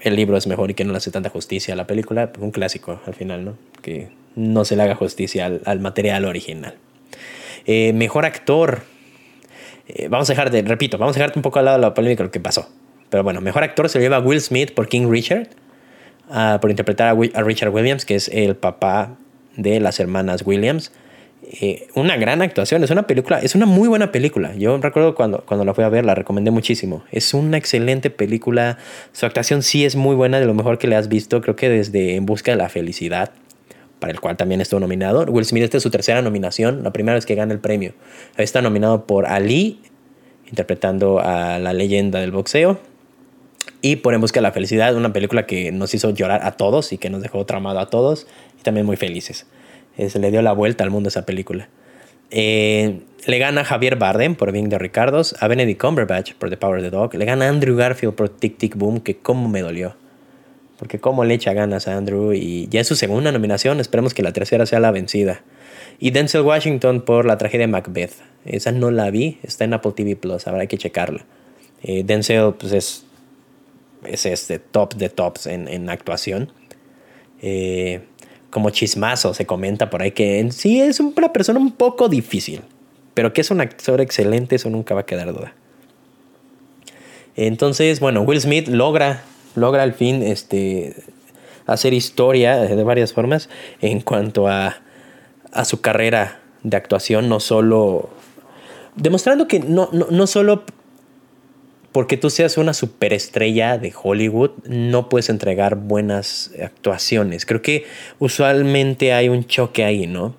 el 0.00 0.16
libro 0.16 0.36
es 0.36 0.48
mejor 0.48 0.68
y 0.70 0.74
que 0.74 0.84
no 0.84 0.90
le 0.90 0.98
hace 0.98 1.12
tanta 1.12 1.30
justicia 1.30 1.74
a 1.74 1.76
la 1.76 1.86
película. 1.86 2.32
Un 2.40 2.50
clásico 2.50 3.00
al 3.06 3.14
final, 3.14 3.44
¿no? 3.44 3.56
Que 3.82 4.08
no 4.36 4.64
se 4.64 4.76
le 4.76 4.82
haga 4.82 4.94
justicia 4.94 5.50
al, 5.64 5.80
material 5.80 6.24
original. 6.24 6.74
Eh, 7.66 7.92
mejor 7.92 8.24
actor. 8.24 8.82
Eh, 9.88 10.08
vamos 10.08 10.28
a 10.30 10.32
dejar 10.32 10.50
de, 10.50 10.62
repito, 10.62 10.98
vamos 10.98 11.16
a 11.16 11.18
dejarte 11.18 11.38
un 11.38 11.42
poco 11.42 11.58
al 11.58 11.64
lado 11.64 11.78
de 11.78 11.82
la 11.82 11.94
polémica 11.94 12.22
lo 12.22 12.30
que 12.30 12.40
pasó. 12.40 12.68
Pero 13.10 13.22
bueno, 13.22 13.40
mejor 13.40 13.62
actor 13.62 13.88
se 13.88 13.98
lo 13.98 14.02
lleva 14.02 14.18
Will 14.20 14.40
Smith 14.40 14.72
por 14.72 14.88
King 14.88 15.08
Richard, 15.10 15.48
ah, 16.30 16.58
por 16.60 16.70
interpretar 16.70 17.16
a, 17.34 17.42
Richard 17.42 17.70
Williams, 17.70 18.04
que 18.04 18.14
es 18.14 18.28
el 18.28 18.54
papá 18.54 19.16
de 19.56 19.80
las 19.80 19.98
hermanas 19.98 20.42
Williams. 20.44 20.92
Eh, 21.42 21.88
una 21.94 22.16
gran 22.16 22.42
actuación. 22.42 22.84
Es 22.84 22.90
una 22.90 23.06
película, 23.06 23.38
es 23.38 23.54
una 23.54 23.64
muy 23.64 23.88
buena 23.88 24.12
película. 24.12 24.54
Yo 24.54 24.76
recuerdo 24.78 25.14
cuando, 25.14 25.44
cuando 25.46 25.64
la 25.64 25.72
fui 25.72 25.84
a 25.84 25.88
ver, 25.88 26.04
la 26.04 26.14
recomendé 26.14 26.50
muchísimo. 26.50 27.04
Es 27.10 27.32
una 27.32 27.56
excelente 27.56 28.10
película. 28.10 28.76
Su 29.12 29.24
actuación 29.24 29.62
sí 29.62 29.84
es 29.84 29.96
muy 29.96 30.14
buena, 30.14 30.40
de 30.40 30.46
lo 30.46 30.54
mejor 30.54 30.78
que 30.78 30.88
le 30.88 30.96
has 30.96 31.08
visto. 31.08 31.40
Creo 31.40 31.56
que 31.56 31.68
desde 31.70 32.16
En 32.16 32.26
Busca 32.26 32.50
de 32.50 32.58
la 32.58 32.68
Felicidad, 32.68 33.30
para 33.98 34.12
el 34.12 34.20
cual 34.20 34.36
también 34.36 34.60
estuvo 34.60 34.80
nominado. 34.80 35.24
Will 35.24 35.44
Smith, 35.44 35.64
esta 35.64 35.76
es 35.76 35.82
su 35.82 35.90
tercera 35.90 36.22
nominación, 36.22 36.82
la 36.82 36.92
primera 36.92 37.14
vez 37.14 37.26
que 37.26 37.34
gana 37.34 37.52
el 37.52 37.60
premio. 37.60 37.92
Está 38.36 38.62
nominado 38.62 39.06
por 39.06 39.26
Ali, 39.26 39.80
interpretando 40.48 41.20
a 41.20 41.58
la 41.58 41.72
leyenda 41.72 42.20
del 42.20 42.32
boxeo. 42.32 42.78
Y 43.80 43.96
por 43.96 44.14
En 44.14 44.20
Busca 44.20 44.38
de 44.40 44.42
la 44.42 44.52
Felicidad, 44.52 44.96
una 44.96 45.12
película 45.12 45.46
que 45.46 45.70
nos 45.70 45.94
hizo 45.94 46.10
llorar 46.10 46.40
a 46.44 46.52
todos 46.52 46.92
y 46.92 46.98
que 46.98 47.10
nos 47.10 47.22
dejó 47.22 47.44
tramado 47.46 47.78
a 47.78 47.90
todos 47.90 48.26
y 48.58 48.62
también 48.62 48.86
muy 48.86 48.96
felices. 48.96 49.46
Eh, 49.96 50.10
se 50.10 50.18
le 50.18 50.30
dio 50.30 50.42
la 50.42 50.52
vuelta 50.52 50.84
al 50.84 50.90
mundo 50.90 51.08
esa 51.08 51.26
película. 51.26 51.68
Eh, 52.30 53.00
le 53.26 53.38
gana 53.38 53.64
Javier 53.64 53.96
Bardem 53.96 54.34
por 54.34 54.52
Being 54.52 54.68
de 54.68 54.78
Ricardos, 54.78 55.34
a 55.40 55.48
Benedict 55.48 55.80
Cumberbatch 55.80 56.34
por 56.34 56.50
The 56.50 56.56
Power 56.56 56.78
of 56.78 56.84
the 56.84 56.90
Dog, 56.90 57.14
le 57.14 57.24
gana 57.24 57.48
Andrew 57.48 57.76
Garfield 57.76 58.14
por 58.14 58.28
Tic 58.28 58.58
Tic 58.58 58.76
Boom, 58.76 59.00
que 59.00 59.16
cómo 59.16 59.48
me 59.48 59.60
dolió. 59.60 59.96
Porque 60.78 60.98
cómo 61.00 61.24
le 61.24 61.34
echa 61.34 61.52
ganas 61.52 61.88
a 61.88 61.96
Andrew 61.96 62.32
y 62.32 62.68
ya 62.68 62.80
es 62.80 62.86
su 62.86 62.94
segunda 62.94 63.32
nominación, 63.32 63.80
esperemos 63.80 64.14
que 64.14 64.22
la 64.22 64.32
tercera 64.32 64.64
sea 64.64 64.80
la 64.80 64.92
vencida. 64.92 65.42
Y 65.98 66.10
Denzel 66.12 66.42
Washington 66.42 67.00
por 67.00 67.24
la 67.24 67.36
tragedia 67.36 67.66
Macbeth. 67.66 68.12
Esa 68.44 68.70
no 68.70 68.90
la 68.90 69.10
vi, 69.10 69.38
está 69.42 69.64
en 69.64 69.74
Apple 69.74 69.92
TV 69.96 70.14
Plus, 70.14 70.46
habrá 70.46 70.66
que 70.66 70.78
checarla. 70.78 71.24
Eh, 71.82 72.04
Denzel 72.04 72.54
pues 72.54 72.72
es, 72.72 73.04
es 74.04 74.26
este 74.26 74.60
top 74.60 74.94
de 74.94 75.08
tops 75.08 75.46
en, 75.46 75.66
en 75.66 75.90
actuación. 75.90 76.52
Eh, 77.42 78.02
como 78.50 78.70
chismazo 78.70 79.34
se 79.34 79.46
comenta 79.46 79.90
por 79.90 80.02
ahí 80.02 80.12
que 80.12 80.38
en 80.38 80.52
sí 80.52 80.80
es 80.80 81.00
una 81.00 81.32
persona 81.32 81.58
un 81.58 81.72
poco 81.72 82.08
difícil, 82.08 82.62
pero 83.14 83.32
que 83.32 83.40
es 83.40 83.50
un 83.50 83.60
actor 83.60 84.00
excelente, 84.00 84.56
eso 84.56 84.70
nunca 84.70 84.94
va 84.94 85.02
a 85.02 85.06
quedar 85.06 85.32
duda. 85.32 85.54
Entonces, 87.36 88.00
bueno, 88.00 88.22
Will 88.22 88.40
Smith 88.40 88.68
logra, 88.68 89.22
logra 89.58 89.82
al 89.82 89.92
fin 89.92 90.22
este, 90.22 90.96
hacer 91.66 91.92
historia 91.92 92.56
de 92.56 92.82
varias 92.82 93.12
formas 93.12 93.48
en 93.80 94.00
cuanto 94.00 94.48
a, 94.48 94.76
a 95.52 95.64
su 95.64 95.80
carrera 95.80 96.40
de 96.62 96.76
actuación, 96.76 97.28
no 97.28 97.40
solo 97.40 98.10
demostrando 98.96 99.46
que 99.46 99.60
no, 99.60 99.88
no, 99.92 100.06
no 100.10 100.26
solo 100.26 100.64
porque 101.92 102.16
tú 102.16 102.30
seas 102.30 102.58
una 102.58 102.74
superestrella 102.74 103.78
de 103.78 103.92
Hollywood, 104.00 104.50
no 104.66 105.08
puedes 105.08 105.30
entregar 105.30 105.76
buenas 105.76 106.52
actuaciones. 106.62 107.46
Creo 107.46 107.62
que 107.62 107.86
usualmente 108.18 109.12
hay 109.12 109.28
un 109.28 109.46
choque 109.46 109.84
ahí, 109.84 110.06
¿no? 110.06 110.36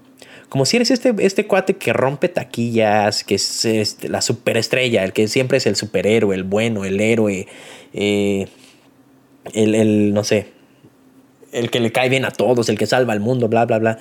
Como 0.48 0.66
si 0.66 0.78
eres 0.78 0.90
este, 0.90 1.14
este 1.20 1.46
cuate 1.48 1.76
que 1.76 1.94
rompe 1.94 2.28
taquillas, 2.28 3.24
que 3.24 3.36
es 3.36 3.66
este, 3.66 4.10
la 4.10 4.22
superestrella, 4.22 5.04
el 5.04 5.14
que 5.14 5.28
siempre 5.28 5.58
es 5.58 5.68
el 5.68 5.76
superhéroe, 5.76 6.36
el 6.36 6.44
bueno, 6.44 6.86
el 6.86 7.00
héroe, 7.00 7.48
eh, 7.94 8.48
el, 9.54 9.76
el, 9.76 10.14
no 10.14 10.24
sé, 10.24 10.48
el 11.52 11.70
que 11.70 11.80
le 11.80 11.92
cae 11.92 12.10
bien 12.10 12.26
a 12.26 12.32
todos, 12.32 12.70
el 12.70 12.78
que 12.78 12.86
salva 12.86 13.14
al 13.14 13.20
mundo, 13.20 13.48
bla, 13.48 13.66
bla, 13.66 13.80
bla. 13.80 14.00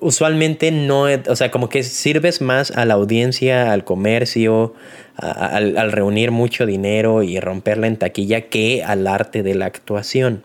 usualmente 0.00 0.70
no, 0.70 1.02
o 1.02 1.36
sea, 1.36 1.50
como 1.50 1.68
que 1.68 1.82
sirves 1.82 2.40
más 2.40 2.70
a 2.70 2.84
la 2.84 2.94
audiencia, 2.94 3.72
al 3.72 3.84
comercio, 3.84 4.74
al, 5.16 5.92
reunir 5.92 6.30
mucho 6.30 6.66
dinero 6.66 7.22
y 7.22 7.40
romperla 7.40 7.86
en 7.86 7.96
taquilla 7.96 8.42
que 8.42 8.84
al 8.84 9.06
arte 9.06 9.42
de 9.42 9.54
la 9.54 9.66
actuación. 9.66 10.44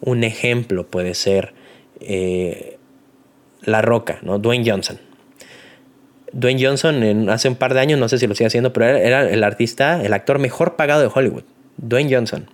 Un 0.00 0.24
ejemplo 0.24 0.86
puede 0.86 1.14
ser 1.14 1.54
eh, 2.00 2.78
La 3.62 3.82
Roca, 3.82 4.18
¿no? 4.22 4.38
Dwayne 4.38 4.68
Johnson. 4.68 4.98
Dwayne 6.32 6.62
Johnson 6.62 7.30
hace 7.30 7.48
un 7.48 7.54
par 7.54 7.72
de 7.72 7.80
años, 7.80 7.98
no 7.98 8.08
sé 8.08 8.18
si 8.18 8.26
lo 8.26 8.34
sigue 8.34 8.48
haciendo, 8.48 8.72
pero 8.72 8.86
era 8.86 9.30
el 9.30 9.42
artista, 9.42 10.04
el 10.04 10.12
actor 10.12 10.38
mejor 10.38 10.76
pagado 10.76 11.00
de 11.00 11.10
Hollywood. 11.12 11.44
Dwayne 11.78 12.14
Johnson. 12.14 12.46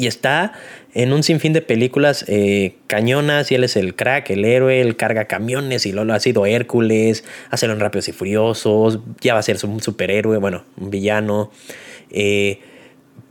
Y 0.00 0.06
está 0.06 0.54
en 0.94 1.12
un 1.12 1.22
sinfín 1.22 1.52
de 1.52 1.60
películas 1.60 2.24
eh, 2.26 2.76
cañonas 2.86 3.52
y 3.52 3.56
él 3.56 3.64
es 3.64 3.76
el 3.76 3.94
crack, 3.94 4.30
el 4.30 4.46
héroe, 4.46 4.80
él 4.80 4.96
carga 4.96 5.26
camiones 5.26 5.84
y 5.84 5.92
lo 5.92 6.10
ha 6.10 6.20
sido 6.20 6.46
Hércules, 6.46 7.22
hace 7.50 7.66
en 7.66 7.78
Rápidos 7.78 8.08
y 8.08 8.12
Furiosos, 8.12 9.00
ya 9.20 9.34
va 9.34 9.40
a 9.40 9.42
ser 9.42 9.58
un 9.62 9.82
superhéroe, 9.82 10.38
bueno, 10.38 10.64
un 10.78 10.88
villano, 10.88 11.50
eh, 12.10 12.60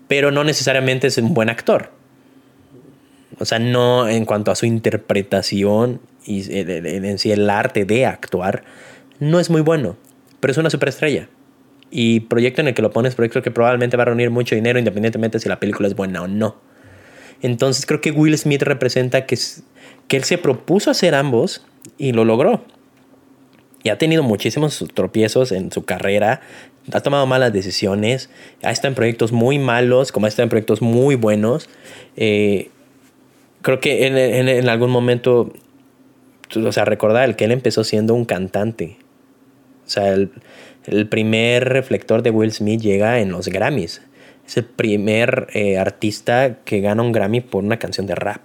pero 0.08 0.30
no 0.30 0.44
necesariamente 0.44 1.08
es 1.08 1.18
un 1.18 1.34
buen 1.34 1.50
actor. 1.50 1.90
O 3.40 3.46
sea, 3.46 3.58
no 3.58 4.08
en 4.08 4.26
cuanto 4.26 4.52
a 4.52 4.56
su 4.56 4.68
interpretación 4.68 6.02
y 6.24 6.44
en 6.52 7.18
sí 7.18 7.32
el 7.32 7.50
arte 7.50 7.86
de 7.86 8.06
actuar, 8.06 8.64
no 9.20 9.40
es 9.40 9.50
muy 9.50 9.62
bueno, 9.62 9.98
pero 10.40 10.52
es 10.52 10.58
una 10.60 10.70
superestrella. 10.70 11.30
Y 11.92 12.22
proyecto 12.22 12.62
en 12.62 12.68
el 12.68 12.74
que 12.74 12.82
lo 12.82 12.92
pones, 12.92 13.16
proyecto 13.16 13.42
que 13.42 13.52
probablemente 13.52 13.98
va 13.98 14.04
a 14.04 14.06
reunir 14.08 14.30
mucho 14.30 14.56
dinero 14.56 14.78
independientemente 14.78 15.40
si 15.40 15.50
la 15.50 15.60
película 15.60 15.88
es 15.88 15.96
buena 15.96 16.22
o 16.22 16.28
no. 16.28 16.58
Entonces 17.42 17.86
creo 17.86 18.02
que 18.02 18.12
Will 18.12 18.38
Smith 18.38 18.64
representa 18.64 19.26
que, 19.26 19.38
que 20.08 20.18
él 20.18 20.24
se 20.24 20.38
propuso 20.38 20.92
hacer 20.92 21.16
ambos 21.16 21.66
y 21.98 22.12
lo 22.12 22.26
logró. 22.26 22.64
Y 23.84 23.90
ha 23.90 23.98
tenido 23.98 24.24
muchísimos 24.24 24.86
tropiezos 24.94 25.52
en 25.52 25.72
su 25.72 25.86
carrera, 25.86 26.42
ha 26.92 27.02
tomado 27.02 27.26
malas 27.26 27.54
decisiones, 27.54 28.30
ha 28.62 28.72
estado 28.72 28.90
en 28.90 28.96
proyectos 28.96 29.32
muy 29.32 29.58
malos, 29.58 30.12
como 30.12 30.26
ha 30.26 30.30
estado 30.30 30.44
en 30.44 30.50
proyectos 30.50 30.82
muy 30.82 31.16
buenos. 31.16 31.70
Eh, 32.18 32.70
creo 33.62 33.80
que 33.80 34.08
en, 34.08 34.18
en, 34.18 34.70
algún 34.70 34.90
momento, 34.90 35.54
o 36.56 36.72
sea, 36.72 36.86
recordar 36.86 37.36
que 37.36 37.46
él 37.46 37.52
empezó 37.52 37.84
siendo 37.84 38.14
un 38.16 38.26
cantante. 38.26 38.98
O 39.86 39.90
sea, 39.90 40.14
el, 40.14 40.32
el 40.90 41.08
primer 41.08 41.70
reflector 41.70 42.22
de 42.22 42.32
Will 42.32 42.52
Smith 42.52 42.82
llega 42.82 43.20
en 43.20 43.32
los 43.32 43.48
Grammys. 43.48 44.02
Es 44.46 44.58
el 44.58 44.66
primer 44.66 45.48
eh, 45.54 45.78
artista 45.78 46.58
que 46.66 46.82
gana 46.82 47.04
un 47.04 47.12
Grammy 47.12 47.42
por 47.42 47.64
una 47.64 47.78
canción 47.78 48.08
de 48.08 48.16
rap. 48.16 48.42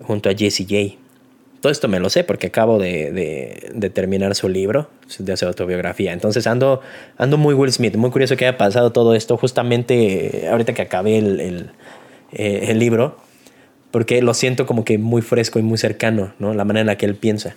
Junto 0.00 0.28
a 0.28 0.34
Jesse 0.34 0.64
J. 0.68 0.96
Todo 1.60 1.72
esto 1.72 1.88
me 1.88 1.98
lo 1.98 2.10
sé 2.10 2.22
porque 2.22 2.48
acabo 2.48 2.78
de, 2.78 3.90
terminar 3.92 4.36
su 4.36 4.48
libro 4.48 4.88
de 5.18 5.36
su 5.36 5.46
autobiografía. 5.46 6.12
Entonces 6.12 6.46
ando, 6.46 6.80
ando 7.16 7.38
muy 7.38 7.54
Will 7.54 7.72
Smith. 7.72 7.96
Muy 7.96 8.10
curioso 8.10 8.36
que 8.36 8.46
haya 8.46 8.56
pasado 8.56 8.92
todo 8.92 9.14
esto 9.14 9.36
justamente 9.36 10.44
eh, 10.44 10.48
ahorita 10.48 10.74
que 10.74 10.82
acabé 10.82 11.18
el, 11.18 11.70
eh, 12.32 12.66
el 12.68 12.78
libro. 12.78 13.16
Porque 13.90 14.22
lo 14.22 14.34
siento 14.34 14.66
como 14.66 14.84
que 14.84 14.98
muy 14.98 15.22
fresco 15.22 15.58
y 15.58 15.62
muy 15.62 15.78
cercano, 15.78 16.34
¿no? 16.38 16.54
La 16.54 16.64
manera 16.64 16.82
en 16.82 16.86
la 16.88 16.98
que 16.98 17.06
él 17.06 17.16
piensa. 17.16 17.56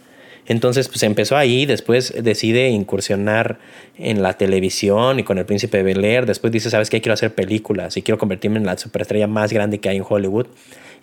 Entonces, 0.50 0.88
pues 0.88 1.04
empezó 1.04 1.38
ahí, 1.38 1.68
después 1.68 2.12
decide 2.22 2.70
incursionar 2.70 3.60
en 3.98 4.24
la 4.24 4.34
televisión 4.34 5.20
y 5.20 5.24
con 5.24 5.38
el 5.38 5.46
príncipe 5.46 5.78
de 5.78 5.84
Bel 5.84 6.04
Air. 6.04 6.26
Después 6.26 6.52
dice, 6.52 6.72
¿sabes 6.72 6.90
qué? 6.90 7.02
Quiero 7.02 7.14
hacer 7.14 7.36
películas 7.36 7.96
y 7.98 8.02
quiero 8.02 8.18
convertirme 8.18 8.58
en 8.58 8.66
la 8.66 8.76
superestrella 8.76 9.28
más 9.28 9.54
grande 9.54 9.80
que 9.80 9.90
hay 9.90 9.98
en 9.98 10.06
Hollywood. 10.08 10.48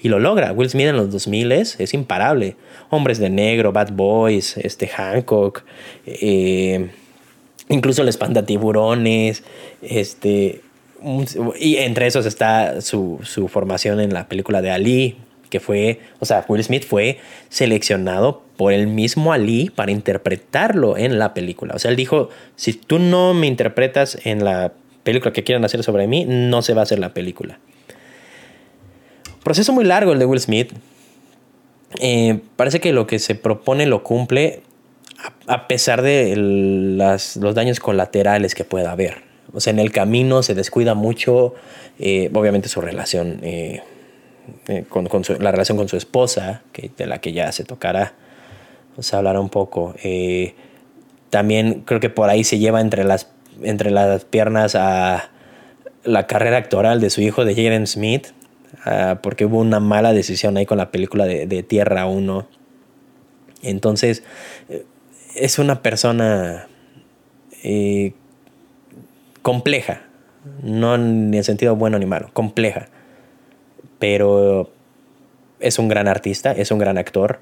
Y 0.03 0.09
lo 0.09 0.19
logra. 0.19 0.53
Will 0.53 0.69
Smith 0.69 0.89
en 0.89 0.97
los 0.97 1.13
2000 1.13 1.53
es 1.53 1.95
imparable. 1.95 2.57
Hombres 2.91 3.19
de 3.19 3.31
Negro, 3.31 3.73
Bad 3.73 3.93
Boys, 3.93 4.57
este 4.57 4.89
Hancock, 4.89 5.63
eh, 6.07 6.91
incluso 7.69 8.03
el 8.03 8.09
espanta 8.09 8.45
tiburones, 8.45 9.45
este, 9.81 10.61
y 11.61 11.77
entre 11.77 12.09
esos 12.09 12.27
está 12.27 12.81
su, 12.81 13.21
su 13.23 13.47
formación 13.47 14.01
en 14.01 14.13
la 14.13 14.29
película 14.29 14.61
de 14.61 14.71
Ali, 14.71 15.17
que 15.49 15.61
fue, 15.61 16.01
o 16.21 16.25
sea, 16.25 16.45
Will 16.49 16.63
Smith 16.63 16.85
fue 16.85 17.19
seleccionado 17.49 18.43
por 18.57 18.73
el 18.73 18.87
mismo 18.87 19.33
Ali 19.33 19.71
para 19.71 19.93
interpretarlo 19.93 20.97
en 20.97 21.19
la 21.19 21.35
película. 21.35 21.75
O 21.75 21.79
sea, 21.79 21.91
él 21.91 21.97
dijo, 21.97 22.31
si 22.57 22.73
tú 22.73 22.99
no 22.99 23.35
me 23.35 23.47
interpretas 23.47 24.19
en 24.25 24.45
la 24.45 24.73
película 25.03 25.33
que 25.33 25.45
quieran 25.45 25.65
hacer 25.65 25.83
sobre 25.83 26.07
mí, 26.07 26.25
no 26.27 26.63
se 26.63 26.75
va 26.75 26.81
a 26.81 26.85
hacer 26.85 26.99
la 26.99 27.15
película. 27.15 27.59
Proceso 29.45 29.73
muy 29.73 29.85
largo 29.85 30.13
el 30.13 30.19
de 30.19 30.25
Will 30.25 30.41
Smith. 30.41 30.73
Eh, 32.01 32.41
parece 32.57 32.81
que 32.81 32.93
lo 32.93 33.07
que 33.07 33.19
se 33.19 33.37
propone 33.37 33.87
lo 33.87 34.03
cumple 34.03 34.63
a, 35.47 35.69
pesar 35.69 36.03
de 36.03 36.35
los 36.37 37.55
daños 37.55 37.81
colaterales 37.81 38.55
que 38.55 38.65
pueda 38.65 38.91
haber. 38.91 39.23
O 39.53 39.61
sea, 39.61 39.73
en 39.73 39.79
el 39.79 39.93
camino 39.93 40.43
se 40.43 40.55
descuida 40.55 40.95
mucho, 40.95 41.55
eh, 41.99 42.31
obviamente, 42.35 42.69
su 42.69 42.81
relación 42.81 43.39
eh, 43.43 43.83
eh, 44.69 44.85
con, 44.89 45.09
la 45.41 45.51
relación 45.51 45.77
con 45.77 45.89
su 45.89 45.97
esposa, 45.97 46.63
que, 46.73 46.91
de 46.97 47.07
la 47.07 47.21
que 47.21 47.33
ya 47.33 47.51
se 47.53 47.65
tocará, 47.65 48.15
se 48.99 49.17
hablará 49.17 49.41
un 49.41 49.49
poco. 49.49 49.95
Eh, 50.03 50.55
también 51.31 51.83
creo 51.85 52.01
que 52.01 52.11
por 52.11 52.31
ahí 52.31 52.45
se 52.45 52.59
lleva 52.59 52.81
entre 52.81 53.05
las, 53.05 53.29
entre 53.63 53.91
las 53.91 54.25
piernas 54.25 54.75
a 54.75 55.31
la 56.05 56.27
carrera 56.27 56.59
actoral 56.59 57.01
de 57.01 57.11
su 57.11 57.21
hijo 57.21 57.45
de 57.45 57.55
Jaden 57.55 57.87
Smith, 57.87 58.29
ah, 58.85 59.19
porque 59.23 59.45
hubo 59.45 59.59
una 59.59 59.81
mala 59.81 60.13
decisión 60.13 60.57
ahí 60.57 60.67
con 60.67 60.79
la 60.79 60.91
película 60.91 61.25
de, 61.25 61.63
Tierra 61.63 62.07
1. 62.07 62.47
Entonces, 63.63 64.23
eh, 64.69 64.85
es 65.35 65.59
una 65.59 65.83
persona 65.83 66.69
compleja, 69.43 70.03
no 70.63 70.95
en 70.95 71.35
el 71.35 71.43
sentido 71.43 71.75
bueno 71.75 71.99
ni 71.99 72.07
malo, 72.07 72.31
compleja 72.33 72.89
pero 73.99 74.71
es 75.61 75.79
un 75.79 75.89
gran 75.89 76.09
artista, 76.09 76.53
es 76.53 76.71
un 76.71 76.79
gran 76.79 76.99
actor 76.99 77.41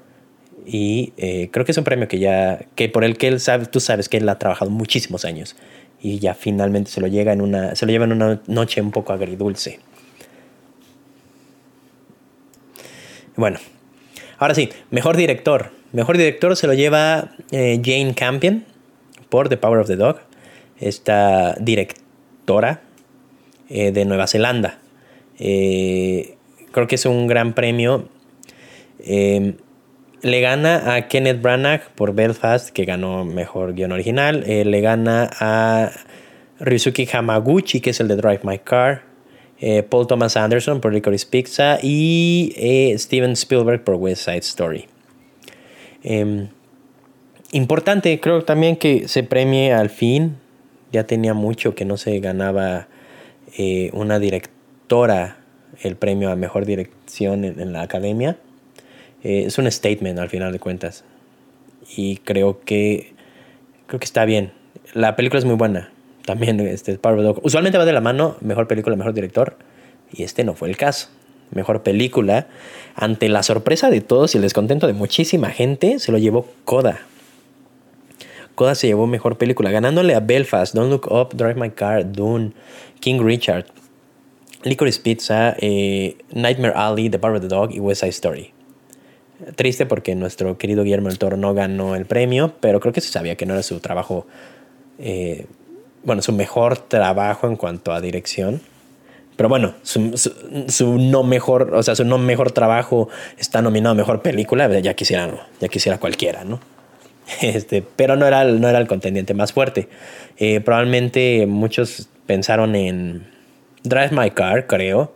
y 0.65 1.13
eh, 1.17 1.49
creo 1.51 1.65
que 1.65 1.71
es 1.71 1.77
un 1.77 1.83
premio 1.83 2.07
que 2.07 2.19
ya, 2.19 2.65
que 2.75 2.89
por 2.89 3.03
el 3.03 3.17
que 3.17 3.27
él 3.27 3.39
sabe, 3.39 3.65
tú 3.65 3.79
sabes 3.79 4.09
que 4.09 4.17
él 4.17 4.27
ha 4.29 4.39
trabajado 4.39 4.71
muchísimos 4.71 5.25
años 5.25 5.55
y 6.01 6.19
ya 6.19 6.33
finalmente 6.33 6.91
se 6.91 7.01
lo, 7.01 7.07
llega 7.07 7.33
en 7.33 7.41
una, 7.41 7.75
se 7.75 7.85
lo 7.85 7.91
lleva 7.91 8.05
en 8.05 8.13
una 8.13 8.41
noche 8.47 8.81
un 8.81 8.91
poco 8.91 9.13
agridulce. 9.13 9.79
Bueno, 13.35 13.59
ahora 14.37 14.55
sí, 14.55 14.69
mejor 14.91 15.17
director. 15.17 15.71
Mejor 15.91 16.17
director 16.17 16.55
se 16.55 16.67
lo 16.67 16.73
lleva 16.73 17.31
eh, 17.51 17.81
Jane 17.83 18.13
Campion 18.15 18.65
por 19.29 19.49
The 19.49 19.57
Power 19.57 19.79
of 19.79 19.87
the 19.87 19.95
Dog, 19.95 20.19
esta 20.79 21.55
directora 21.59 22.81
eh, 23.69 23.91
de 23.91 24.05
Nueva 24.05 24.27
Zelanda. 24.27 24.79
Creo 26.75 26.87
que 26.87 26.95
es 26.95 27.05
un 27.05 27.25
gran 27.27 27.53
premio. 27.53 28.09
Eh, 28.99 29.53
le 30.21 30.41
gana 30.41 30.93
a 30.93 31.07
Kenneth 31.07 31.41
Branagh 31.41 31.95
por 31.95 32.13
Belfast, 32.13 32.71
que 32.71 32.83
ganó 32.83 33.23
mejor 33.23 33.75
guion 33.75 33.93
original. 33.93 34.43
Eh, 34.45 34.65
le 34.65 34.81
gana 34.81 35.29
a 35.39 35.89
Ryusuke 36.59 37.07
Hamaguchi, 37.13 37.79
que 37.79 37.91
es 37.91 38.01
el 38.01 38.09
de 38.09 38.17
Drive 38.17 38.41
My 38.43 38.59
Car. 38.59 39.03
Eh, 39.61 39.83
Paul 39.83 40.05
Thomas 40.05 40.35
Anderson 40.35 40.81
por 40.81 40.93
Licorice 40.93 41.25
Pizza. 41.25 41.79
Y 41.81 42.53
Steven 42.97 43.31
Spielberg 43.37 43.85
por 43.85 43.95
West 43.95 44.25
Side 44.25 44.39
Story. 44.39 44.85
Em, 46.03 46.49
importante, 47.53 48.19
creo 48.19 48.43
también 48.43 48.75
que 48.75 49.07
se 49.07 49.23
premie 49.23 49.71
al 49.71 49.89
fin. 49.89 50.35
Ya 50.91 51.05
tenía 51.05 51.33
mucho 51.33 51.73
que 51.73 51.85
no 51.85 51.95
se 51.95 52.19
ganaba 52.19 52.89
una 53.93 54.19
directora 54.19 55.37
el 55.81 55.95
premio 55.95 56.29
a 56.29 56.35
mejor 56.35 56.65
dirección 56.65 57.43
en, 57.43 57.73
la 57.73 57.81
academia. 57.81 58.37
Eh, 59.23 59.43
es 59.47 59.57
un 59.57 59.69
statement 59.71 60.19
al 60.19 60.29
final 60.29 60.51
de 60.51 60.59
cuentas. 60.59 61.03
Y 61.95 62.17
creo 62.17 62.61
que, 62.61 63.13
creo 63.87 63.99
que 63.99 64.05
está 64.05 64.25
bien. 64.25 64.51
La 64.93 65.15
película 65.15 65.39
es 65.39 65.45
muy 65.45 65.55
buena. 65.55 65.91
También, 66.25 66.59
este, 66.59 66.97
Power. 66.97 67.35
Usualmente 67.43 67.77
va 67.77 67.85
de 67.85 67.93
la 67.93 68.01
mano 68.01 68.37
mejor 68.41 68.67
película, 68.67 68.95
mejor 68.95 69.13
director. 69.13 69.57
Y 70.11 70.23
este 70.23 70.43
no 70.43 70.55
fue 70.55 70.69
el 70.69 70.77
caso. 70.77 71.09
Mejor 71.51 71.83
película. 71.83 72.47
Ante 72.95 73.29
la 73.29 73.43
sorpresa 73.43 73.89
de 73.89 74.01
todos 74.01 74.33
y 74.33 74.37
el 74.37 74.41
descontento 74.41 74.87
de 74.87 74.93
muchísima 74.93 75.49
gente, 75.51 75.99
se 75.99 76.11
lo 76.11 76.17
llevó 76.17 76.47
Coda. 76.63 77.01
Coda 78.55 78.73
se 78.73 78.87
llevó 78.87 79.05
mejor 79.05 79.37
película, 79.37 79.69
ganándole 79.69 80.15
a 80.15 80.21
Belfast, 80.21 80.73
Don't 80.73 80.89
Look 80.89 81.11
Up, 81.11 81.35
Drive 81.35 81.55
My 81.55 81.71
Car, 81.71 82.09
Dune, 82.09 82.53
King 83.01 83.19
Richard, 83.21 83.65
Licorice 84.65 84.99
Pizza, 84.99 85.55
eh, 85.59 86.17
Nightmare 86.31 86.73
Alley, 86.75 87.09
The 87.09 87.19
Power 87.19 87.35
of 87.35 87.41
the 87.41 87.47
Dog 87.47 87.71
y 87.71 87.79
West 87.79 88.01
Side 88.01 88.09
Story. 88.09 88.51
Triste 89.55 89.85
porque 89.85 90.15
nuestro 90.15 90.57
querido 90.57 90.83
Guillermo 90.83 91.09
del 91.09 91.19
Toro 91.19 91.37
no 91.37 91.53
ganó 91.53 91.95
el 91.95 92.05
premio, 92.05 92.53
pero 92.59 92.79
creo 92.79 92.91
que 92.91 93.01
se 93.01 93.11
sabía 93.11 93.35
que 93.35 93.45
no 93.45 93.53
era 93.53 93.61
su 93.61 93.79
trabajo, 93.79 94.25
eh, 94.97 95.45
bueno, 96.03 96.21
su 96.21 96.33
mejor 96.33 96.77
trabajo 96.77 97.47
en 97.47 97.57
cuanto 97.57 97.93
a 97.93 98.01
dirección. 98.01 98.61
Pero 99.35 99.49
bueno, 99.49 99.75
su, 99.83 100.97
no 100.97 101.23
mejor, 101.23 101.75
o 101.75 101.83
sea, 101.83 101.95
su 101.95 102.05
no 102.05 102.17
mejor 102.17 102.51
trabajo 102.51 103.09
está 103.37 103.61
nominado 103.61 103.91
a 103.91 103.95
mejor 103.95 104.21
película, 104.21 104.67
ya 104.79 104.93
quisiera, 104.93 105.47
ya 105.59 105.67
quisiera 105.67 105.99
cualquiera, 105.99 106.43
¿no? 106.43 106.59
Este, 107.41 107.81
pero 107.81 108.15
no 108.15 108.25
era, 108.25 108.45
no 108.45 108.69
era 108.69 108.79
el 108.79 108.87
contendiente 108.87 109.33
más 109.33 109.51
fuerte. 109.51 109.89
Eh, 110.37 110.61
probablemente 110.61 111.45
muchos 111.47 112.07
pensaron 112.25 112.75
en 112.75 113.34
Drive 113.85 114.11
My 114.11 114.31
Car, 114.31 114.67
creo. 114.67 115.13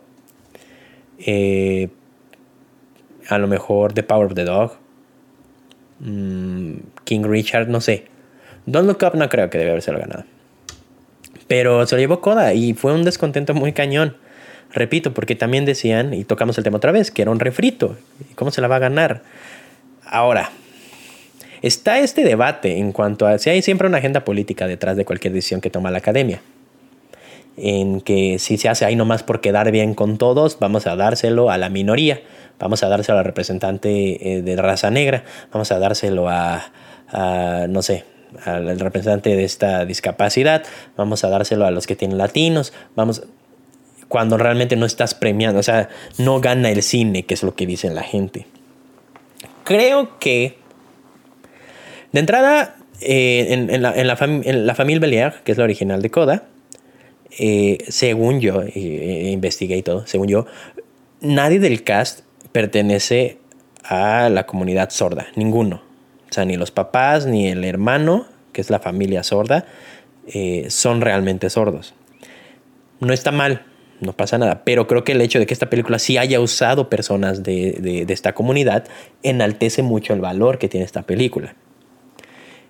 Eh, 1.18 1.88
a 3.28 3.38
lo 3.38 3.46
mejor 3.46 3.92
The 3.92 4.02
Power 4.02 4.26
of 4.26 4.34
the 4.34 4.44
Dog. 4.44 4.72
Mm, 6.00 6.76
King 7.04 7.24
Richard, 7.24 7.68
no 7.68 7.80
sé. 7.80 8.06
Don't 8.66 8.86
Look 8.86 9.02
Up 9.02 9.16
no 9.16 9.28
creo 9.28 9.50
que 9.50 9.58
debe 9.58 9.70
haberse 9.70 9.92
ganado. 9.92 10.24
Pero 11.46 11.86
se 11.86 11.96
lo 11.96 12.00
llevó 12.00 12.20
Coda 12.20 12.54
y 12.54 12.74
fue 12.74 12.94
un 12.94 13.04
descontento 13.04 13.54
muy 13.54 13.72
cañón. 13.72 14.16
Repito, 14.72 15.12
porque 15.12 15.34
también 15.34 15.64
decían, 15.64 16.14
y 16.14 16.24
tocamos 16.24 16.56
el 16.58 16.64
tema 16.64 16.76
otra 16.76 16.92
vez, 16.92 17.10
que 17.10 17.22
era 17.22 17.30
un 17.30 17.40
refrito. 17.40 17.96
¿Cómo 18.36 18.52
se 18.52 18.60
la 18.60 18.68
va 18.68 18.76
a 18.76 18.80
ganar? 18.80 19.22
Ahora, 20.04 20.50
está 21.60 21.98
este 21.98 22.22
debate 22.22 22.78
en 22.78 22.92
cuanto 22.92 23.26
a 23.26 23.38
si 23.38 23.50
hay 23.50 23.62
siempre 23.62 23.88
una 23.88 23.98
agenda 23.98 24.24
política 24.24 24.68
detrás 24.68 24.96
de 24.96 25.04
cualquier 25.04 25.32
decisión 25.32 25.60
que 25.60 25.70
toma 25.70 25.90
la 25.90 25.98
academia. 25.98 26.40
En 27.56 28.00
que 28.00 28.38
si 28.38 28.56
se 28.56 28.68
hace 28.68 28.84
ahí 28.84 28.96
nomás 28.96 29.22
por 29.22 29.40
quedar 29.40 29.70
bien 29.70 29.94
con 29.94 30.18
todos, 30.18 30.58
vamos 30.60 30.86
a 30.86 30.96
dárselo 30.96 31.50
a 31.50 31.58
la 31.58 31.68
minoría, 31.68 32.22
vamos 32.58 32.82
a 32.82 32.88
dárselo 32.88 33.18
al 33.18 33.24
representante 33.24 34.34
eh, 34.34 34.42
de 34.42 34.56
raza 34.56 34.90
negra, 34.90 35.24
vamos 35.52 35.70
a 35.72 35.78
dárselo 35.78 36.28
a, 36.28 36.70
no 37.68 37.82
sé, 37.82 38.04
al 38.44 38.78
representante 38.78 39.36
de 39.36 39.44
esta 39.44 39.84
discapacidad, 39.84 40.62
vamos 40.96 41.24
a 41.24 41.28
dárselo 41.28 41.66
a 41.66 41.70
los 41.70 41.86
que 41.86 41.96
tienen 41.96 42.18
latinos, 42.18 42.72
vamos 42.94 43.22
cuando 44.08 44.36
realmente 44.36 44.76
no 44.76 44.86
estás 44.86 45.14
premiando, 45.14 45.60
o 45.60 45.62
sea, 45.62 45.88
no 46.18 46.40
gana 46.40 46.70
el 46.70 46.82
cine, 46.82 47.24
que 47.24 47.34
es 47.34 47.42
lo 47.42 47.54
que 47.54 47.66
dice 47.66 47.90
la 47.90 48.02
gente. 48.02 48.46
Creo 49.64 50.18
que 50.18 50.60
de 52.12 52.20
entrada, 52.20 52.76
eh, 53.00 53.46
en, 53.50 53.82
la, 53.82 53.94
en, 53.94 54.06
la 54.66 54.74
familia 54.74 55.00
Belier, 55.00 55.34
que 55.44 55.52
es 55.52 55.58
la 55.58 55.64
original 55.64 56.02
de 56.02 56.10
Coda, 56.10 56.42
eh, 57.38 57.78
según 57.88 58.40
yo, 58.40 58.62
investigué 58.74 59.76
y 59.76 59.82
todo, 59.82 60.06
según 60.06 60.28
yo, 60.28 60.46
nadie 61.20 61.58
del 61.58 61.82
cast 61.82 62.20
pertenece 62.52 63.38
a 63.84 64.28
la 64.28 64.46
comunidad 64.46 64.90
sorda, 64.90 65.28
ninguno. 65.36 65.82
O 66.30 66.32
sea, 66.32 66.44
ni 66.44 66.56
los 66.56 66.70
papás, 66.70 67.26
ni 67.26 67.48
el 67.48 67.64
hermano, 67.64 68.26
que 68.52 68.60
es 68.60 68.70
la 68.70 68.78
familia 68.78 69.22
sorda, 69.22 69.66
eh, 70.26 70.66
son 70.68 71.00
realmente 71.00 71.50
sordos. 71.50 71.94
No 73.00 73.12
está 73.12 73.32
mal, 73.32 73.64
no 74.00 74.12
pasa 74.12 74.38
nada, 74.38 74.62
pero 74.64 74.86
creo 74.86 75.04
que 75.04 75.12
el 75.12 75.20
hecho 75.20 75.38
de 75.38 75.46
que 75.46 75.54
esta 75.54 75.70
película 75.70 75.98
sí 75.98 76.18
haya 76.18 76.40
usado 76.40 76.88
personas 76.88 77.42
de 77.42 78.04
esta 78.08 78.34
comunidad 78.34 78.84
enaltece 79.22 79.82
mucho 79.82 80.12
el 80.12 80.20
valor 80.20 80.58
que 80.58 80.68
tiene 80.68 80.86
esta 80.86 81.02
película. 81.02 81.54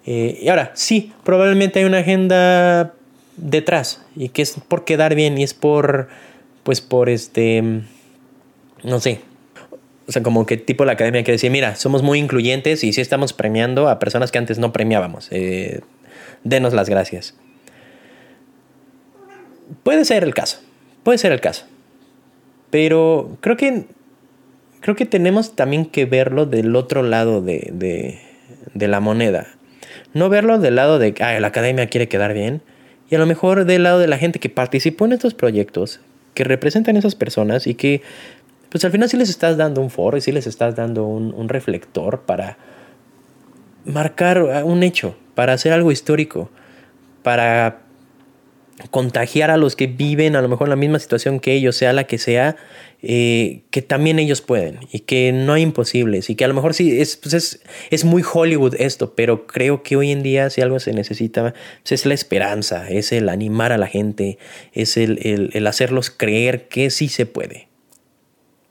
Eh, 0.06 0.38
y 0.42 0.48
ahora, 0.48 0.72
sí, 0.74 1.12
probablemente 1.24 1.78
hay 1.78 1.84
una 1.84 1.98
agenda 1.98 2.94
detrás 3.36 4.04
y 4.16 4.28
que 4.30 4.42
es 4.42 4.56
por 4.68 4.84
quedar 4.84 5.14
bien 5.14 5.38
y 5.38 5.42
es 5.42 5.54
por, 5.54 6.08
pues 6.62 6.80
por 6.80 7.08
este, 7.08 7.62
no 8.82 9.00
sé. 9.00 9.20
O 10.06 10.12
sea, 10.12 10.22
como 10.22 10.44
que 10.44 10.56
tipo 10.56 10.84
la 10.84 10.92
academia 10.92 11.22
que 11.22 11.32
decía, 11.32 11.50
mira, 11.50 11.76
somos 11.76 12.02
muy 12.02 12.18
incluyentes 12.18 12.82
y 12.82 12.92
sí 12.92 13.00
estamos 13.00 13.32
premiando 13.32 13.88
a 13.88 14.00
personas 14.00 14.32
que 14.32 14.38
antes 14.38 14.58
no 14.58 14.72
premiábamos. 14.72 15.28
Eh, 15.30 15.82
denos 16.42 16.72
las 16.74 16.88
gracias. 16.88 17.36
Puede 19.84 20.04
ser 20.04 20.24
el 20.24 20.34
caso, 20.34 20.60
puede 21.04 21.18
ser 21.18 21.30
el 21.30 21.40
caso. 21.40 21.66
Pero 22.70 23.36
creo 23.40 23.56
que, 23.56 23.84
creo 24.80 24.96
que 24.96 25.06
tenemos 25.06 25.54
también 25.54 25.86
que 25.86 26.06
verlo 26.06 26.46
del 26.46 26.74
otro 26.74 27.02
lado 27.02 27.40
de, 27.40 27.70
de, 27.72 28.20
de 28.74 28.88
la 28.88 29.00
moneda. 29.00 29.46
No 30.12 30.28
verlo 30.28 30.58
del 30.58 30.74
lado 30.74 30.98
de 30.98 31.14
que 31.14 31.22
la 31.40 31.48
academia 31.48 31.86
quiere 31.86 32.08
quedar 32.08 32.34
bien. 32.34 32.62
Y 33.11 33.16
a 33.16 33.18
lo 33.18 33.26
mejor 33.26 33.64
del 33.64 33.82
lado 33.82 33.98
de 33.98 34.06
la 34.06 34.18
gente 34.18 34.38
que 34.38 34.48
participó 34.48 35.04
en 35.04 35.12
estos 35.12 35.34
proyectos, 35.34 36.00
que 36.34 36.44
representan 36.44 36.96
a 36.96 37.00
esas 37.00 37.16
personas 37.16 37.66
y 37.66 37.74
que, 37.74 38.02
pues 38.70 38.84
al 38.84 38.92
final 38.92 39.08
sí 39.08 39.16
les 39.16 39.28
estás 39.28 39.56
dando 39.56 39.80
un 39.80 39.90
foro 39.90 40.16
y 40.16 40.20
sí 40.20 40.30
les 40.30 40.46
estás 40.46 40.76
dando 40.76 41.04
un, 41.04 41.34
un 41.34 41.48
reflector 41.48 42.20
para 42.20 42.56
marcar 43.84 44.42
un 44.64 44.82
hecho, 44.82 45.16
para 45.34 45.54
hacer 45.54 45.72
algo 45.72 45.90
histórico, 45.90 46.50
para 47.22 47.80
contagiar 48.90 49.50
a 49.50 49.56
los 49.56 49.76
que 49.76 49.86
viven 49.86 50.36
a 50.36 50.42
lo 50.42 50.48
mejor 50.48 50.68
la 50.68 50.76
misma 50.76 50.98
situación 50.98 51.40
que 51.40 51.52
ellos, 51.52 51.76
sea 51.76 51.92
la 51.92 52.04
que 52.04 52.18
sea, 52.18 52.56
eh, 53.03 53.62
que 53.70 53.80
también 53.80 54.18
ellos 54.18 54.42
pueden 54.42 54.80
y 54.92 55.01
que 55.01 55.32
no 55.32 55.55
hay 55.55 55.62
imposibles 55.62 56.28
y 56.28 56.34
que 56.34 56.44
a 56.44 56.48
lo 56.48 56.55
mejor 56.55 56.74
sí 56.74 57.01
es, 57.01 57.16
pues 57.16 57.32
es, 57.32 57.62
es, 57.90 58.05
muy 58.05 58.22
Hollywood 58.22 58.74
esto, 58.78 59.14
pero 59.14 59.46
creo 59.46 59.82
que 59.82 59.96
hoy 59.96 60.11
en 60.11 60.22
día 60.22 60.51
si 60.51 60.61
algo 60.61 60.78
se 60.80 60.92
necesita 60.92 61.55
pues 61.82 61.92
es 61.92 62.05
la 62.05 62.12
esperanza, 62.12 62.90
es 62.90 63.12
el 63.12 63.30
animar 63.30 63.72
a 63.72 63.78
la 63.78 63.86
gente, 63.86 64.36
es 64.74 64.98
el, 64.98 65.51
el, 65.55 65.66
hacerlos 65.66 66.11
creer 66.11 66.68
que 66.68 66.90
sí 66.90 67.09
se 67.09 67.24
puede. 67.24 67.68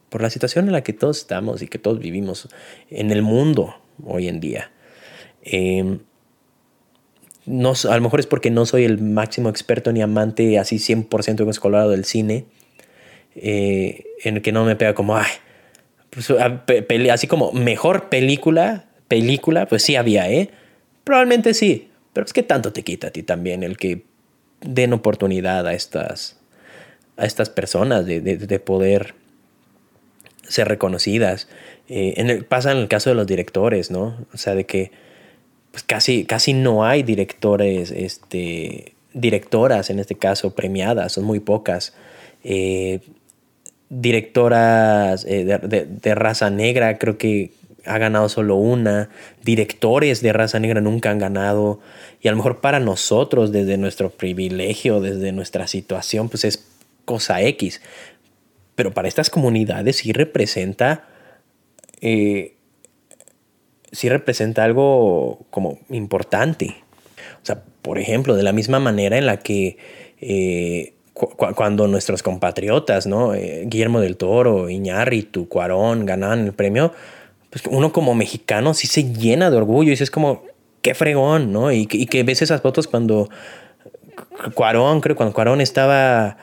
Por 0.10 0.22
la 0.22 0.30
situación 0.30 0.68
en 0.68 0.74
la 0.74 0.84
que 0.84 0.94
todos 0.94 1.18
estamos 1.18 1.62
y 1.64 1.68
que 1.68 1.80
todos 1.80 2.00
vivimos 2.00 2.50
en 2.92 3.10
el 3.10 3.24
mundo 3.24 3.76
hoy 4.04 4.28
en 4.28 4.40
día. 4.40 4.72
Eh, 5.44 6.00
no, 7.48 7.74
a 7.90 7.96
lo 7.96 8.02
mejor 8.02 8.20
es 8.20 8.28
porque 8.28 8.52
no 8.52 8.68
soy 8.68 8.84
el 8.84 9.02
máximo 9.02 9.50
experto 9.50 9.92
ni 9.92 10.04
amante 10.04 10.60
así 10.60 10.76
100% 10.76 11.50
escolado 11.50 11.90
del 11.90 12.06
cine, 12.06 12.46
eh, 13.42 14.06
en 14.24 14.38
el 14.38 14.42
que 14.42 14.52
no 14.52 14.66
me 14.66 14.76
pega 14.76 14.94
como, 14.94 15.18
pues, 16.10 16.32
así 17.12 17.28
como 17.28 17.52
mejor 17.52 18.10
película, 18.10 18.86
película, 19.08 19.66
pues 19.68 19.84
sí 19.84 19.96
había, 19.96 20.30
¿eh? 20.30 20.50
Probablemente 21.04 21.54
sí, 21.54 21.90
pero 22.14 22.26
es 22.26 22.34
que 22.34 22.44
tanto 22.44 22.72
te 22.74 22.84
quita 22.84 23.08
a 23.08 23.12
ti 23.12 23.24
también 23.24 23.64
el 23.64 23.78
que 23.78 24.04
den 24.62 24.94
oportunidad 24.94 25.66
a 25.68 25.74
estas, 25.74 26.38
a 27.18 27.26
estas 27.26 27.50
personas 27.50 28.06
de, 28.06 28.22
de, 28.22 28.60
poder 28.60 29.16
ser 30.48 30.68
reconocidas. 30.68 31.48
Eh, 31.88 32.44
pasa 32.48 32.72
en 32.72 32.78
el 32.78 32.88
caso 32.88 33.10
de 33.10 33.16
los 33.16 33.26
directores, 33.26 33.90
¿no? 33.90 34.26
O 34.34 34.38
sea, 34.38 34.56
de 34.56 34.66
que 34.66 34.92
pues 35.72 35.84
casi, 35.84 36.26
casi 36.26 36.54
no 36.54 36.86
hay 36.86 37.04
directores, 37.04 37.92
este, 37.92 38.94
directoras 39.14 39.90
en 39.90 40.00
este 40.00 40.16
caso 40.16 40.56
premiadas, 40.56 41.14
son 41.14 41.26
muy 41.26 41.40
pocas. 41.40 41.94
Eh, 42.44 43.00
directoras 43.90 45.26
eh, 45.26 45.46
de, 45.46 46.16
raza 46.16 46.50
negra, 46.50 46.98
creo 46.98 47.18
que 47.18 47.52
ha 47.86 47.98
ganado 47.98 48.30
solo 48.30 48.56
una. 48.56 49.10
Directores 49.44 50.22
de 50.22 50.34
raza 50.34 50.60
negra 50.60 50.82
nunca 50.82 51.12
han 51.12 51.20
ganado. 51.20 51.80
Y 52.22 52.28
a 52.28 52.32
lo 52.32 52.38
mejor 52.38 52.62
para 52.62 52.80
nosotros, 52.80 53.52
desde 53.52 53.78
nuestro 53.78 54.10
privilegio, 54.10 55.02
desde 55.02 55.32
nuestra 55.32 55.68
situación, 55.68 56.30
pues 56.30 56.46
es 56.46 56.66
cosa 57.06 57.42
X. 57.42 57.82
Pero 58.76 58.94
para 58.94 59.08
estas 59.08 59.30
comunidades 59.30 59.98
sí 59.98 60.14
representa 60.14 61.06
eh, 62.02 62.54
sí 63.92 64.10
representa 64.10 64.64
algo 64.64 65.46
como 65.50 65.80
importante. 65.90 66.76
O 67.42 67.46
sea, 67.46 67.64
por 67.82 67.98
ejemplo, 67.98 68.36
de 68.36 68.44
la 68.44 68.54
misma 68.54 68.80
manera 68.80 69.18
en 69.18 69.26
la 69.26 69.38
que 69.38 69.78
eh, 70.22 70.94
cuando 71.20 71.88
nuestros 71.88 72.24
compatriotas, 72.24 73.06
¿no? 73.06 73.34
Eh, 73.34 73.64
Guillermo 73.68 74.00
del 74.00 74.18
Toro, 74.18 74.70
Iñárritu, 74.70 75.50
Cuarón 75.50 76.06
ganaban 76.06 76.46
el 76.46 76.54
premio, 76.54 76.94
pues 77.50 77.64
uno 77.70 77.92
como 77.92 78.16
mexicano 78.16 78.74
sí 78.74 78.88
se 78.88 79.12
llena 79.14 79.52
de 79.52 79.58
orgullo 79.58 79.92
y 79.92 79.94
es 79.94 80.12
como, 80.12 80.44
qué 80.82 80.94
fregón, 80.94 81.52
¿no? 81.52 81.72
Y, 81.72 81.86
que 81.88 82.24
ves 82.24 82.42
esas 82.42 82.62
fotos 82.62 82.88
cuando 82.88 83.30
Cuarón, 84.54 85.02
creo, 85.02 85.16
cuando 85.16 85.34
Cuarón 85.34 85.62
estaba 85.62 86.38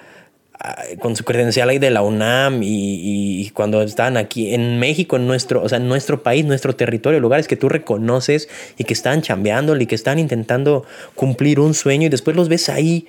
con 0.98 1.14
su 1.16 1.24
credencial 1.24 1.68
ahí 1.68 1.78
de 1.78 1.90
la 1.90 2.02
UNAM 2.02 2.60
y, 2.62 3.50
cuando 3.54 3.82
están 3.82 4.16
aquí 4.16 4.54
en 4.54 4.78
México, 4.78 5.16
en 5.16 5.26
nuestro, 5.26 5.62
o 5.62 5.68
sea, 5.68 5.78
nuestro 5.78 6.22
país, 6.22 6.44
nuestro 6.44 6.74
territorio, 6.74 7.20
lugares 7.20 7.46
que 7.46 7.56
tú 7.56 7.68
reconoces 7.68 8.48
y 8.76 8.84
que 8.84 8.92
están 8.92 9.22
chambeándole 9.22 9.84
y 9.84 9.86
que 9.86 9.94
están 9.94 10.18
intentando 10.18 10.84
cumplir 11.14 11.60
un 11.60 11.74
sueño 11.74 12.06
y 12.06 12.08
después 12.08 12.36
los 12.36 12.48
ves 12.48 12.68
ahí 12.68 13.06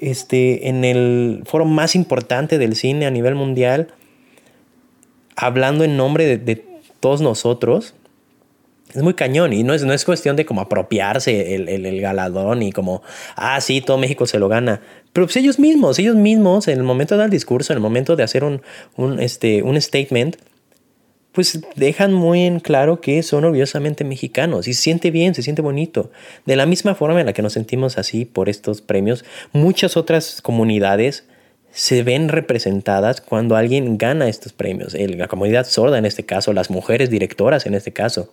este, 0.00 0.68
en 0.68 0.84
el 0.84 1.42
foro 1.44 1.64
más 1.64 1.94
importante 1.94 2.58
del 2.58 2.76
cine 2.76 3.06
a 3.06 3.10
nivel 3.10 3.34
mundial, 3.34 3.88
hablando 5.36 5.84
en 5.84 5.96
nombre 5.96 6.38
de, 6.38 6.64
todos 7.00 7.20
nosotros. 7.20 7.94
Es 8.94 9.02
muy 9.02 9.14
cañón 9.14 9.52
y 9.52 9.62
no 9.62 9.74
es, 9.74 9.84
no 9.84 9.92
es 9.92 10.04
cuestión 10.04 10.34
de 10.34 10.46
como 10.46 10.62
apropiarse 10.62 11.54
el, 11.54 11.68
el, 11.68 11.84
el 11.84 12.00
galadón 12.00 12.62
y 12.62 12.72
como, 12.72 13.02
ah, 13.36 13.60
sí, 13.60 13.82
todo 13.82 13.98
México 13.98 14.26
se 14.26 14.38
lo 14.38 14.48
gana. 14.48 14.80
Pero 15.12 15.26
pues 15.26 15.36
ellos 15.36 15.58
mismos, 15.58 15.98
ellos 15.98 16.16
mismos, 16.16 16.68
en 16.68 16.78
el 16.78 16.84
momento 16.84 17.14
de 17.14 17.20
dar 17.20 17.30
discurso, 17.30 17.72
en 17.72 17.76
el 17.76 17.82
momento 17.82 18.16
de 18.16 18.22
hacer 18.22 18.44
un, 18.44 18.62
un, 18.96 19.20
este, 19.20 19.62
un 19.62 19.80
statement, 19.80 20.36
pues 21.38 21.60
dejan 21.76 22.12
muy 22.12 22.46
en 22.46 22.58
claro 22.58 23.00
que 23.00 23.22
son 23.22 23.44
orgullosamente 23.44 24.02
mexicanos 24.02 24.66
y 24.66 24.74
se 24.74 24.82
siente 24.82 25.12
bien, 25.12 25.36
se 25.36 25.42
siente 25.42 25.62
bonito. 25.62 26.10
De 26.46 26.56
la 26.56 26.66
misma 26.66 26.96
forma 26.96 27.20
en 27.20 27.26
la 27.26 27.32
que 27.32 27.42
nos 27.42 27.52
sentimos 27.52 27.96
así 27.96 28.24
por 28.24 28.48
estos 28.48 28.82
premios, 28.82 29.24
muchas 29.52 29.96
otras 29.96 30.42
comunidades 30.42 31.28
se 31.70 32.02
ven 32.02 32.28
representadas 32.28 33.20
cuando 33.20 33.54
alguien 33.54 33.98
gana 33.98 34.28
estos 34.28 34.52
premios. 34.52 34.94
la 34.94 35.28
comunidad 35.28 35.64
sorda 35.64 35.96
en 35.98 36.06
este 36.06 36.26
caso, 36.26 36.52
las 36.52 36.70
mujeres 36.70 37.08
directoras 37.08 37.66
en 37.66 37.74
este 37.74 37.92
caso. 37.92 38.32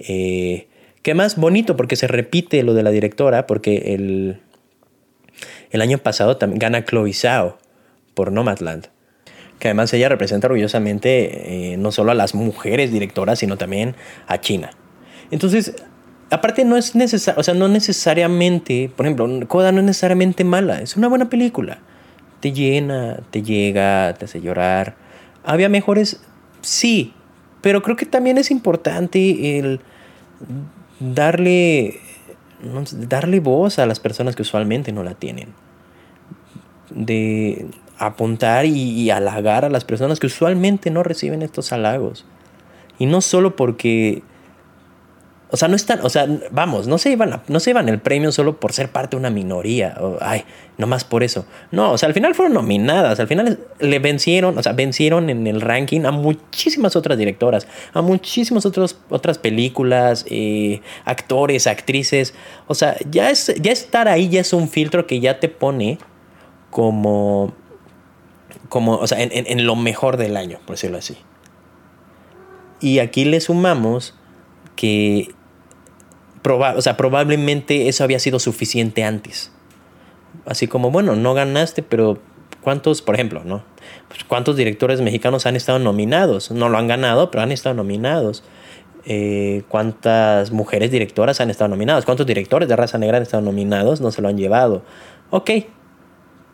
Eh, 0.00 0.66
qué 1.02 1.14
más 1.14 1.36
bonito 1.36 1.76
porque 1.76 1.94
se 1.94 2.08
repite 2.08 2.64
lo 2.64 2.74
de 2.74 2.82
la 2.82 2.90
directora, 2.90 3.46
porque 3.46 3.94
el, 3.94 4.40
el 5.70 5.80
año 5.80 5.98
pasado 5.98 6.38
también 6.38 6.58
gana 6.58 6.84
Chloe 6.84 7.12
por 8.14 8.32
Nomadland. 8.32 8.95
Que 9.58 9.68
además 9.68 9.92
ella 9.94 10.08
representa 10.08 10.46
orgullosamente 10.46 11.72
eh, 11.72 11.76
no 11.76 11.92
solo 11.92 12.12
a 12.12 12.14
las 12.14 12.34
mujeres 12.34 12.92
directoras, 12.92 13.38
sino 13.38 13.56
también 13.56 13.94
a 14.26 14.40
China. 14.40 14.70
Entonces, 15.30 15.74
aparte 16.30 16.64
no 16.64 16.76
es 16.76 16.94
necesario, 16.94 17.40
o 17.40 17.42
sea, 17.42 17.54
no 17.54 17.68
necesariamente, 17.68 18.90
por 18.94 19.06
ejemplo, 19.06 19.28
Coda 19.48 19.72
no 19.72 19.80
es 19.80 19.86
necesariamente 19.86 20.44
mala, 20.44 20.80
es 20.80 20.96
una 20.96 21.08
buena 21.08 21.28
película. 21.28 21.78
Te 22.40 22.52
llena, 22.52 23.20
te 23.30 23.42
llega, 23.42 24.14
te 24.14 24.26
hace 24.26 24.40
llorar. 24.40 24.96
Había 25.44 25.68
mejores, 25.68 26.20
sí, 26.60 27.14
pero 27.62 27.82
creo 27.82 27.96
que 27.96 28.06
también 28.06 28.38
es 28.38 28.50
importante 28.50 29.58
el 29.58 29.80
darle, 31.00 32.00
darle 32.92 33.40
voz 33.40 33.78
a 33.78 33.86
las 33.86 34.00
personas 34.00 34.36
que 34.36 34.42
usualmente 34.42 34.92
no 34.92 35.02
la 35.02 35.14
tienen. 35.14 35.48
De 36.90 37.66
apuntar 37.98 38.66
y, 38.66 38.72
y 38.72 39.10
halagar 39.10 39.64
a 39.64 39.70
las 39.70 39.84
personas 39.84 40.20
que 40.20 40.26
usualmente 40.26 40.90
no 40.90 41.02
reciben 41.02 41.42
estos 41.42 41.72
halagos. 41.72 42.24
Y 42.98 43.06
no 43.06 43.20
solo 43.20 43.56
porque 43.56 44.22
o 45.48 45.56
sea, 45.56 45.68
no 45.68 45.76
están, 45.76 46.00
o 46.02 46.10
sea, 46.10 46.26
vamos, 46.50 46.88
no 46.88 46.98
se 46.98 47.12
iban 47.12 47.40
no 47.46 47.60
se 47.60 47.70
iban 47.70 47.88
el 47.88 48.00
premio 48.00 48.32
solo 48.32 48.58
por 48.58 48.72
ser 48.72 48.90
parte 48.90 49.16
de 49.16 49.20
una 49.20 49.30
minoría. 49.30 49.96
O, 50.00 50.18
ay, 50.20 50.44
más 50.76 51.04
por 51.04 51.22
eso. 51.22 51.46
No, 51.70 51.92
o 51.92 51.98
sea, 51.98 52.08
al 52.08 52.14
final 52.14 52.34
fueron 52.34 52.54
nominadas. 52.54 53.20
Al 53.20 53.28
final 53.28 53.60
le 53.78 53.98
vencieron, 54.00 54.58
o 54.58 54.62
sea, 54.62 54.72
vencieron 54.72 55.30
en 55.30 55.46
el 55.46 55.60
ranking 55.60 56.00
a 56.04 56.10
muchísimas 56.10 56.96
otras 56.96 57.16
directoras, 57.16 57.68
a 57.92 58.02
muchísimas 58.02 58.66
otros, 58.66 58.98
otras 59.08 59.38
películas, 59.38 60.26
eh, 60.28 60.80
actores, 61.04 61.68
actrices. 61.68 62.34
O 62.66 62.74
sea, 62.74 62.96
ya, 63.08 63.30
es, 63.30 63.54
ya 63.60 63.70
estar 63.70 64.08
ahí 64.08 64.28
ya 64.28 64.40
es 64.40 64.52
un 64.52 64.68
filtro 64.68 65.06
que 65.06 65.20
ya 65.20 65.38
te 65.38 65.48
pone 65.48 65.98
como, 66.70 67.54
como 68.68 68.96
o 68.96 69.06
sea, 69.06 69.22
en, 69.22 69.30
en 69.32 69.66
lo 69.66 69.76
mejor 69.76 70.16
del 70.16 70.36
año, 70.36 70.58
por 70.66 70.76
decirlo 70.76 70.98
así. 70.98 71.16
Y 72.80 72.98
aquí 72.98 73.24
le 73.24 73.40
sumamos 73.40 74.14
que 74.76 75.34
o 76.54 76.82
sea, 76.82 76.96
probablemente 76.96 77.88
eso 77.88 78.04
había 78.04 78.18
sido 78.18 78.38
suficiente 78.38 79.04
antes. 79.04 79.52
Así 80.44 80.68
como, 80.68 80.90
bueno, 80.90 81.16
no 81.16 81.34
ganaste, 81.34 81.82
pero 81.82 82.18
¿cuántos, 82.60 83.02
por 83.02 83.14
ejemplo, 83.14 83.42
no? 83.44 83.64
Pues, 84.08 84.24
¿Cuántos 84.24 84.56
directores 84.56 85.00
mexicanos 85.00 85.46
han 85.46 85.56
estado 85.56 85.78
nominados? 85.78 86.50
No 86.50 86.68
lo 86.68 86.78
han 86.78 86.86
ganado, 86.86 87.30
pero 87.30 87.42
han 87.42 87.52
estado 87.52 87.74
nominados. 87.74 88.44
Eh, 89.04 89.62
¿Cuántas 89.68 90.50
mujeres 90.50 90.90
directoras 90.90 91.40
han 91.40 91.50
estado 91.50 91.68
nominadas? 91.68 92.04
¿Cuántos 92.04 92.26
directores 92.26 92.68
de 92.68 92.76
raza 92.76 92.98
negra 92.98 93.16
han 93.16 93.22
estado 93.22 93.42
nominados? 93.42 94.00
No 94.00 94.12
se 94.12 94.22
lo 94.22 94.28
han 94.28 94.36
llevado. 94.36 94.82
Ok, 95.30 95.50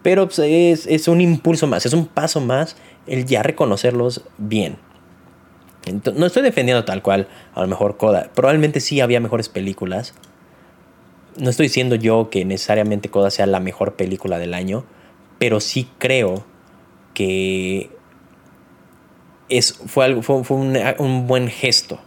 pero 0.02 0.26
pues, 0.26 0.38
es, 0.38 1.08
un 1.08 1.20
impulso 1.20 1.66
más, 1.66 1.86
es 1.86 1.92
un 1.92 2.06
paso 2.06 2.40
más 2.40 2.76
el 3.06 3.24
ya 3.24 3.42
reconocerlos 3.42 4.22
bien 4.38 4.76
no 6.14 6.26
estoy 6.26 6.42
defendiendo 6.42 6.84
tal 6.84 7.02
cual, 7.02 7.28
a 7.54 7.60
lo 7.60 7.66
mejor 7.66 7.96
Coda. 7.96 8.30
Probablemente 8.34 8.80
sí 8.80 9.00
había 9.00 9.20
mejores 9.20 9.48
películas. 9.48 10.14
No 11.36 11.50
estoy 11.50 11.66
diciendo 11.66 11.96
yo 11.96 12.30
que 12.30 12.44
necesariamente 12.44 13.08
Coda 13.08 13.30
sea 13.30 13.46
la 13.46 13.60
mejor 13.60 13.94
película 13.94 14.38
del 14.38 14.54
año, 14.54 14.84
pero 15.38 15.60
sí 15.60 15.88
creo 15.98 16.44
que 17.14 17.90
es, 19.48 19.74
fue, 19.86 20.04
algo, 20.04 20.22
fue, 20.22 20.56
un, 20.56 20.78
un 20.98 21.26
buen 21.26 21.48
gesto. 21.48 21.98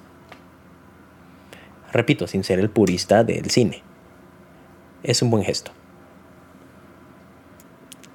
Repito, 1.91 2.28
sin 2.28 2.43
ser 2.43 2.60
el 2.60 2.70
purista 2.70 3.24
del 3.24 3.50
cine. 3.50 3.84
Es 5.04 5.22
un 5.22 5.30
buen 5.30 5.43
gesto. 5.43 5.72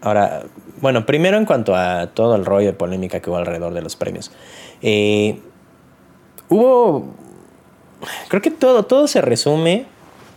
Ahora, 0.02 0.44
bueno, 0.80 1.04
primero 1.06 1.36
en 1.36 1.44
cuanto 1.44 1.74
a 1.74 2.08
todo 2.08 2.36
el 2.36 2.44
rollo 2.44 2.68
de 2.68 2.72
polémica 2.72 3.20
que 3.20 3.30
hubo 3.30 3.36
alrededor 3.36 3.74
de 3.74 3.82
los 3.82 3.96
premios. 3.96 4.30
Eh, 4.82 5.38
hubo. 6.48 7.14
Creo 8.28 8.40
que 8.40 8.50
todo, 8.50 8.84
todo 8.84 9.06
se 9.06 9.20
resume. 9.20 9.86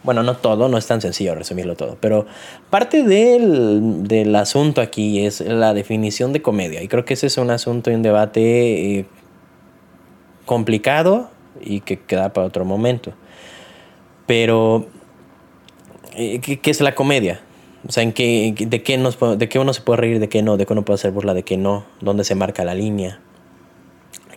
Bueno, 0.04 0.22
no 0.22 0.36
todo, 0.36 0.68
no 0.68 0.78
es 0.78 0.86
tan 0.86 1.00
sencillo 1.00 1.34
resumirlo 1.34 1.78
todo, 1.78 1.96
pero 2.02 2.26
parte 2.70 3.04
del, 3.04 4.06
del 4.06 4.36
asunto 4.36 4.82
aquí 4.82 5.26
es 5.26 5.40
la 5.40 5.74
definición 5.74 6.34
de 6.34 6.42
comedia. 6.42 6.84
Y 6.84 6.90
creo 6.90 7.06
que 7.06 7.14
ese 7.14 7.28
es 7.28 7.38
un 7.38 7.50
asunto 7.50 7.90
y 7.90 7.94
un 7.94 8.02
debate 8.02 9.00
eh, 9.00 9.06
complicado 10.46 11.30
y 11.62 11.82
que 11.82 12.00
queda 12.00 12.34
para 12.34 12.48
otro 12.48 12.66
momento. 12.66 13.14
Pero, 14.26 14.88
eh, 16.16 16.40
¿qué, 16.40 16.72
es 16.72 16.82
la 16.82 16.96
comedia? 16.96 17.42
O 17.88 17.92
sea, 17.92 18.04
¿en 18.04 18.14
qué, 18.14 18.56
de, 18.58 18.82
qué 18.84 18.98
nos, 18.98 19.18
¿de 19.20 19.50
qué 19.50 19.60
uno 19.60 19.74
se 19.74 19.82
puede 19.82 19.98
reír, 19.98 20.20
de 20.20 20.30
qué 20.30 20.42
no? 20.42 20.58
¿De 20.58 20.66
qué 20.66 20.74
uno 20.74 20.86
puede 20.86 20.96
hacer 20.96 21.12
burla, 21.12 21.34
de 21.34 21.44
qué 21.44 21.58
no? 21.58 21.86
¿Dónde 22.02 22.24
se 22.24 22.36
marca 22.36 22.64
la 22.64 22.76
línea? 22.76 23.20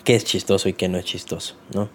qué 0.07 0.15
es 0.15 0.25
chistoso 0.25 0.69
y 0.69 0.73
qué 0.73 0.89
no 0.89 0.99
es 0.99 1.05
chistoso, 1.05 1.57
¿no? 1.75 1.91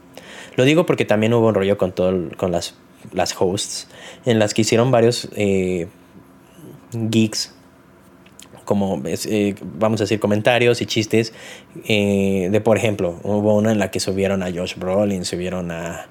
Lo 0.57 0.65
digo 0.65 0.85
porque 0.85 1.05
también 1.05 1.33
hubo 1.33 1.47
un 1.47 1.55
rollo 1.55 1.77
con, 1.77 1.93
todo, 1.93 2.29
con 2.35 2.51
las, 2.51 2.75
las 3.13 3.33
hosts, 3.39 3.87
en 4.25 4.37
las 4.37 4.53
que 4.53 4.63
hicieron 4.63 4.91
varios 4.91 5.29
eh, 5.37 5.87
geeks, 6.91 7.55
como 8.65 9.01
eh, 9.05 9.55
vamos 9.61 10.01
a 10.01 10.03
decir 10.03 10.19
comentarios 10.19 10.81
y 10.81 10.85
chistes 10.85 11.33
eh, 11.87 12.49
de, 12.51 12.61
por 12.61 12.77
ejemplo, 12.77 13.17
hubo 13.23 13.55
una 13.55 13.71
en 13.71 13.79
la 13.79 13.91
que 13.91 14.01
subieron 14.01 14.43
a 14.43 14.51
Josh 14.51 14.75
Brolin, 14.75 15.23
subieron 15.23 15.71
a, 15.71 16.07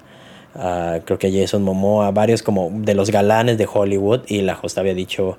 creo 0.53 1.17
que 1.17 1.31
Jason 1.31 1.63
Momoa, 1.63 2.11
varios 2.11 2.43
como 2.43 2.69
de 2.73 2.93
los 2.93 3.09
galanes 3.09 3.57
de 3.57 3.67
Hollywood 3.71 4.21
y 4.27 4.41
la 4.41 4.59
host 4.61 4.77
había 4.77 4.93
dicho 4.93 5.37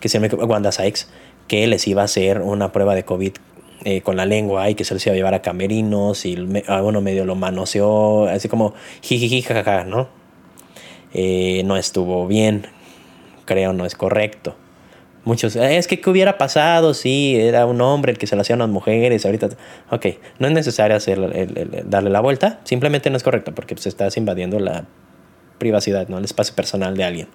que 0.00 0.08
se 0.08 0.20
me 0.20 0.28
Wanda 0.28 0.72
Sykes 0.72 1.06
que 1.48 1.66
les 1.66 1.86
iba 1.86 2.02
a 2.02 2.04
hacer 2.06 2.40
una 2.40 2.72
prueba 2.72 2.94
de 2.94 3.04
COVID 3.04 3.32
eh, 3.84 4.00
con 4.00 4.16
la 4.16 4.24
lengua 4.24 4.70
y 4.70 4.74
que 4.74 4.84
se 4.84 4.94
les 4.94 5.04
iba 5.06 5.12
a 5.12 5.16
llevar 5.16 5.34
a 5.34 5.42
camerinos 5.42 6.24
y 6.24 6.36
bueno, 6.36 7.00
medio 7.00 7.24
lo 7.24 7.34
manoseó, 7.34 8.26
así 8.26 8.48
como 8.48 8.72
jijiji, 9.02 9.42
jajaja, 9.42 9.84
¿no? 9.84 10.08
Eh, 11.12 11.62
no 11.64 11.76
estuvo 11.76 12.26
bien, 12.26 12.66
creo, 13.44 13.72
no 13.72 13.84
es 13.84 13.94
correcto. 13.94 14.56
Muchos, 15.24 15.56
eh, 15.56 15.78
es 15.78 15.86
que 15.86 16.00
¿qué 16.00 16.10
hubiera 16.10 16.36
pasado 16.38 16.92
si 16.94 17.36
era 17.36 17.66
un 17.66 17.80
hombre 17.80 18.12
el 18.12 18.18
que 18.18 18.26
se 18.26 18.36
lo 18.36 18.42
hacían 18.42 18.58
las 18.58 18.68
mujeres? 18.68 19.24
Ahorita, 19.24 19.48
ok, 19.90 20.06
no 20.38 20.46
es 20.48 20.52
necesario 20.52 20.96
hacer 20.96 21.88
darle 21.88 22.10
la 22.10 22.20
vuelta, 22.20 22.60
simplemente 22.64 23.08
no 23.10 23.16
es 23.16 23.22
correcto 23.22 23.54
porque 23.54 23.74
pues, 23.74 23.86
estás 23.86 24.16
invadiendo 24.16 24.58
la 24.58 24.84
privacidad, 25.58 26.08
¿no? 26.08 26.18
el 26.18 26.24
espacio 26.24 26.54
personal 26.54 26.96
de 26.96 27.04
alguien. 27.04 27.28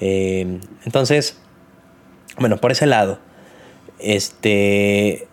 entonces, 0.00 1.38
bueno, 2.38 2.58
por 2.58 2.72
ese 2.72 2.86
lado, 2.86 3.18
este, 3.98 5.28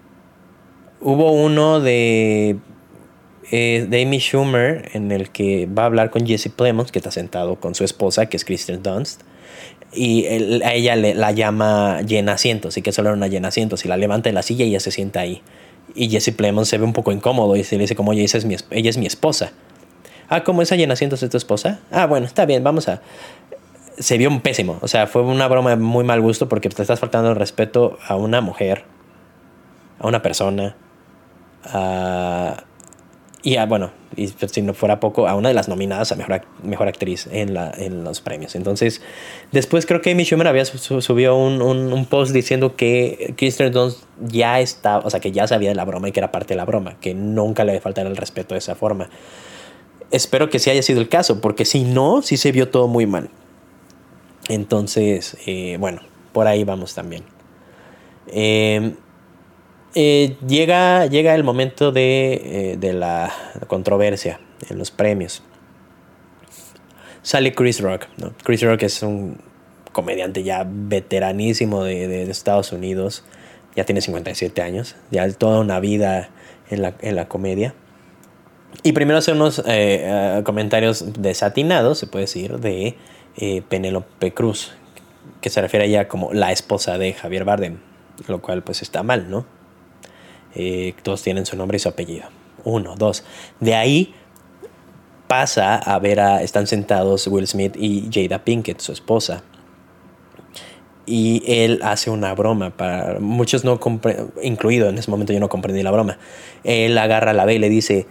Hubo 1.02 1.32
uno 1.32 1.80
de, 1.80 2.58
eh, 3.52 3.88
de 3.89 4.02
Amy 4.02 4.20
Schumer 4.20 4.89
en 4.93 5.14
el 5.14 5.30
que 5.30 5.66
va 5.66 5.84
a 5.84 5.86
hablar 5.86 6.10
con 6.10 6.28
Jesse 6.28 6.50
Plemons, 6.54 6.91
que 6.91 7.00
está 7.00 7.10
sentado 7.10 7.56
con 7.56 7.74
su 7.74 7.86
esposa, 7.86 8.26
que 8.26 8.36
es 8.36 8.43
Kristen 8.43 8.84
Dunst. 8.84 9.22
Y 9.92 10.26
a 10.64 10.74
ella 10.74 10.96
le, 10.96 11.16
la 11.16 11.32
llama 11.32 12.02
llena 12.02 12.34
asientos, 12.34 12.78
y 12.78 12.82
que 12.82 12.92
solo 12.92 13.10
era 13.10 13.18
una 13.18 13.28
llena 13.28 13.48
asientos. 13.48 13.86
Y 13.86 13.88
la 13.88 13.98
levanta 13.98 14.30
de 14.30 14.34
la 14.34 14.42
silla 14.42 14.66
y 14.66 14.70
ella 14.70 14.80
se 14.80 14.92
sienta 14.92 15.22
ahí. 15.22 15.42
Y 15.96 16.10
Jesse 16.10 16.32
Plemons 16.36 16.68
se 16.68 16.78
ve 16.78 16.84
un 16.84 16.94
poco 16.94 17.12
incómodo 17.12 17.56
y 17.56 17.64
se 17.64 17.76
le 17.76 17.82
dice 17.82 17.96
como, 17.96 18.12
oye, 18.12 18.24
es 18.24 18.46
mi, 18.46 18.56
ella 18.70 18.90
es 18.90 18.98
mi 18.98 19.06
esposa. 19.06 19.52
Ah, 20.30 20.44
¿cómo 20.44 20.62
esa 20.62 20.76
llena 20.76 20.94
asientos 20.94 21.24
es 21.24 21.30
tu 21.32 21.38
esposa? 21.38 21.80
Ah, 21.92 22.06
bueno, 22.06 22.28
está 22.28 22.46
bien, 22.46 22.64
vamos 22.64 22.88
a... 22.88 23.02
Se 23.98 24.18
vio 24.18 24.30
un 24.30 24.42
pésimo. 24.42 24.78
O 24.82 24.88
sea, 24.88 25.08
fue 25.08 25.24
una 25.24 25.48
broma 25.48 25.72
de 25.72 25.76
muy 25.78 26.04
mal 26.04 26.22
gusto 26.22 26.48
porque 26.48 26.70
te 26.70 26.82
estás 26.82 27.00
faltando 27.00 27.32
el 27.32 27.36
respeto 27.36 27.98
a 28.08 28.16
una 28.16 28.40
mujer, 28.40 28.84
a 30.00 30.08
una 30.08 30.22
persona, 30.22 30.76
y 33.42 33.56
a, 33.56 33.66
bueno, 33.66 33.92
y 34.18 34.28
si 34.28 34.62
no 34.62 34.74
fuera 34.74 35.00
poco, 35.00 35.28
a 35.28 35.36
una 35.36 35.48
de 35.48 35.56
las 35.56 35.70
nominadas 35.70 36.12
a 36.12 36.16
mejor, 36.16 36.42
mejor 36.62 36.90
actriz 36.90 37.28
en, 37.32 37.54
la, 37.54 37.72
en 37.72 38.04
los 38.04 38.20
premios. 38.20 38.56
Entonces, 38.56 39.02
después 39.54 39.86
creo 39.86 40.02
que 40.02 40.12
Amy 40.12 40.26
Schumer 40.26 40.48
había 40.48 40.66
subió 40.66 41.38
un, 41.38 41.62
un, 41.62 42.06
post 42.06 42.34
diciendo 42.34 42.76
que 42.76 43.34
Kristen 43.38 43.72
Dunst 43.72 44.04
ya 44.20 44.60
estaba, 44.60 45.06
o 45.06 45.10
sea, 45.10 45.22
que 45.22 45.32
ya 45.32 45.48
sabía 45.48 45.70
de 45.70 45.76
la 45.76 45.86
broma 45.86 46.10
y 46.10 46.12
que 46.12 46.20
era 46.20 46.32
parte 46.32 46.54
de 46.54 46.58
la 46.58 46.66
broma, 46.66 47.00
que 47.00 47.14
nunca 47.14 47.64
le 47.64 47.80
faltara 47.80 48.10
el 48.10 48.18
respeto 48.18 48.56
de 48.56 48.60
esa 48.60 48.76
forma. 48.76 49.10
Espero 50.12 50.50
que 50.50 50.60
sí 50.60 50.70
haya 50.70 50.82
sido 50.82 51.00
el 51.00 51.08
caso, 51.08 51.40
porque 51.40 51.64
si 51.64 51.84
no, 51.84 52.22
sí 52.22 52.36
se 52.36 52.52
vio 52.52 52.70
todo 52.70 52.88
muy 52.90 53.06
mal. 53.06 53.30
Entonces, 54.50 55.38
eh, 55.46 55.78
bueno, 55.80 56.02
por 56.34 56.48
ahí 56.48 56.66
vamos 56.66 56.94
también. 56.94 57.24
Eh, 58.28 58.96
eh, 59.96 60.38
llega, 60.48 61.08
llega 61.08 61.34
el 61.34 61.44
momento 61.44 61.92
de, 61.92 62.78
eh, 62.82 62.94
la 62.94 63.32
controversia 63.68 64.40
en 64.70 64.78
los 64.78 64.92
premios. 64.92 65.42
Sale 67.22 67.54
Chris 67.54 67.82
Rock. 67.82 68.08
Chris 68.44 68.62
Rock 68.62 68.84
es 68.84 69.02
un 69.04 69.38
comediante 69.92 70.44
ya 70.44 70.66
veteranísimo 70.68 71.84
de, 71.84 72.30
Estados 72.30 72.72
Unidos. 72.72 73.24
ya 73.76 73.84
tiene 73.86 74.02
57 74.02 74.62
años, 74.62 74.96
ya 75.12 75.32
toda 75.34 75.60
una 75.60 75.80
vida 75.80 76.30
en 76.70 76.82
la, 76.82 76.94
en 77.02 77.16
la 77.16 77.28
comedia. 77.28 77.74
Y 78.84 78.92
primero 78.92 79.18
hacer 79.18 79.34
unos 79.34 79.64
eh, 79.66 80.42
comentarios 80.46 81.14
desatinados, 81.20 81.98
se 81.98 82.08
puede 82.08 82.26
decir, 82.26 82.60
de 82.60 82.96
Penélope 83.68 84.34
Cruz, 84.34 84.74
que 85.42 85.50
se 85.50 85.62
refiere 85.62 85.86
a 85.86 85.88
ella 85.88 86.08
como 86.08 86.32
la 86.34 86.52
esposa 86.52 86.98
de 86.98 87.14
Javier 87.14 87.46
Bardem, 87.46 87.78
lo 88.28 88.42
cual 88.42 88.64
pues 88.64 88.82
está 88.82 89.02
mal, 89.02 89.30
¿no? 89.30 89.59
Todos 91.04 91.22
tienen 91.24 91.45
su 91.45 91.56
nombre 91.56 91.78
y 91.78 91.80
su 91.80 91.89
apellido. 91.89 92.28
Uno, 92.64 92.95
dos. 92.97 93.24
De 93.60 93.76
ahí 93.76 94.14
pasa 95.28 95.76
a 95.76 96.00
ver 96.00 96.20
a, 96.20 96.41
están 96.41 96.66
sentados 96.68 97.28
Will 97.28 97.47
Smith 97.47 97.76
y 97.78 98.10
Jada 98.12 98.43
Pinkett, 98.43 98.80
su 98.80 98.91
esposa. 98.91 99.43
Y 101.06 101.43
él 101.45 101.80
hace 101.84 102.10
una 102.10 102.34
broma 102.36 102.72
para 102.72 103.20
muchos 103.20 103.64
no 103.64 103.80
incluido 104.43 104.89
en 104.89 104.97
ese 104.97 105.10
momento 105.10 105.34
yo 105.34 105.39
no 105.39 105.50
comprendí 105.50 105.82
la 105.84 105.91
broma. 105.91 106.18
Él 106.64 106.97
agarra 106.97 107.34
la 107.34 107.45
ve 107.45 107.56
y 107.56 107.60
le 107.60 107.70
dice, 107.70 108.08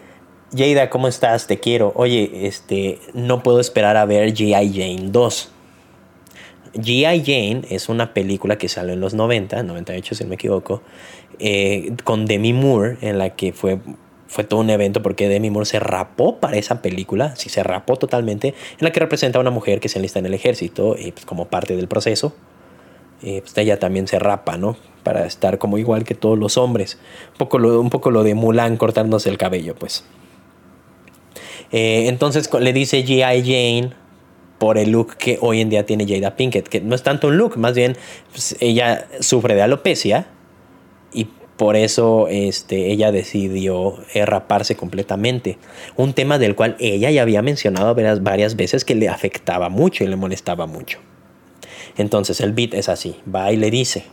Jada, 0.57 0.91
¿cómo 0.91 1.09
estás? 1.09 1.47
Te 1.47 1.59
quiero. 1.59 1.93
Oye, 1.95 2.47
este, 2.47 3.01
no 3.15 3.43
puedo 3.43 3.61
esperar 3.61 3.97
a 3.97 4.05
ver 4.05 4.33
G.I. 4.33 4.73
Jane 4.73 5.11
2. 5.11 5.53
G.I. 6.75 7.21
Jane 7.21 7.63
es 7.69 7.89
una 7.89 8.15
película 8.15 8.59
que 8.59 8.69
salió 8.69 8.95
en 8.95 9.01
los 9.01 9.15
90, 9.15 9.63
98 9.63 10.15
si 10.15 10.25
no 10.25 10.31
me 10.31 10.35
equivoco, 10.37 10.83
eh, 11.39 11.95
con 12.05 12.27
Demi 12.27 12.53
Moore, 12.53 12.99
en 13.01 13.19
la 13.19 13.31
que 13.31 13.53
fue 13.53 13.79
fue 14.29 14.45
todo 14.45 14.61
un 14.61 14.71
evento 14.71 15.03
porque 15.03 15.29
Demi 15.29 15.51
Moore 15.51 15.67
se 15.67 15.81
rapó 15.81 16.37
para 16.37 16.59
esa 16.59 16.83
película, 16.83 17.35
sí 17.35 17.49
se 17.49 17.63
rapó 17.63 17.97
totalmente, 17.97 18.49
en 18.49 18.55
la 18.81 18.93
que 18.93 19.01
representa 19.01 19.39
a 19.39 19.41
una 19.41 19.51
mujer 19.51 19.81
que 19.81 19.89
se 19.89 19.99
enlista 19.99 20.19
en 20.19 20.27
el 20.27 20.35
ejército 20.35 20.97
y 20.99 21.13
pues, 21.13 21.25
como 21.25 21.47
parte 21.47 21.75
del 21.75 21.89
proceso. 21.89 22.35
Eh, 23.23 23.41
pues 23.41 23.57
ella 23.59 23.81
también 23.81 24.07
se 24.07 24.21
rapa, 24.21 24.57
¿no? 24.59 24.77
Para 25.03 25.27
estar 25.27 25.59
como 25.59 25.77
igual 25.79 26.05
que 26.05 26.15
todos 26.15 26.39
los 26.39 26.57
hombres. 26.57 26.99
Un 27.33 27.91
poco 27.91 28.11
lo, 28.11 28.23
de 28.23 28.35
Mulan 28.35 28.77
cortándose 28.77 29.29
el 29.29 29.39
cabello, 29.39 29.75
pues. 29.75 30.05
Eh, 31.73 32.07
entonces 32.09 32.49
le 32.61 32.73
dice 32.73 33.05
G.I. 33.05 33.43
Jane 33.43 33.95
por 34.59 34.79
el 34.79 34.91
look 34.91 35.17
que 35.17 35.39
hoy 35.41 35.61
en 35.61 35.71
día 35.71 35.87
tiene 35.87 36.07
Jada 36.07 36.37
Pinkett, 36.37 36.69
que 36.69 36.81
no 36.81 36.95
es 36.95 37.03
tanto 37.03 37.29
un 37.29 37.39
look, 37.39 37.57
más 37.57 37.75
bien 37.75 37.97
pues, 38.33 38.57
ella 38.61 39.07
sufre 39.21 39.55
de 39.55 39.63
alopecia 39.63 40.27
y 41.13 41.29
por 41.57 41.75
eso 41.75 42.29
este, 42.29 42.93
ella 42.93 43.11
decidió 43.11 43.97
raparse 44.15 44.77
completamente. 44.77 45.59
Un 45.97 46.13
tema 46.13 46.39
del 46.39 46.55
cual 46.55 46.77
ella 46.79 47.11
ya 47.11 47.23
había 47.23 47.43
mencionado 47.43 47.95
varias, 48.21 48.57
veces 48.57 48.85
que 48.85 48.95
le 48.95 49.09
afectaba 49.09 49.69
mucho 49.69 50.05
y 50.05 50.07
le 50.07 50.17
molestaba 50.17 50.67
mucho. 50.67 50.99
Entonces 51.97 52.41
el 52.41 52.53
beat 52.53 52.75
es 52.75 52.89
así, 52.89 53.17
va 53.35 53.51
y 53.51 53.57
le 53.57 53.71
dice, 53.73 54.05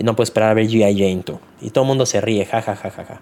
no 0.00 0.16
puedo 0.16 0.24
esperar 0.24 0.50
a 0.50 0.54
ver 0.54 0.66
G.I. 0.66 0.98
Jane. 0.98 1.24
Y 1.60 1.70
todo 1.70 1.84
el 1.84 1.88
mundo 1.88 2.06
se 2.06 2.22
ríe, 2.22 2.46
ja, 2.46 2.62
ja, 2.62 2.74
ja, 2.74 2.90
ja, 2.90 3.04
ja. 3.04 3.20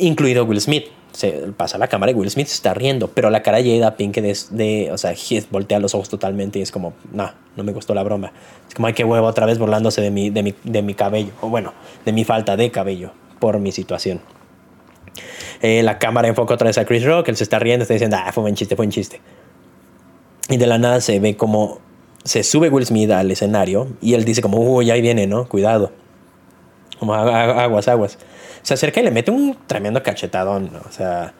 Incluido 0.00 0.44
Will 0.44 0.60
Smith. 0.60 0.86
Se 1.12 1.30
pasa 1.56 1.76
la 1.76 1.88
cámara 1.88 2.12
y 2.12 2.14
Will 2.14 2.30
Smith 2.30 2.46
se 2.46 2.54
está 2.54 2.72
riendo, 2.72 3.08
pero 3.08 3.30
la 3.30 3.42
cara 3.42 3.58
de 3.58 3.78
Jada 3.78 3.96
Pinkett 3.96 4.24
es 4.24 4.56
de, 4.56 4.90
o 4.92 4.98
sea, 4.98 5.12
voltea 5.50 5.80
los 5.80 5.92
ojos 5.94 6.08
totalmente 6.08 6.60
y 6.60 6.62
es 6.62 6.70
como, 6.70 6.92
no, 7.12 7.32
no 7.56 7.64
me 7.64 7.72
gustó 7.72 7.94
la 7.94 8.04
broma. 8.04 8.32
Es 8.68 8.74
como, 8.74 8.86
hay 8.86 8.94
que 8.94 9.02
huevo 9.02 9.26
otra 9.26 9.44
vez 9.44 9.58
burlándose 9.58 10.00
de 10.00 10.12
mi, 10.12 10.30
de 10.30 10.44
mi, 10.44 10.54
de 10.62 10.82
mi 10.82 10.94
cabello, 10.94 11.32
o 11.40 11.48
bueno, 11.48 11.74
de 12.04 12.12
mi 12.12 12.24
falta 12.24 12.56
de 12.56 12.70
cabello 12.70 13.10
por 13.40 13.58
mi 13.58 13.72
situación. 13.72 14.20
Eh, 15.62 15.82
la 15.82 15.98
cámara 15.98 16.28
enfoca 16.28 16.54
otra 16.54 16.68
vez 16.68 16.78
a 16.78 16.84
Chris 16.84 17.04
Rock, 17.04 17.28
él 17.28 17.36
se 17.36 17.42
está 17.42 17.58
riendo, 17.58 17.82
está 17.82 17.94
diciendo, 17.94 18.16
ah, 18.18 18.30
fue 18.32 18.44
un 18.44 18.54
chiste, 18.54 18.76
fue 18.76 18.86
un 18.86 18.92
chiste. 18.92 19.20
Y 20.48 20.58
de 20.58 20.66
la 20.66 20.78
nada 20.78 21.00
se 21.00 21.18
ve 21.18 21.36
como 21.36 21.80
se 22.24 22.42
sube 22.42 22.68
Will 22.68 22.84
Smith 22.86 23.10
al 23.10 23.30
escenario 23.30 23.88
y 24.00 24.14
él 24.14 24.24
dice 24.24 24.42
como, 24.42 24.58
uy, 24.58 24.90
ahí 24.90 25.00
viene, 25.00 25.26
¿no? 25.26 25.48
Cuidado. 25.48 25.92
Como 26.98 27.14
aguas, 27.14 27.88
aguas. 27.88 28.18
Se 28.62 28.74
acerca 28.74 29.00
y 29.00 29.04
le 29.04 29.10
mete 29.10 29.30
un 29.30 29.56
tremendo 29.66 30.02
cachetadón, 30.02 30.70
¿no? 30.72 30.80
O 30.88 30.92
sea, 30.92 31.32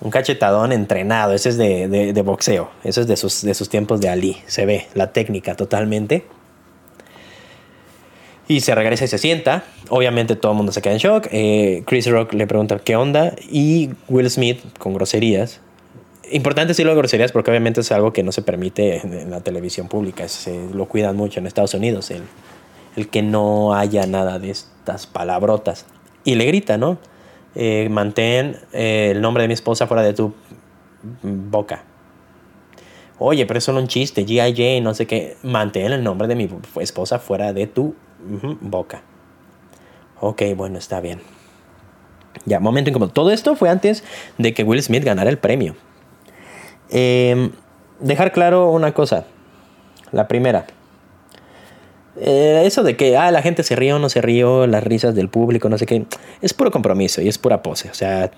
un 0.00 0.10
cachetadón 0.10 0.72
entrenado. 0.72 1.32
Ese 1.32 1.50
es 1.50 1.56
de, 1.56 1.88
de, 1.88 2.22
boxeo. 2.22 2.70
Ese 2.84 3.02
es 3.02 3.06
de 3.06 3.16
sus, 3.16 3.42
de 3.42 3.54
sus 3.54 3.68
tiempos 3.68 4.00
de 4.00 4.08
Ali. 4.08 4.36
Se 4.46 4.66
ve 4.66 4.86
la 4.94 5.12
técnica 5.12 5.54
totalmente. 5.54 6.24
Y 8.46 8.60
se 8.60 8.74
regresa 8.74 9.04
y 9.04 9.08
se 9.08 9.18
sienta. 9.18 9.64
Obviamente 9.90 10.36
todo 10.36 10.52
el 10.52 10.56
mundo 10.56 10.72
se 10.72 10.80
queda 10.80 10.94
en 10.94 10.98
shock. 10.98 11.28
Eh, 11.30 11.82
Chris 11.86 12.08
Rock 12.10 12.32
le 12.32 12.46
pregunta 12.46 12.78
qué 12.78 12.96
onda. 12.96 13.34
Y 13.50 13.90
Will 14.08 14.30
Smith, 14.30 14.60
con 14.78 14.94
groserías. 14.94 15.60
Importante 16.30 16.68
decirlo 16.68 16.92
de 16.92 16.98
groserías 16.98 17.32
porque 17.32 17.50
obviamente 17.50 17.80
es 17.80 17.90
algo 17.90 18.12
que 18.12 18.22
no 18.22 18.32
se 18.32 18.42
permite 18.42 18.98
en, 18.98 19.30
la 19.30 19.40
televisión 19.40 19.88
pública. 19.88 20.28
Se 20.28 20.68
lo 20.72 20.86
cuidan 20.86 21.16
mucho 21.16 21.40
en 21.40 21.46
Estados 21.46 21.74
Unidos. 21.74 22.10
El, 22.10 22.22
el 22.96 23.08
que 23.08 23.22
no 23.22 23.74
haya 23.74 24.06
nada 24.06 24.38
de 24.38 24.50
estas 24.50 25.06
palabrotas. 25.06 25.84
Y 26.24 26.34
le 26.34 26.44
grita, 26.46 26.76
¿no? 26.76 26.98
Eh, 27.54 27.88
mantén 27.90 28.56
eh, 28.72 29.12
el 29.12 29.20
nombre 29.20 29.42
de 29.42 29.48
mi 29.48 29.54
esposa 29.54 29.86
fuera 29.86 30.02
de 30.02 30.12
tu 30.12 30.34
boca. 31.22 31.84
Oye, 33.18 33.46
pero 33.46 33.58
es 33.58 33.64
solo 33.64 33.80
un 33.80 33.88
chiste, 33.88 34.24
G.I.J., 34.24 34.82
no 34.82 34.94
sé 34.94 35.06
qué. 35.06 35.36
Mantén 35.42 35.92
el 35.92 36.04
nombre 36.04 36.28
de 36.28 36.36
mi 36.36 36.48
esposa 36.80 37.18
fuera 37.18 37.52
de 37.52 37.66
tu 37.66 37.94
boca. 38.60 39.02
Ok, 40.20 40.42
bueno, 40.56 40.78
está 40.78 41.00
bien. 41.00 41.20
Ya, 42.44 42.60
momento 42.60 42.90
incómodo. 42.90 43.10
Todo 43.10 43.30
esto 43.30 43.56
fue 43.56 43.70
antes 43.70 44.04
de 44.36 44.54
que 44.54 44.62
Will 44.62 44.82
Smith 44.82 45.04
ganara 45.04 45.30
el 45.30 45.38
premio. 45.38 45.74
Em, 46.90 47.50
dejar 48.00 48.32
claro 48.32 48.70
una 48.70 48.92
cosa. 48.94 49.26
La 50.12 50.28
primera. 50.28 50.66
Eh, 52.20 52.62
eso 52.64 52.82
de 52.82 52.96
que 52.96 53.16
ah, 53.16 53.30
la 53.30 53.42
gente 53.42 53.62
se 53.62 53.76
rió 53.76 53.96
o 53.96 53.98
no 53.98 54.08
se 54.08 54.20
rió, 54.20 54.66
las 54.66 54.82
risas 54.82 55.14
del 55.14 55.28
público, 55.28 55.68
no 55.68 55.78
sé 55.78 55.86
qué, 55.86 56.04
es 56.42 56.54
puro 56.54 56.70
compromiso 56.70 57.22
y 57.22 57.28
es 57.28 57.38
pura 57.38 57.62
pose. 57.62 57.90
O 57.90 57.94
sea, 57.94 58.30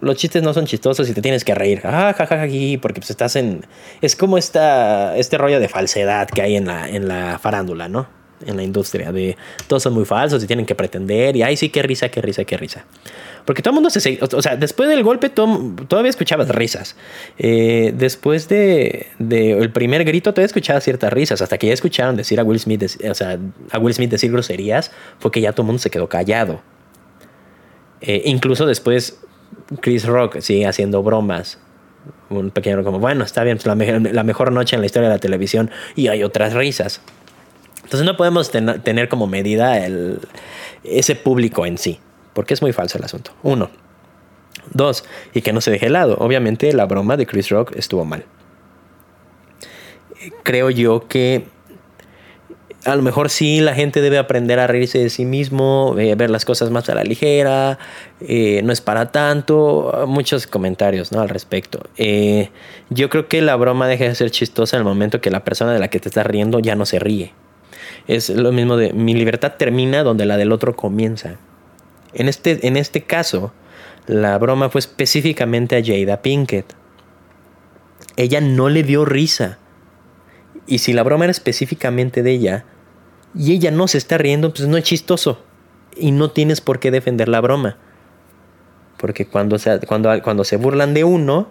los 0.00 0.16
chistes 0.16 0.42
no 0.42 0.54
son 0.54 0.66
chistosos 0.66 1.08
y 1.08 1.14
te 1.14 1.22
tienes 1.22 1.44
que 1.44 1.54
reír. 1.54 1.82
Ah, 1.84 2.14
jajaja, 2.16 2.46
porque 2.80 3.00
pues 3.00 3.10
estás 3.10 3.36
en. 3.36 3.66
Es 4.00 4.16
como 4.16 4.38
esta, 4.38 5.16
este 5.16 5.38
rollo 5.38 5.60
de 5.60 5.68
falsedad 5.68 6.28
que 6.28 6.42
hay 6.42 6.56
en 6.56 6.66
la, 6.66 6.88
en 6.88 7.08
la 7.08 7.38
farándula, 7.38 7.88
¿no? 7.88 8.08
En 8.46 8.56
la 8.56 8.62
industria. 8.62 9.12
De 9.12 9.36
todos 9.66 9.82
son 9.82 9.92
muy 9.92 10.04
falsos 10.04 10.42
y 10.42 10.46
tienen 10.46 10.66
que 10.66 10.74
pretender. 10.74 11.36
Y 11.36 11.42
ay, 11.42 11.56
sí, 11.56 11.68
qué 11.68 11.82
risa, 11.82 12.08
qué 12.08 12.22
risa, 12.22 12.44
qué 12.44 12.56
risa. 12.56 12.84
Porque 13.44 13.62
todo 13.62 13.72
el 13.72 13.74
mundo 13.74 13.90
se... 13.90 14.18
O 14.32 14.42
sea, 14.42 14.56
después 14.56 14.88
del 14.88 15.02
golpe 15.02 15.30
todavía 15.30 16.10
escuchabas 16.10 16.48
risas. 16.48 16.96
Eh, 17.38 17.92
después 17.96 18.48
de, 18.48 19.08
el 19.18 19.70
primer 19.72 20.04
grito 20.04 20.32
todavía 20.32 20.46
escuchabas 20.46 20.84
ciertas 20.84 21.12
risas. 21.12 21.42
Hasta 21.42 21.58
que 21.58 21.68
ya 21.68 21.72
escucharon 21.72 22.16
decir 22.16 22.40
a 22.40 22.44
Will 22.44 22.60
Smith, 22.60 22.82
o 23.08 23.14
sea, 23.14 23.38
a 23.70 23.78
Will 23.78 23.94
Smith 23.94 24.10
decir 24.10 24.30
groserías, 24.30 24.90
fue 25.18 25.30
que 25.30 25.40
ya 25.40 25.52
todo 25.52 25.62
el 25.62 25.66
mundo 25.66 25.80
se 25.80 25.90
quedó 25.90 26.08
callado. 26.08 26.60
Eh, 28.00 28.22
incluso 28.26 28.66
después 28.66 29.20
Chris 29.80 30.06
Rock 30.06 30.40
sigue 30.40 30.66
haciendo 30.66 31.02
bromas. 31.02 31.58
Un 32.30 32.50
pequeño 32.50 32.82
como, 32.84 32.98
bueno, 32.98 33.24
está 33.24 33.44
bien, 33.44 33.58
la, 33.64 33.74
la, 33.74 34.22
mejor 34.22 34.52
noche 34.52 34.74
en 34.74 34.80
la 34.80 34.86
historia 34.86 35.08
de 35.08 35.16
la 35.16 35.20
televisión 35.20 35.70
y 35.96 36.08
hay 36.08 36.22
otras 36.22 36.54
risas. 36.54 37.02
Entonces 37.82 38.06
no 38.06 38.16
podemos 38.16 38.50
tener 38.50 39.08
como 39.08 39.26
medida 39.26 39.84
el, 39.84 40.20
ese 40.84 41.16
público 41.16 41.66
en 41.66 41.76
sí 41.76 41.98
porque 42.32 42.54
es 42.54 42.62
muy 42.62 42.72
falso 42.72 42.98
el 42.98 43.04
asunto. 43.04 43.32
Uno. 43.42 43.70
Dos, 44.72 45.04
y 45.34 45.42
que 45.42 45.52
no 45.52 45.60
se 45.60 45.70
deje 45.70 45.88
lado. 45.88 46.16
Obviamente 46.18 46.72
la 46.72 46.86
broma 46.86 47.16
de 47.16 47.26
Chris 47.26 47.48
Rock 47.50 47.72
estuvo 47.76 48.04
mal. 48.04 48.24
Creo 50.42 50.70
yo 50.70 51.08
que 51.08 51.46
a 52.84 52.96
lo 52.96 53.02
mejor 53.02 53.28
sí 53.30 53.60
la 53.60 53.74
gente 53.74 54.00
debe 54.00 54.18
aprender 54.18 54.58
a 54.58 54.66
reírse 54.66 54.98
de 54.98 55.10
sí 55.10 55.24
mismo, 55.24 55.94
eh, 55.98 56.14
ver 56.14 56.30
las 56.30 56.44
cosas 56.44 56.70
más 56.70 56.88
a 56.88 56.94
la 56.94 57.04
ligera, 57.04 57.78
eh, 58.20 58.62
no 58.64 58.72
es 58.72 58.80
para 58.80 59.12
tanto, 59.12 60.04
muchos 60.06 60.46
comentarios 60.46 61.12
¿no? 61.12 61.20
al 61.20 61.28
respecto. 61.28 61.80
Eh, 61.96 62.50
yo 62.88 63.10
creo 63.10 63.28
que 63.28 63.42
la 63.42 63.56
broma 63.56 63.86
deja 63.86 64.04
de 64.04 64.14
ser 64.14 64.30
chistosa 64.30 64.76
en 64.76 64.80
el 64.80 64.84
momento 64.84 65.20
que 65.20 65.30
la 65.30 65.44
persona 65.44 65.72
de 65.72 65.78
la 65.78 65.88
que 65.88 66.00
te 66.00 66.08
estás 66.08 66.26
riendo 66.26 66.58
ya 66.58 66.74
no 66.74 66.86
se 66.86 66.98
ríe. 66.98 67.32
Es 68.08 68.30
lo 68.30 68.50
mismo 68.50 68.76
de 68.76 68.92
mi 68.92 69.14
libertad 69.14 69.54
termina 69.58 70.02
donde 70.02 70.24
la 70.24 70.36
del 70.36 70.52
otro 70.52 70.74
comienza. 70.74 71.36
En 72.12 72.28
este, 72.28 72.66
en 72.66 72.76
este 72.76 73.02
caso, 73.02 73.52
la 74.06 74.36
broma 74.38 74.70
fue 74.70 74.80
específicamente 74.80 75.76
a 75.76 75.82
Jada 75.84 76.22
Pinkett. 76.22 76.74
Ella 78.16 78.40
no 78.40 78.68
le 78.68 78.82
dio 78.82 79.04
risa. 79.04 79.58
Y 80.66 80.78
si 80.78 80.92
la 80.92 81.02
broma 81.02 81.24
era 81.24 81.32
específicamente 81.32 82.22
de 82.22 82.32
ella, 82.32 82.64
y 83.34 83.52
ella 83.52 83.70
no 83.70 83.86
se 83.88 83.98
está 83.98 84.18
riendo, 84.18 84.52
pues 84.52 84.68
no 84.68 84.76
es 84.76 84.84
chistoso. 84.84 85.42
Y 85.96 86.12
no 86.12 86.30
tienes 86.30 86.60
por 86.60 86.80
qué 86.80 86.90
defender 86.90 87.28
la 87.28 87.40
broma. 87.40 87.76
Porque 88.98 89.26
cuando 89.26 89.58
se, 89.58 89.78
cuando, 89.80 90.10
cuando 90.22 90.44
se 90.44 90.56
burlan 90.56 90.94
de 90.94 91.04
uno 91.04 91.48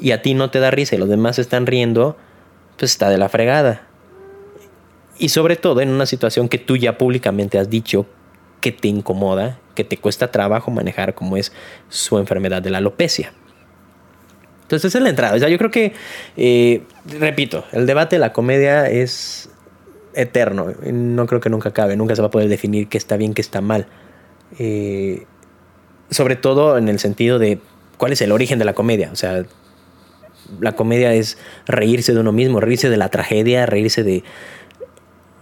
y 0.00 0.12
a 0.12 0.22
ti 0.22 0.34
no 0.34 0.50
te 0.50 0.60
da 0.60 0.70
risa 0.70 0.94
y 0.94 0.98
los 0.98 1.08
demás 1.08 1.38
están 1.38 1.66
riendo, 1.66 2.16
pues 2.78 2.92
está 2.92 3.10
de 3.10 3.18
la 3.18 3.28
fregada. 3.28 3.86
Y 5.18 5.30
sobre 5.30 5.56
todo 5.56 5.80
en 5.80 5.90
una 5.90 6.06
situación 6.06 6.48
que 6.48 6.58
tú 6.58 6.76
ya 6.76 6.96
públicamente 6.96 7.58
has 7.58 7.68
dicho 7.68 8.06
que 8.60 8.72
te 8.72 8.88
incomoda, 8.88 9.58
que 9.74 9.84
te 9.84 9.96
cuesta 9.96 10.30
trabajo 10.30 10.70
manejar, 10.70 11.14
como 11.14 11.36
es 11.36 11.52
su 11.88 12.18
enfermedad 12.18 12.62
de 12.62 12.70
la 12.70 12.78
alopecia. 12.78 13.32
Entonces, 14.62 14.90
esa 14.90 14.98
es 14.98 15.04
la 15.04 15.10
entrada. 15.10 15.34
O 15.34 15.38
sea, 15.38 15.48
yo 15.48 15.56
creo 15.56 15.70
que, 15.70 15.94
eh, 16.36 16.82
repito, 17.18 17.64
el 17.72 17.86
debate 17.86 18.16
de 18.16 18.20
la 18.20 18.34
comedia 18.34 18.88
es 18.90 19.48
eterno. 20.12 20.74
No 20.92 21.26
creo 21.26 21.40
que 21.40 21.48
nunca 21.48 21.70
acabe. 21.70 21.96
Nunca 21.96 22.14
se 22.14 22.20
va 22.20 22.28
a 22.28 22.30
poder 22.30 22.48
definir 22.48 22.88
qué 22.88 22.98
está 22.98 23.16
bien, 23.16 23.32
qué 23.32 23.40
está 23.40 23.62
mal. 23.62 23.86
Eh, 24.58 25.24
sobre 26.10 26.36
todo 26.36 26.76
en 26.76 26.88
el 26.88 26.98
sentido 26.98 27.38
de 27.38 27.60
cuál 27.96 28.12
es 28.12 28.20
el 28.20 28.32
origen 28.32 28.58
de 28.58 28.66
la 28.66 28.74
comedia. 28.74 29.10
O 29.10 29.16
sea, 29.16 29.44
la 30.60 30.72
comedia 30.72 31.14
es 31.14 31.38
reírse 31.66 32.12
de 32.12 32.20
uno 32.20 32.32
mismo, 32.32 32.60
reírse 32.60 32.90
de 32.90 32.96
la 32.96 33.08
tragedia, 33.08 33.66
reírse 33.66 34.02
de... 34.02 34.24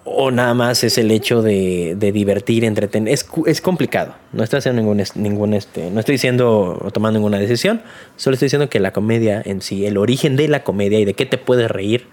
O 0.08 0.30
nada 0.30 0.54
más 0.54 0.84
es 0.84 0.98
el 0.98 1.10
hecho 1.10 1.42
de, 1.42 1.96
divertir, 1.98 2.64
entretener. 2.64 3.12
Es, 3.12 3.26
es, 3.46 3.60
complicado. 3.60 4.14
No 4.32 4.44
estoy 4.44 4.58
haciendo 4.58 4.80
ningún, 4.80 5.02
ningún 5.16 5.52
este, 5.52 5.90
no 5.90 5.98
estoy 5.98 6.14
diciendo 6.14 6.78
o 6.80 6.90
tomando 6.92 7.18
ninguna 7.18 7.38
decisión. 7.38 7.82
Solo 8.14 8.34
estoy 8.34 8.46
diciendo 8.46 8.70
que 8.70 8.78
la 8.78 8.92
comedia 8.92 9.42
en 9.44 9.62
sí, 9.62 9.84
el 9.84 9.98
origen 9.98 10.36
de 10.36 10.46
la 10.46 10.62
comedia 10.62 11.00
y 11.00 11.04
de 11.04 11.14
qué 11.14 11.26
te 11.26 11.38
puedes 11.38 11.68
reír, 11.68 12.06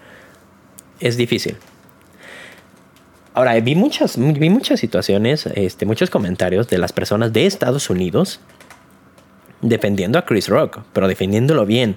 es 0.98 1.16
difícil. 1.16 1.56
Ahora, 3.32 3.58
vi 3.60 3.76
muchas, 3.76 4.16
vi 4.16 4.50
muchas 4.50 4.80
situaciones, 4.80 5.46
este, 5.46 5.86
muchos 5.86 6.10
comentarios 6.10 6.68
de 6.68 6.78
las 6.78 6.92
personas 6.92 7.32
de 7.32 7.46
Estados 7.46 7.90
Unidos 7.90 8.40
defendiendo 9.60 10.18
a 10.18 10.24
Chris 10.24 10.48
Rock, 10.48 10.80
pero 10.92 11.08
defendiéndolo 11.08 11.64
bien. 11.64 11.96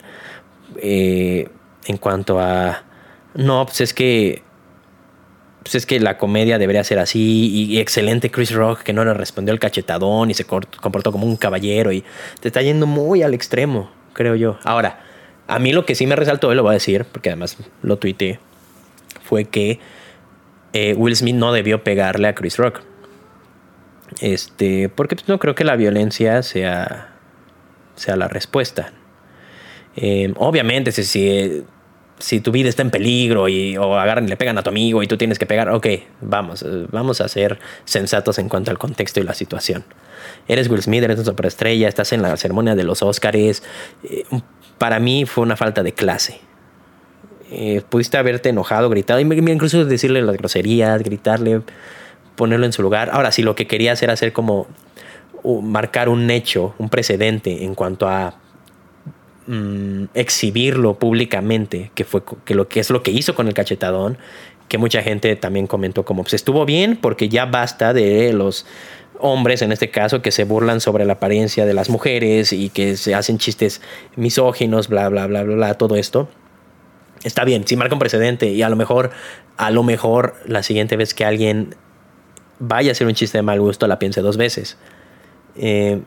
Eh, 0.77 1.49
en 1.85 1.97
cuanto 1.97 2.39
a. 2.39 2.83
No, 3.33 3.65
pues 3.65 3.81
es 3.81 3.93
que. 3.93 4.43
Pues 5.67 5.75
es 5.75 5.85
que 5.85 5.99
la 5.99 6.17
comedia 6.17 6.57
debería 6.57 6.81
ser 6.85 6.97
así. 6.97 7.67
Y, 7.69 7.79
excelente 7.79 8.31
Chris 8.31 8.53
Rock 8.53 8.83
que 8.83 8.93
no 8.93 9.03
le 9.03 9.13
respondió 9.13 9.53
el 9.53 9.59
cachetadón 9.59 10.31
y 10.31 10.33
se 10.33 10.45
comportó 10.45 11.11
como 11.11 11.27
un 11.27 11.35
caballero. 11.35 11.91
Y 11.91 12.05
te 12.39 12.47
está 12.47 12.61
yendo 12.61 12.87
muy 12.87 13.21
al 13.21 13.33
extremo, 13.33 13.91
creo 14.13 14.35
yo. 14.35 14.57
Ahora, 14.63 15.01
a 15.45 15.59
mí 15.59 15.73
lo 15.73 15.85
que 15.85 15.93
sí 15.93 16.07
me 16.07 16.15
resaltó, 16.15 16.53
y 16.53 16.55
lo 16.55 16.63
voy 16.63 16.69
a 16.69 16.73
decir, 16.75 17.03
porque 17.03 17.31
además 17.31 17.57
lo 17.81 17.97
tuiteé, 17.97 18.39
fue 19.25 19.43
que 19.43 19.81
eh, 20.71 20.93
Will 20.93 21.17
Smith 21.17 21.35
no 21.35 21.51
debió 21.51 21.83
pegarle 21.83 22.29
a 22.29 22.33
Chris 22.33 22.55
Rock. 22.55 22.79
Este, 24.21 24.87
porque 24.87 25.17
pues, 25.17 25.27
no 25.27 25.37
creo 25.37 25.53
que 25.53 25.65
la 25.65 25.75
violencia 25.75 26.43
sea, 26.43 27.13
sea 27.95 28.15
la 28.15 28.29
respuesta. 28.29 28.93
Eh, 29.97 30.33
obviamente, 30.37 30.93
si, 30.93 31.03
si, 31.03 31.65
si, 32.19 32.39
tu 32.39 32.51
vida 32.51 32.69
está 32.69 32.81
en 32.81 32.91
peligro 32.91 33.47
y, 33.47 33.77
o 33.77 33.97
agarran 33.97 34.25
y 34.25 34.27
le 34.27 34.37
pegan 34.37 34.57
a 34.57 34.63
tu 34.63 34.69
amigo 34.69 35.03
y 35.03 35.07
tú 35.07 35.17
tienes 35.17 35.39
que 35.39 35.45
pegar, 35.45 35.69
ok, 35.69 35.87
vamos, 36.21 36.63
eh, 36.63 36.85
vamos 36.91 37.21
a 37.21 37.27
ser 37.27 37.59
sensatos 37.85 38.39
en 38.39 38.49
cuanto 38.49 38.71
al 38.71 38.77
contexto 38.77 39.19
y 39.19 39.23
la 39.23 39.33
situación. 39.33 39.83
Eres 40.47 40.69
Will 40.69 40.81
Smith, 40.81 41.03
eres 41.03 41.17
una 41.17 41.25
superestrella, 41.25 41.87
estás 41.87 42.13
en 42.13 42.21
la 42.21 42.35
ceremonia 42.37 42.75
de 42.75 42.83
los 42.83 43.01
Oscars. 43.01 43.63
para 44.77 44.99
mí 44.99 45.25
fue 45.25 45.43
una 45.43 45.55
falta 45.55 45.83
de 45.83 45.93
clase. 45.93 46.39
Eh, 47.49 47.81
pudiste 47.87 48.17
haberte 48.17 48.49
enojado, 48.49 48.89
gritado, 48.89 49.19
incluso 49.19 49.85
decirle 49.85 50.21
las 50.21 50.35
groserías, 50.35 51.01
gritarle, 51.01 51.61
ponerlo 52.35 52.65
en 52.65 52.73
su 52.73 52.81
lugar. 52.81 53.09
Ahora, 53.13 53.31
si 53.31 53.41
lo 53.41 53.55
que 53.55 53.67
querías 53.67 54.01
era 54.03 54.13
hacer 54.13 54.33
como 54.33 54.67
marcar 55.61 56.09
un 56.09 56.29
hecho, 56.29 56.73
un 56.77 56.89
precedente 56.89 57.63
en 57.63 57.73
cuanto 57.73 58.09
a 58.09 58.35
mm, 59.47 60.05
exhibirlo 60.13 60.99
públicamente, 60.99 61.91
que 61.95 62.03
fue 62.05 62.21
que 62.45 62.55
lo 62.55 62.67
que 62.67 62.79
es 62.79 62.89
lo 62.89 63.03
que 63.03 63.11
hizo 63.11 63.35
con 63.35 63.47
el 63.47 63.53
cachetadón, 63.53 64.17
que 64.67 64.77
mucha 64.77 65.01
gente 65.01 65.35
también 65.35 65.67
comentó 65.67 66.05
como 66.05 66.23
pues 66.23 66.33
estuvo 66.33 66.65
bien 66.65 66.97
porque 66.97 67.29
ya 67.29 67.45
basta 67.45 67.93
de 67.93 68.33
los 68.33 68.65
hombres 69.19 69.61
en 69.61 69.71
este 69.71 69.89
caso 69.89 70.21
que 70.21 70.31
se 70.31 70.43
burlan 70.43 70.81
sobre 70.81 71.05
la 71.05 71.13
apariencia 71.13 71.65
de 71.65 71.73
las 71.73 71.89
mujeres 71.89 72.53
y 72.53 72.69
que 72.69 72.97
se 72.97 73.15
hacen 73.15 73.39
chistes 73.39 73.81
misóginos, 74.15 74.89
bla 74.89 75.09
bla 75.09 75.25
bla 75.25 75.43
bla, 75.43 75.55
bla 75.55 75.73
todo 75.73 75.95
esto 75.95 76.27
está 77.23 77.43
bien, 77.43 77.67
si 77.67 77.75
marca 77.75 77.95
un 77.95 77.99
precedente 77.99 78.47
y 78.47 78.61
a 78.61 78.69
lo 78.69 78.75
mejor, 78.75 79.11
a 79.57 79.71
lo 79.71 79.83
mejor 79.83 80.35
la 80.45 80.63
siguiente 80.63 80.97
vez 80.97 81.13
que 81.13 81.25
alguien 81.25 81.75
vaya 82.59 82.91
a 82.91 82.93
hacer 82.93 83.07
un 83.07 83.13
chiste 83.13 83.37
de 83.37 83.41
mal 83.43 83.59
gusto 83.59 83.87
la 83.87 83.99
piense 83.99 84.21
dos 84.21 84.37
veces. 84.37 84.77
Eh, 85.55 86.01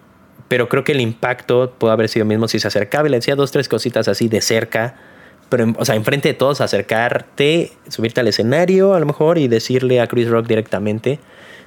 pero 0.48 0.68
creo 0.68 0.84
que 0.84 0.92
el 0.92 1.00
impacto 1.00 1.74
puede 1.78 1.92
haber 1.92 2.08
sido 2.08 2.24
mismo 2.26 2.48
si 2.48 2.58
se 2.58 2.68
acercaba 2.68 3.08
y 3.08 3.10
le 3.10 3.18
decía 3.18 3.36
dos, 3.36 3.50
tres 3.50 3.68
cositas 3.68 4.08
así 4.08 4.28
de 4.28 4.40
cerca. 4.40 4.96
Pero, 5.48 5.72
o 5.78 5.84
sea, 5.84 5.96
enfrente 5.96 6.28
de 6.28 6.34
todos, 6.34 6.60
acercarte, 6.60 7.72
subirte 7.88 8.20
al 8.20 8.28
escenario 8.28 8.94
a 8.94 9.00
lo 9.00 9.06
mejor 9.06 9.38
y 9.38 9.48
decirle 9.48 10.00
a 10.00 10.06
Chris 10.06 10.28
Rock 10.28 10.46
directamente, 10.46 11.18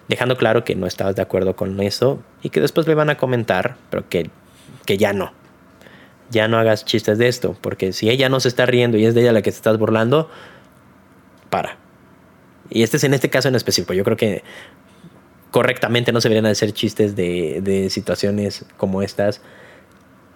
dejando 0.07 0.37
claro 0.37 0.63
que 0.63 0.75
no 0.75 0.87
estabas 0.87 1.15
de 1.15 1.21
acuerdo 1.21 1.55
con 1.55 1.79
eso 1.81 2.21
y 2.41 2.49
que 2.49 2.61
después 2.61 2.87
le 2.87 2.95
van 2.95 3.09
a 3.09 3.17
comentar, 3.17 3.75
pero 3.89 4.07
que, 4.07 4.29
que 4.85 4.97
ya 4.97 5.11
no 5.11 5.33
ya 6.33 6.47
no 6.47 6.57
hagas 6.57 6.83
chistes 6.83 7.17
de 7.17 7.27
esto, 7.27 7.55
porque 7.61 7.93
si 7.93 8.09
ella 8.09 8.27
no 8.27 8.39
se 8.39 8.49
está 8.49 8.65
riendo 8.65 8.97
y 8.97 9.05
es 9.05 9.13
de 9.13 9.21
ella 9.21 9.31
la 9.31 9.41
que 9.41 9.51
te 9.51 9.55
estás 9.55 9.77
burlando, 9.77 10.29
para. 11.49 11.77
Y 12.69 12.83
este 12.83 12.97
es 12.97 13.03
en 13.03 13.13
este 13.13 13.29
caso 13.29 13.47
en 13.47 13.55
específico. 13.55 13.93
Yo 13.93 14.03
creo 14.03 14.17
que 14.17 14.43
correctamente 15.53 16.11
no 16.11 16.19
se 16.19 16.29
deberían 16.29 16.51
hacer 16.51 16.73
chistes 16.73 17.15
de, 17.15 17.61
de 17.61 17.91
situaciones 17.91 18.65
como 18.75 19.03
estas, 19.03 19.39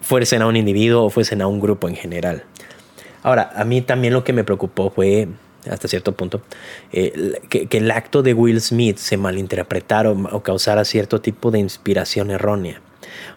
fuesen 0.00 0.42
a 0.42 0.46
un 0.46 0.54
individuo 0.54 1.04
o 1.04 1.10
fuesen 1.10 1.42
a 1.42 1.48
un 1.48 1.58
grupo 1.58 1.88
en 1.88 1.96
general. 1.96 2.44
Ahora, 3.24 3.50
a 3.56 3.64
mí 3.64 3.82
también 3.82 4.14
lo 4.14 4.22
que 4.22 4.32
me 4.32 4.44
preocupó 4.44 4.90
fue, 4.90 5.26
hasta 5.68 5.88
cierto 5.88 6.12
punto, 6.12 6.40
eh, 6.92 7.40
que, 7.48 7.66
el 7.70 7.90
acto 7.90 8.22
de 8.22 8.32
Will 8.32 8.60
Smith 8.60 8.98
se 8.98 9.16
malinterpretara 9.16 10.12
o 10.12 10.42
causara 10.44 10.84
cierto 10.84 11.20
tipo 11.20 11.50
de 11.50 11.58
inspiración 11.58 12.30
errónea 12.30 12.80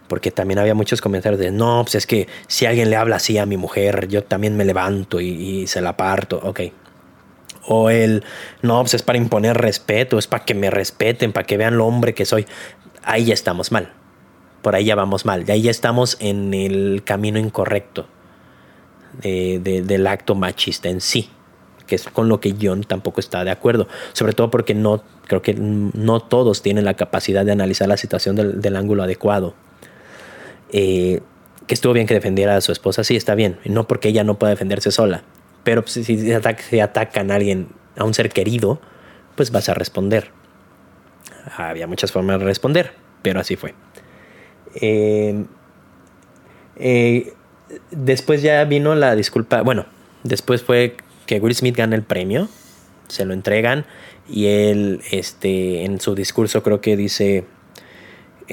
porque 0.07 0.29
también 0.29 0.59
había 0.59 0.73
muchos 0.73 0.99
comentarios 0.99 1.39
de, 1.39 1.51
no, 1.51 1.83
pues 1.83 1.95
es 1.95 2.05
que 2.05 2.27
si 2.47 2.65
alguien 2.65 2.89
le 2.89 2.97
habla 2.97 3.15
así 3.15 3.37
a 3.37 3.45
mi 3.45 3.55
mujer, 3.55 4.09
yo 4.09 4.23
también 4.25 4.57
me 4.57 4.65
levanto 4.65 5.21
y, 5.21 5.65
se 5.67 5.79
la 5.79 5.95
parto, 5.95 6.37
ok. 6.43 6.59
O 7.65 7.89
el, 7.89 8.23
no, 8.61 8.79
pues 8.81 8.95
es 8.95 9.03
para 9.03 9.17
imponer 9.17 9.57
respeto, 9.57 10.17
es 10.17 10.27
para 10.27 10.45
que 10.45 10.53
me 10.53 10.69
respeten, 10.69 11.31
para 11.31 11.45
que 11.45 11.57
vean 11.57 11.77
lo 11.77 11.85
hombre 11.85 12.13
que 12.13 12.25
soy. 12.25 12.45
Ahí 13.03 13.25
ya 13.25 13.33
estamos 13.33 13.71
mal. 13.71 13.93
Por 14.61 14.75
ahí 14.75 14.85
ya 14.85 14.95
vamos 14.95 15.25
mal. 15.25 15.45
De 15.45 15.53
ahí 15.53 15.63
ya 15.63 15.71
estamos 15.71 16.17
en 16.19 16.53
el 16.53 17.03
camino 17.03 17.39
incorrecto 17.39 18.07
del 19.21 20.07
acto 20.07 20.35
machista 20.35 20.87
en 20.87 21.01
sí 21.01 21.29
que 21.91 21.95
es 21.95 22.05
con 22.05 22.29
lo 22.29 22.39
que 22.39 22.55
John 22.59 22.85
tampoco 22.85 23.19
está 23.19 23.43
de 23.43 23.51
acuerdo, 23.51 23.85
sobre 24.13 24.31
todo 24.31 24.49
porque 24.49 24.73
no 24.73 25.03
creo 25.27 25.41
que 25.41 25.53
no 25.55 26.21
todos 26.21 26.61
tienen 26.61 26.85
la 26.85 26.93
capacidad 26.93 27.43
de 27.43 27.51
analizar 27.51 27.89
la 27.89 27.97
situación 27.97 28.61
del 28.61 28.75
ángulo 28.77 29.03
adecuado. 29.03 29.53
Eh, 30.71 31.19
que 31.67 31.73
estuvo 31.73 31.91
bien 31.91 32.07
que 32.07 32.13
defendiera 32.13 32.55
a 32.55 32.61
su 32.61 32.71
esposa, 32.71 33.03
sí, 33.03 33.17
está 33.17 33.35
bien, 33.35 33.59
no 33.65 33.87
porque 33.87 34.07
ella 34.07 34.23
no 34.23 34.39
pueda 34.39 34.51
defenderse 34.51 34.89
sola, 34.89 35.25
pero 35.63 35.81
pues, 35.81 35.93
si 35.93 36.17
se, 36.17 36.81
atacan 36.81 37.31
a 37.31 37.35
alguien, 37.35 37.67
a 37.97 38.03
un 38.03 38.13
ser 38.13 38.29
querido, 38.29 38.81
pues 39.35 39.51
vas 39.51 39.69
a 39.69 39.73
responder. 39.73 40.29
Había 41.57 41.87
muchas 41.87 42.11
formas 42.11 42.39
de 42.39 42.45
responder, 42.45 42.93
pero 43.21 43.39
así 43.39 43.55
fue. 43.55 43.73
Eh, 44.75 45.45
eh, 46.77 47.33
después 47.91 48.41
ya 48.41 48.63
vino 48.65 48.95
la 48.95 49.15
disculpa, 49.15 49.61
bueno, 49.61 49.85
después 50.23 50.63
fue 50.63 50.95
que 51.25 51.39
Will 51.39 51.55
Smith 51.55 51.75
gana 51.75 51.95
el 51.95 52.03
premio, 52.03 52.49
se 53.07 53.25
lo 53.25 53.33
entregan 53.33 53.85
y 54.29 54.47
él 54.47 55.01
este, 55.11 55.83
en 55.83 55.99
su 55.99 56.15
discurso 56.15 56.63
creo 56.63 56.81
que 56.81 56.95
dice 56.95 57.45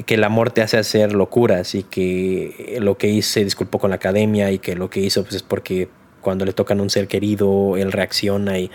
que 0.06 0.14
el 0.14 0.24
amor 0.24 0.50
te 0.50 0.62
hace 0.62 0.76
hacer 0.78 1.12
locuras 1.12 1.74
y 1.74 1.82
que 1.82 2.78
lo 2.80 2.98
que 2.98 3.08
hice 3.08 3.44
disculpó 3.44 3.78
con 3.78 3.90
la 3.90 3.96
academia 3.96 4.50
y 4.50 4.58
que 4.58 4.74
lo 4.74 4.90
que 4.90 5.00
hizo 5.00 5.22
pues 5.22 5.36
es 5.36 5.42
porque 5.42 5.88
cuando 6.20 6.44
le 6.44 6.52
tocan 6.52 6.80
un 6.80 6.90
ser 6.90 7.08
querido 7.08 7.76
él 7.76 7.92
reacciona 7.92 8.58
y 8.58 8.70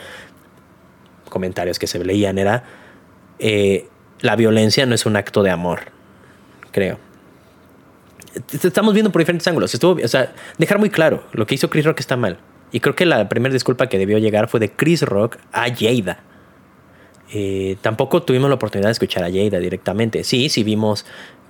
comentarios 1.30 1.80
que 1.80 1.88
se 1.88 2.04
leían 2.04 2.38
era 2.38 2.64
eh, 3.40 3.88
la 4.22 4.36
violencia 4.36 4.86
no 4.86 4.96
es 4.96 5.06
un 5.06 5.16
acto 5.16 5.44
de 5.44 5.50
amor 5.50 5.94
creo. 6.72 6.98
Estamos 8.52 8.94
viendo 8.96 9.12
por 9.12 9.22
diferentes 9.22 9.48
ángulos. 9.48 9.76
O 9.76 10.08
sea 10.08 10.34
dejar 10.58 10.80
muy 10.80 10.90
claro 10.90 11.24
lo 11.34 11.46
que 11.46 11.56
hizo 11.56 11.70
Chris 11.70 11.86
Rock 11.86 12.00
está 12.00 12.18
mal. 12.18 12.40
Y 12.72 12.80
creo 12.80 12.96
que 12.96 13.06
la 13.06 13.30
primera 13.30 13.54
disculpa 13.54 13.88
que 13.88 14.00
debió 14.00 14.18
llegar 14.18 14.48
fue 14.48 14.60
de 14.60 14.72
Chris 14.72 15.04
Rock 15.04 15.38
a 15.52 15.68
Jada 15.74 16.20
eh, 17.36 17.78
tampoco 17.82 18.22
tuvimos 18.22 18.48
la 18.48 18.56
oportunidad 18.56 18.90
de 18.90 18.94
escuchar 18.94 19.24
a 19.24 19.32
Jada 19.32 19.60
directamente. 19.60 20.24
Sí, 20.24 20.50
sí 20.50 20.64
vimos 20.64 21.06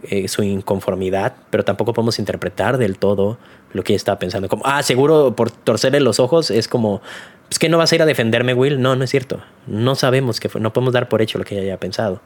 eh, 0.10 0.28
su 0.28 0.44
inconformidad, 0.44 1.36
pero 1.50 1.64
tampoco 1.64 1.94
podemos 1.94 2.20
interpretar 2.20 2.78
del 2.78 2.98
todo 2.98 3.38
lo 3.72 3.84
que 3.84 3.94
ella 3.94 3.98
estaba 3.98 4.20
pensando. 4.20 4.50
Como, 4.50 4.66
ah, 4.66 4.84
seguro 4.84 5.36
por 5.36 5.52
torcerle 5.52 6.00
los 6.00 6.20
ojos 6.20 6.52
es 6.52 6.68
como, 6.68 7.02
es 7.50 7.60
que 7.60 7.70
no 7.70 7.78
vas 7.78 7.92
a 7.92 7.96
ir 7.96 8.02
a 8.02 8.06
defenderme, 8.06 8.54
Will. 8.54 8.82
No, 8.82 8.96
no 8.96 9.04
es 9.04 9.10
cierto. 9.10 9.42
No 9.68 9.96
sabemos 9.96 10.40
que 10.40 10.50
fue, 10.50 10.60
no 10.60 10.74
podemos 10.74 10.94
dar 10.94 11.10
por 11.10 11.22
hecho 11.22 11.38
lo 11.38 11.46
que 11.46 11.56
ella 11.56 11.64
haya 11.64 11.80
pensado. 11.80 12.22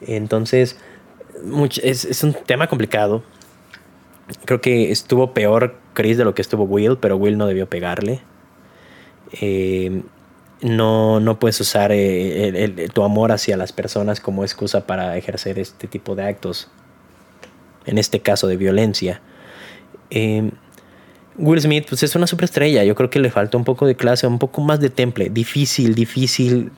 Entonces, 0.00 0.78
es, 1.82 2.24
un 2.24 2.34
tema 2.34 2.66
complicado. 2.66 3.22
Creo 4.44 4.60
que 4.60 4.90
estuvo 4.90 5.34
peor 5.34 5.76
Chris 5.94 6.16
de 6.16 6.24
lo 6.24 6.34
que 6.34 6.42
estuvo 6.42 6.64
Will, 6.64 6.96
pero 6.98 7.16
Will 7.16 7.36
no 7.36 7.46
debió 7.46 7.68
pegarle. 7.68 8.20
Eh, 9.40 10.02
no, 10.62 11.20
no 11.20 11.38
puedes 11.38 11.60
usar 11.60 11.90
eh, 11.92 12.88
tu 12.92 13.02
amor 13.02 13.32
hacia 13.32 13.56
las 13.56 13.72
personas 13.72 14.20
como 14.20 14.44
excusa 14.44 14.86
para 14.86 15.16
ejercer 15.16 15.58
este 15.58 15.86
tipo 15.86 16.14
de 16.14 16.24
actos, 16.24 16.68
en 17.86 17.98
este 17.98 18.20
caso 18.20 18.46
de 18.46 18.56
violencia. 18.56 19.20
Em, 20.10 20.50
Will 21.36 21.60
Smith 21.60 21.86
pues 21.88 22.02
es 22.02 22.14
una 22.16 22.26
superestrella, 22.26 22.84
yo 22.84 22.94
creo 22.94 23.08
que 23.08 23.18
le 23.18 23.30
falta 23.30 23.56
un 23.56 23.64
poco 23.64 23.86
de 23.86 23.96
clase, 23.96 24.26
un 24.26 24.38
poco 24.38 24.60
más 24.60 24.80
de 24.80 24.90
temple, 24.90 25.30
difícil, 25.30 25.94
difícil 25.94 26.70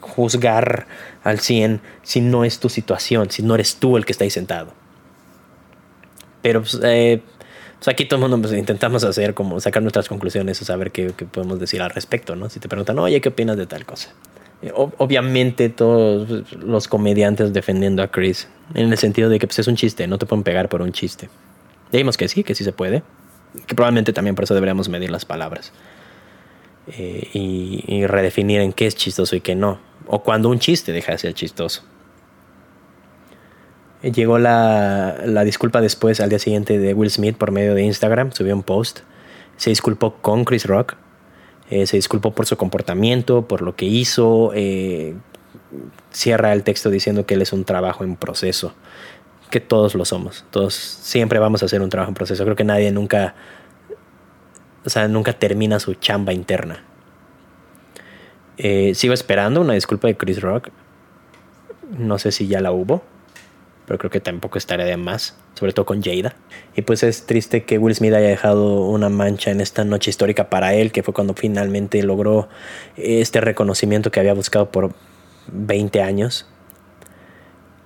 juzgar 0.00 0.86
al 1.24 1.40
100 1.40 1.80
si 2.02 2.20
no 2.20 2.44
es 2.44 2.60
tu 2.60 2.68
situación, 2.68 3.30
si 3.30 3.42
no 3.42 3.54
eres 3.54 3.76
tú 3.76 3.96
el 3.96 4.04
que 4.04 4.12
está 4.12 4.24
ahí 4.24 4.30
sentado. 4.30 4.72
Pero 6.42 6.60
pues, 6.60 6.78
eh, 6.84 7.22
pues 7.78 7.88
aquí 7.88 8.04
todo 8.04 8.18
el 8.24 8.30
mundo 8.30 8.46
pues, 8.46 8.58
intentamos 8.58 9.04
hacer 9.04 9.34
como 9.34 9.60
sacar 9.60 9.82
nuestras 9.82 10.08
conclusiones 10.08 10.60
o 10.62 10.64
saber 10.64 10.92
qué, 10.92 11.10
podemos 11.10 11.58
decir 11.58 11.82
al 11.82 11.90
respecto, 11.90 12.36
¿no? 12.36 12.48
Si 12.48 12.60
te 12.60 12.68
preguntan, 12.68 12.98
oye, 12.98 13.20
¿qué 13.20 13.30
opinas 13.30 13.56
de 13.56 13.66
tal 13.66 13.84
cosa? 13.84 14.10
Eh, 14.66 14.72
obviamente 14.74 15.68
todos 15.68 16.52
los 16.52 16.88
comediantes 16.88 17.52
defendiendo 17.52 18.02
a 18.02 18.08
Chris, 18.08 18.48
en 18.74 18.90
el 18.90 18.98
sentido 18.98 19.28
de 19.28 19.38
que 19.38 19.46
pues, 19.46 19.58
es 19.60 19.68
un 19.68 19.76
chiste, 19.76 20.06
no 20.06 20.18
te 20.18 20.26
pueden 20.26 20.42
pegar 20.42 20.68
por 20.68 20.82
un 20.82 20.92
chiste. 20.92 21.28
Digamos 21.92 22.16
que 22.16 22.26
sí, 22.28 22.42
que 22.42 22.54
sí 22.54 22.64
se 22.64 22.72
puede, 22.72 23.02
que 23.66 23.74
probablemente 23.74 24.12
también 24.12 24.34
por 24.34 24.44
eso 24.44 24.54
deberíamos 24.54 24.88
medir 24.88 25.10
las 25.10 25.24
palabras. 25.24 25.72
Eh, 26.88 27.28
y, 27.32 27.84
y, 27.86 28.06
redefinir 28.06 28.60
en 28.60 28.72
qué 28.72 28.86
es 28.86 28.94
chistoso 28.94 29.34
y 29.34 29.40
qué 29.40 29.54
no. 29.56 29.80
O 30.06 30.22
cuando 30.22 30.48
un 30.48 30.58
chiste 30.60 30.92
deja 30.92 31.12
de 31.12 31.18
ser 31.18 31.34
chistoso. 31.34 31.82
Eh, 34.02 34.12
llegó 34.12 34.38
la, 34.38 35.16
la, 35.24 35.42
disculpa 35.42 35.80
después, 35.80 36.20
al 36.20 36.28
día 36.28 36.38
siguiente, 36.38 36.78
de 36.78 36.94
Will 36.94 37.10
Smith 37.10 37.36
por 37.36 37.50
medio 37.50 37.74
de 37.74 37.82
Instagram. 37.82 38.32
Subió 38.32 38.54
un 38.54 38.62
post. 38.62 39.00
Se 39.56 39.70
disculpó 39.70 40.14
con 40.14 40.44
Chris 40.44 40.64
Rock. 40.66 40.96
Eh, 41.70 41.86
se 41.86 41.96
disculpó 41.96 42.32
por 42.32 42.46
su 42.46 42.56
comportamiento, 42.56 43.46
por 43.48 43.62
lo 43.62 43.74
que 43.76 43.86
hizo. 43.86 44.52
cierra 46.10 46.52
el 46.52 46.62
texto 46.62 46.90
diciendo 46.90 47.26
que 47.26 47.34
él 47.34 47.42
es 47.42 47.52
un 47.52 47.64
trabajo 47.64 48.04
en 48.04 48.16
proceso. 48.16 48.74
Que 49.50 49.60
todos 49.60 49.94
lo 49.94 50.04
somos. 50.04 50.44
Todos 50.50 50.74
siempre 50.74 51.38
vamos 51.38 51.62
a 51.62 51.66
hacer 51.66 51.82
un 51.82 51.88
trabajo 51.88 52.10
en 52.10 52.14
proceso. 52.14 52.44
Creo 52.44 52.56
que 52.56 52.64
nadie 52.64 52.90
nunca 52.90 53.34
o 54.86 54.88
sea, 54.88 55.08
nunca 55.08 55.32
termina 55.32 55.80
su 55.80 55.94
chamba 55.94 56.32
interna. 56.32 56.84
Eh, 58.56 58.94
sigo 58.94 59.12
esperando 59.12 59.60
una 59.60 59.74
disculpa 59.74 60.06
de 60.06 60.16
Chris 60.16 60.40
Rock. 60.40 60.68
No 61.98 62.18
sé 62.18 62.30
si 62.30 62.46
ya 62.46 62.60
la 62.60 62.70
hubo, 62.70 63.02
pero 63.86 63.98
creo 63.98 64.10
que 64.10 64.20
tampoco 64.20 64.58
estaría 64.58 64.84
de 64.84 64.96
más, 64.96 65.36
sobre 65.54 65.72
todo 65.72 65.86
con 65.86 66.02
Jada. 66.02 66.36
Y 66.74 66.82
pues 66.82 67.02
es 67.02 67.26
triste 67.26 67.64
que 67.64 67.78
Will 67.78 67.94
Smith 67.94 68.12
haya 68.14 68.28
dejado 68.28 68.80
una 68.86 69.08
mancha 69.08 69.50
en 69.50 69.60
esta 69.60 69.84
noche 69.84 70.10
histórica 70.10 70.50
para 70.50 70.74
él, 70.74 70.92
que 70.92 71.02
fue 71.02 71.14
cuando 71.14 71.34
finalmente 71.34 72.02
logró 72.02 72.48
este 72.96 73.40
reconocimiento 73.40 74.10
que 74.10 74.20
había 74.20 74.34
buscado 74.34 74.70
por 74.70 74.92
20 75.48 76.02
años 76.02 76.46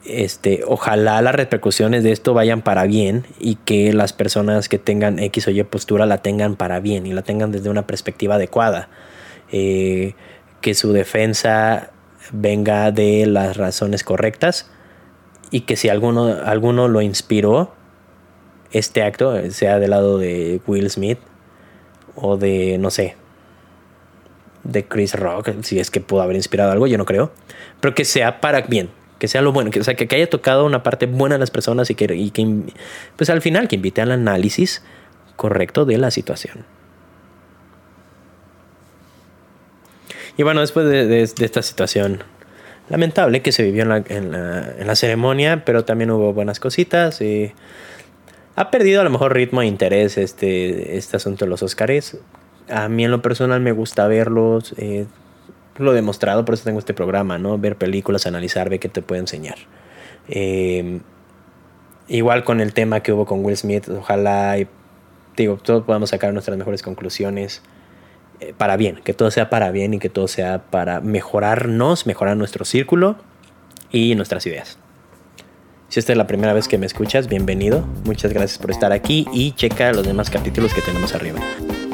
este, 0.04 0.62
ojalá 0.66 1.20
las 1.20 1.34
repercusiones 1.34 2.02
de 2.02 2.12
esto 2.12 2.32
vayan 2.32 2.62
para 2.62 2.84
bien 2.84 3.26
y 3.38 3.56
que 3.56 3.92
las 3.92 4.12
personas 4.12 4.68
que 4.68 4.78
tengan 4.78 5.18
X 5.18 5.48
o 5.48 5.50
Y 5.50 5.62
postura 5.64 6.06
la 6.06 6.18
tengan 6.18 6.56
para 6.56 6.80
bien 6.80 7.06
y 7.06 7.12
la 7.12 7.22
tengan 7.22 7.52
desde 7.52 7.68
una 7.68 7.86
perspectiva 7.86 8.36
adecuada. 8.36 8.88
Eh, 9.52 10.14
que 10.60 10.74
su 10.74 10.92
defensa 10.92 11.90
venga 12.32 12.90
de 12.92 13.26
las 13.26 13.56
razones 13.56 14.04
correctas 14.04 14.70
y 15.50 15.62
que 15.62 15.76
si 15.76 15.88
alguno, 15.88 16.26
alguno 16.44 16.88
lo 16.88 17.00
inspiró, 17.00 17.72
este 18.72 19.02
acto, 19.02 19.50
sea 19.50 19.78
del 19.78 19.90
lado 19.90 20.18
de 20.18 20.60
Will 20.66 20.88
Smith 20.90 21.18
o 22.14 22.36
de, 22.36 22.78
no 22.78 22.90
sé, 22.90 23.16
de 24.64 24.84
Chris 24.86 25.14
Rock, 25.14 25.50
si 25.62 25.78
es 25.78 25.90
que 25.90 26.00
pudo 26.00 26.22
haber 26.22 26.36
inspirado 26.36 26.70
algo, 26.70 26.86
yo 26.86 26.98
no 26.98 27.04
creo, 27.04 27.32
pero 27.80 27.94
que 27.94 28.04
sea 28.04 28.40
para 28.40 28.62
bien, 28.62 28.90
que 29.18 29.26
sea 29.26 29.42
lo 29.42 29.52
bueno, 29.52 29.70
que, 29.70 29.80
o 29.80 29.84
sea, 29.84 29.94
que, 29.94 30.14
haya 30.14 30.28
tocado 30.28 30.64
una 30.64 30.82
parte 30.82 31.06
buena 31.06 31.34
de 31.34 31.40
las 31.40 31.50
personas 31.50 31.90
y 31.90 31.94
que, 31.94 32.14
y 32.14 32.30
que, 32.30 32.72
pues 33.16 33.30
al 33.30 33.42
final, 33.42 33.68
que 33.68 33.76
invite 33.76 34.02
al 34.02 34.12
análisis 34.12 34.82
correcto 35.36 35.84
de 35.84 35.98
la 35.98 36.10
situación. 36.10 36.64
Y 40.36 40.42
bueno, 40.42 40.60
después 40.60 40.88
de, 40.88 41.22
esta 41.22 41.62
situación 41.62 42.22
lamentable 42.90 43.40
que 43.40 43.52
se 43.52 43.62
vivió 43.62 43.84
en 43.84 44.32
la, 44.32 44.96
ceremonia, 44.96 45.64
pero 45.64 45.84
también 45.84 46.10
hubo 46.10 46.34
buenas 46.34 46.58
cositas. 46.60 47.22
Y 47.22 47.52
ha 48.56 48.70
perdido 48.70 49.00
a 49.00 49.04
lo 49.04 49.10
mejor 49.10 49.32
ritmo 49.32 49.62
e 49.62 49.66
interés 49.66 50.18
este, 50.18 50.96
este 50.96 51.16
asunto 51.16 51.44
de 51.44 51.48
los 51.48 51.62
Oscars. 51.62 52.18
A 52.68 52.88
mí 52.88 53.04
en 53.04 53.12
lo 53.12 53.22
personal 53.22 53.60
me 53.60 53.72
gusta 53.72 54.08
verlos. 54.08 54.74
Eh, 54.76 55.06
lo 55.78 55.92
he 55.92 55.94
demostrado, 55.94 56.44
por 56.44 56.54
eso 56.54 56.64
tengo 56.64 56.80
este 56.80 56.92
programa, 56.92 57.38
¿no? 57.38 57.56
Ver 57.58 57.76
películas, 57.76 58.26
analizar, 58.26 58.68
ver 58.68 58.80
qué 58.80 58.88
te 58.88 59.02
puede 59.02 59.20
enseñar. 59.20 59.56
Eh, 60.28 61.00
igual 62.08 62.42
con 62.44 62.60
el 62.60 62.74
tema 62.74 63.00
que 63.00 63.12
hubo 63.12 63.24
con 63.24 63.44
Will 63.44 63.56
Smith, 63.56 63.88
ojalá, 63.88 64.56
digo, 65.36 65.56
todos 65.56 65.84
podamos 65.84 66.10
sacar 66.10 66.32
nuestras 66.32 66.58
mejores 66.58 66.82
conclusiones 66.82 67.62
para 68.56 68.76
bien, 68.76 69.00
que 69.04 69.14
todo 69.14 69.30
sea 69.30 69.50
para 69.50 69.70
bien 69.70 69.94
y 69.94 69.98
que 69.98 70.08
todo 70.08 70.28
sea 70.28 70.62
para 70.70 71.00
mejorarnos, 71.00 72.06
mejorar 72.06 72.36
nuestro 72.36 72.64
círculo 72.64 73.16
y 73.90 74.14
nuestras 74.14 74.46
ideas. 74.46 74.78
Si 75.88 75.98
esta 75.98 76.12
es 76.12 76.18
la 76.18 76.28
primera 76.28 76.52
vez 76.52 76.68
que 76.68 76.78
me 76.78 76.86
escuchas, 76.86 77.26
bienvenido. 77.26 77.84
Muchas 78.04 78.32
gracias 78.32 78.58
por 78.58 78.70
estar 78.70 78.92
aquí 78.92 79.26
y 79.32 79.52
checa 79.52 79.92
los 79.92 80.06
demás 80.06 80.30
capítulos 80.30 80.72
que 80.72 80.82
tenemos 80.82 81.14
arriba. 81.14 81.40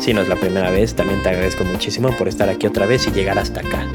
Si 0.01 0.13
no 0.13 0.21
es 0.21 0.29
la 0.29 0.37
primera 0.37 0.71
vez, 0.71 0.95
también 0.95 1.23
te 1.23 1.31
agradezco 1.31 1.65
muchísimo 1.65 2.11
por 2.19 2.29
estar 2.29 2.51
aquí 2.51 2.67
otra 2.67 2.85
vez 2.85 3.07
y 3.07 3.11
llegar 3.11 3.39
hasta 3.39 3.61
acá. 3.61 3.87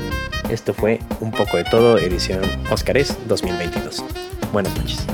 Esto 0.50 0.74
fue 0.74 1.00
un 1.20 1.32
poco 1.32 1.58
de 1.58 1.66
todo, 1.66 2.00
edición 2.00 2.42
Óscares 2.72 3.16
2022. 3.28 4.04
Buenas 4.52 4.76
noches. 4.76 5.06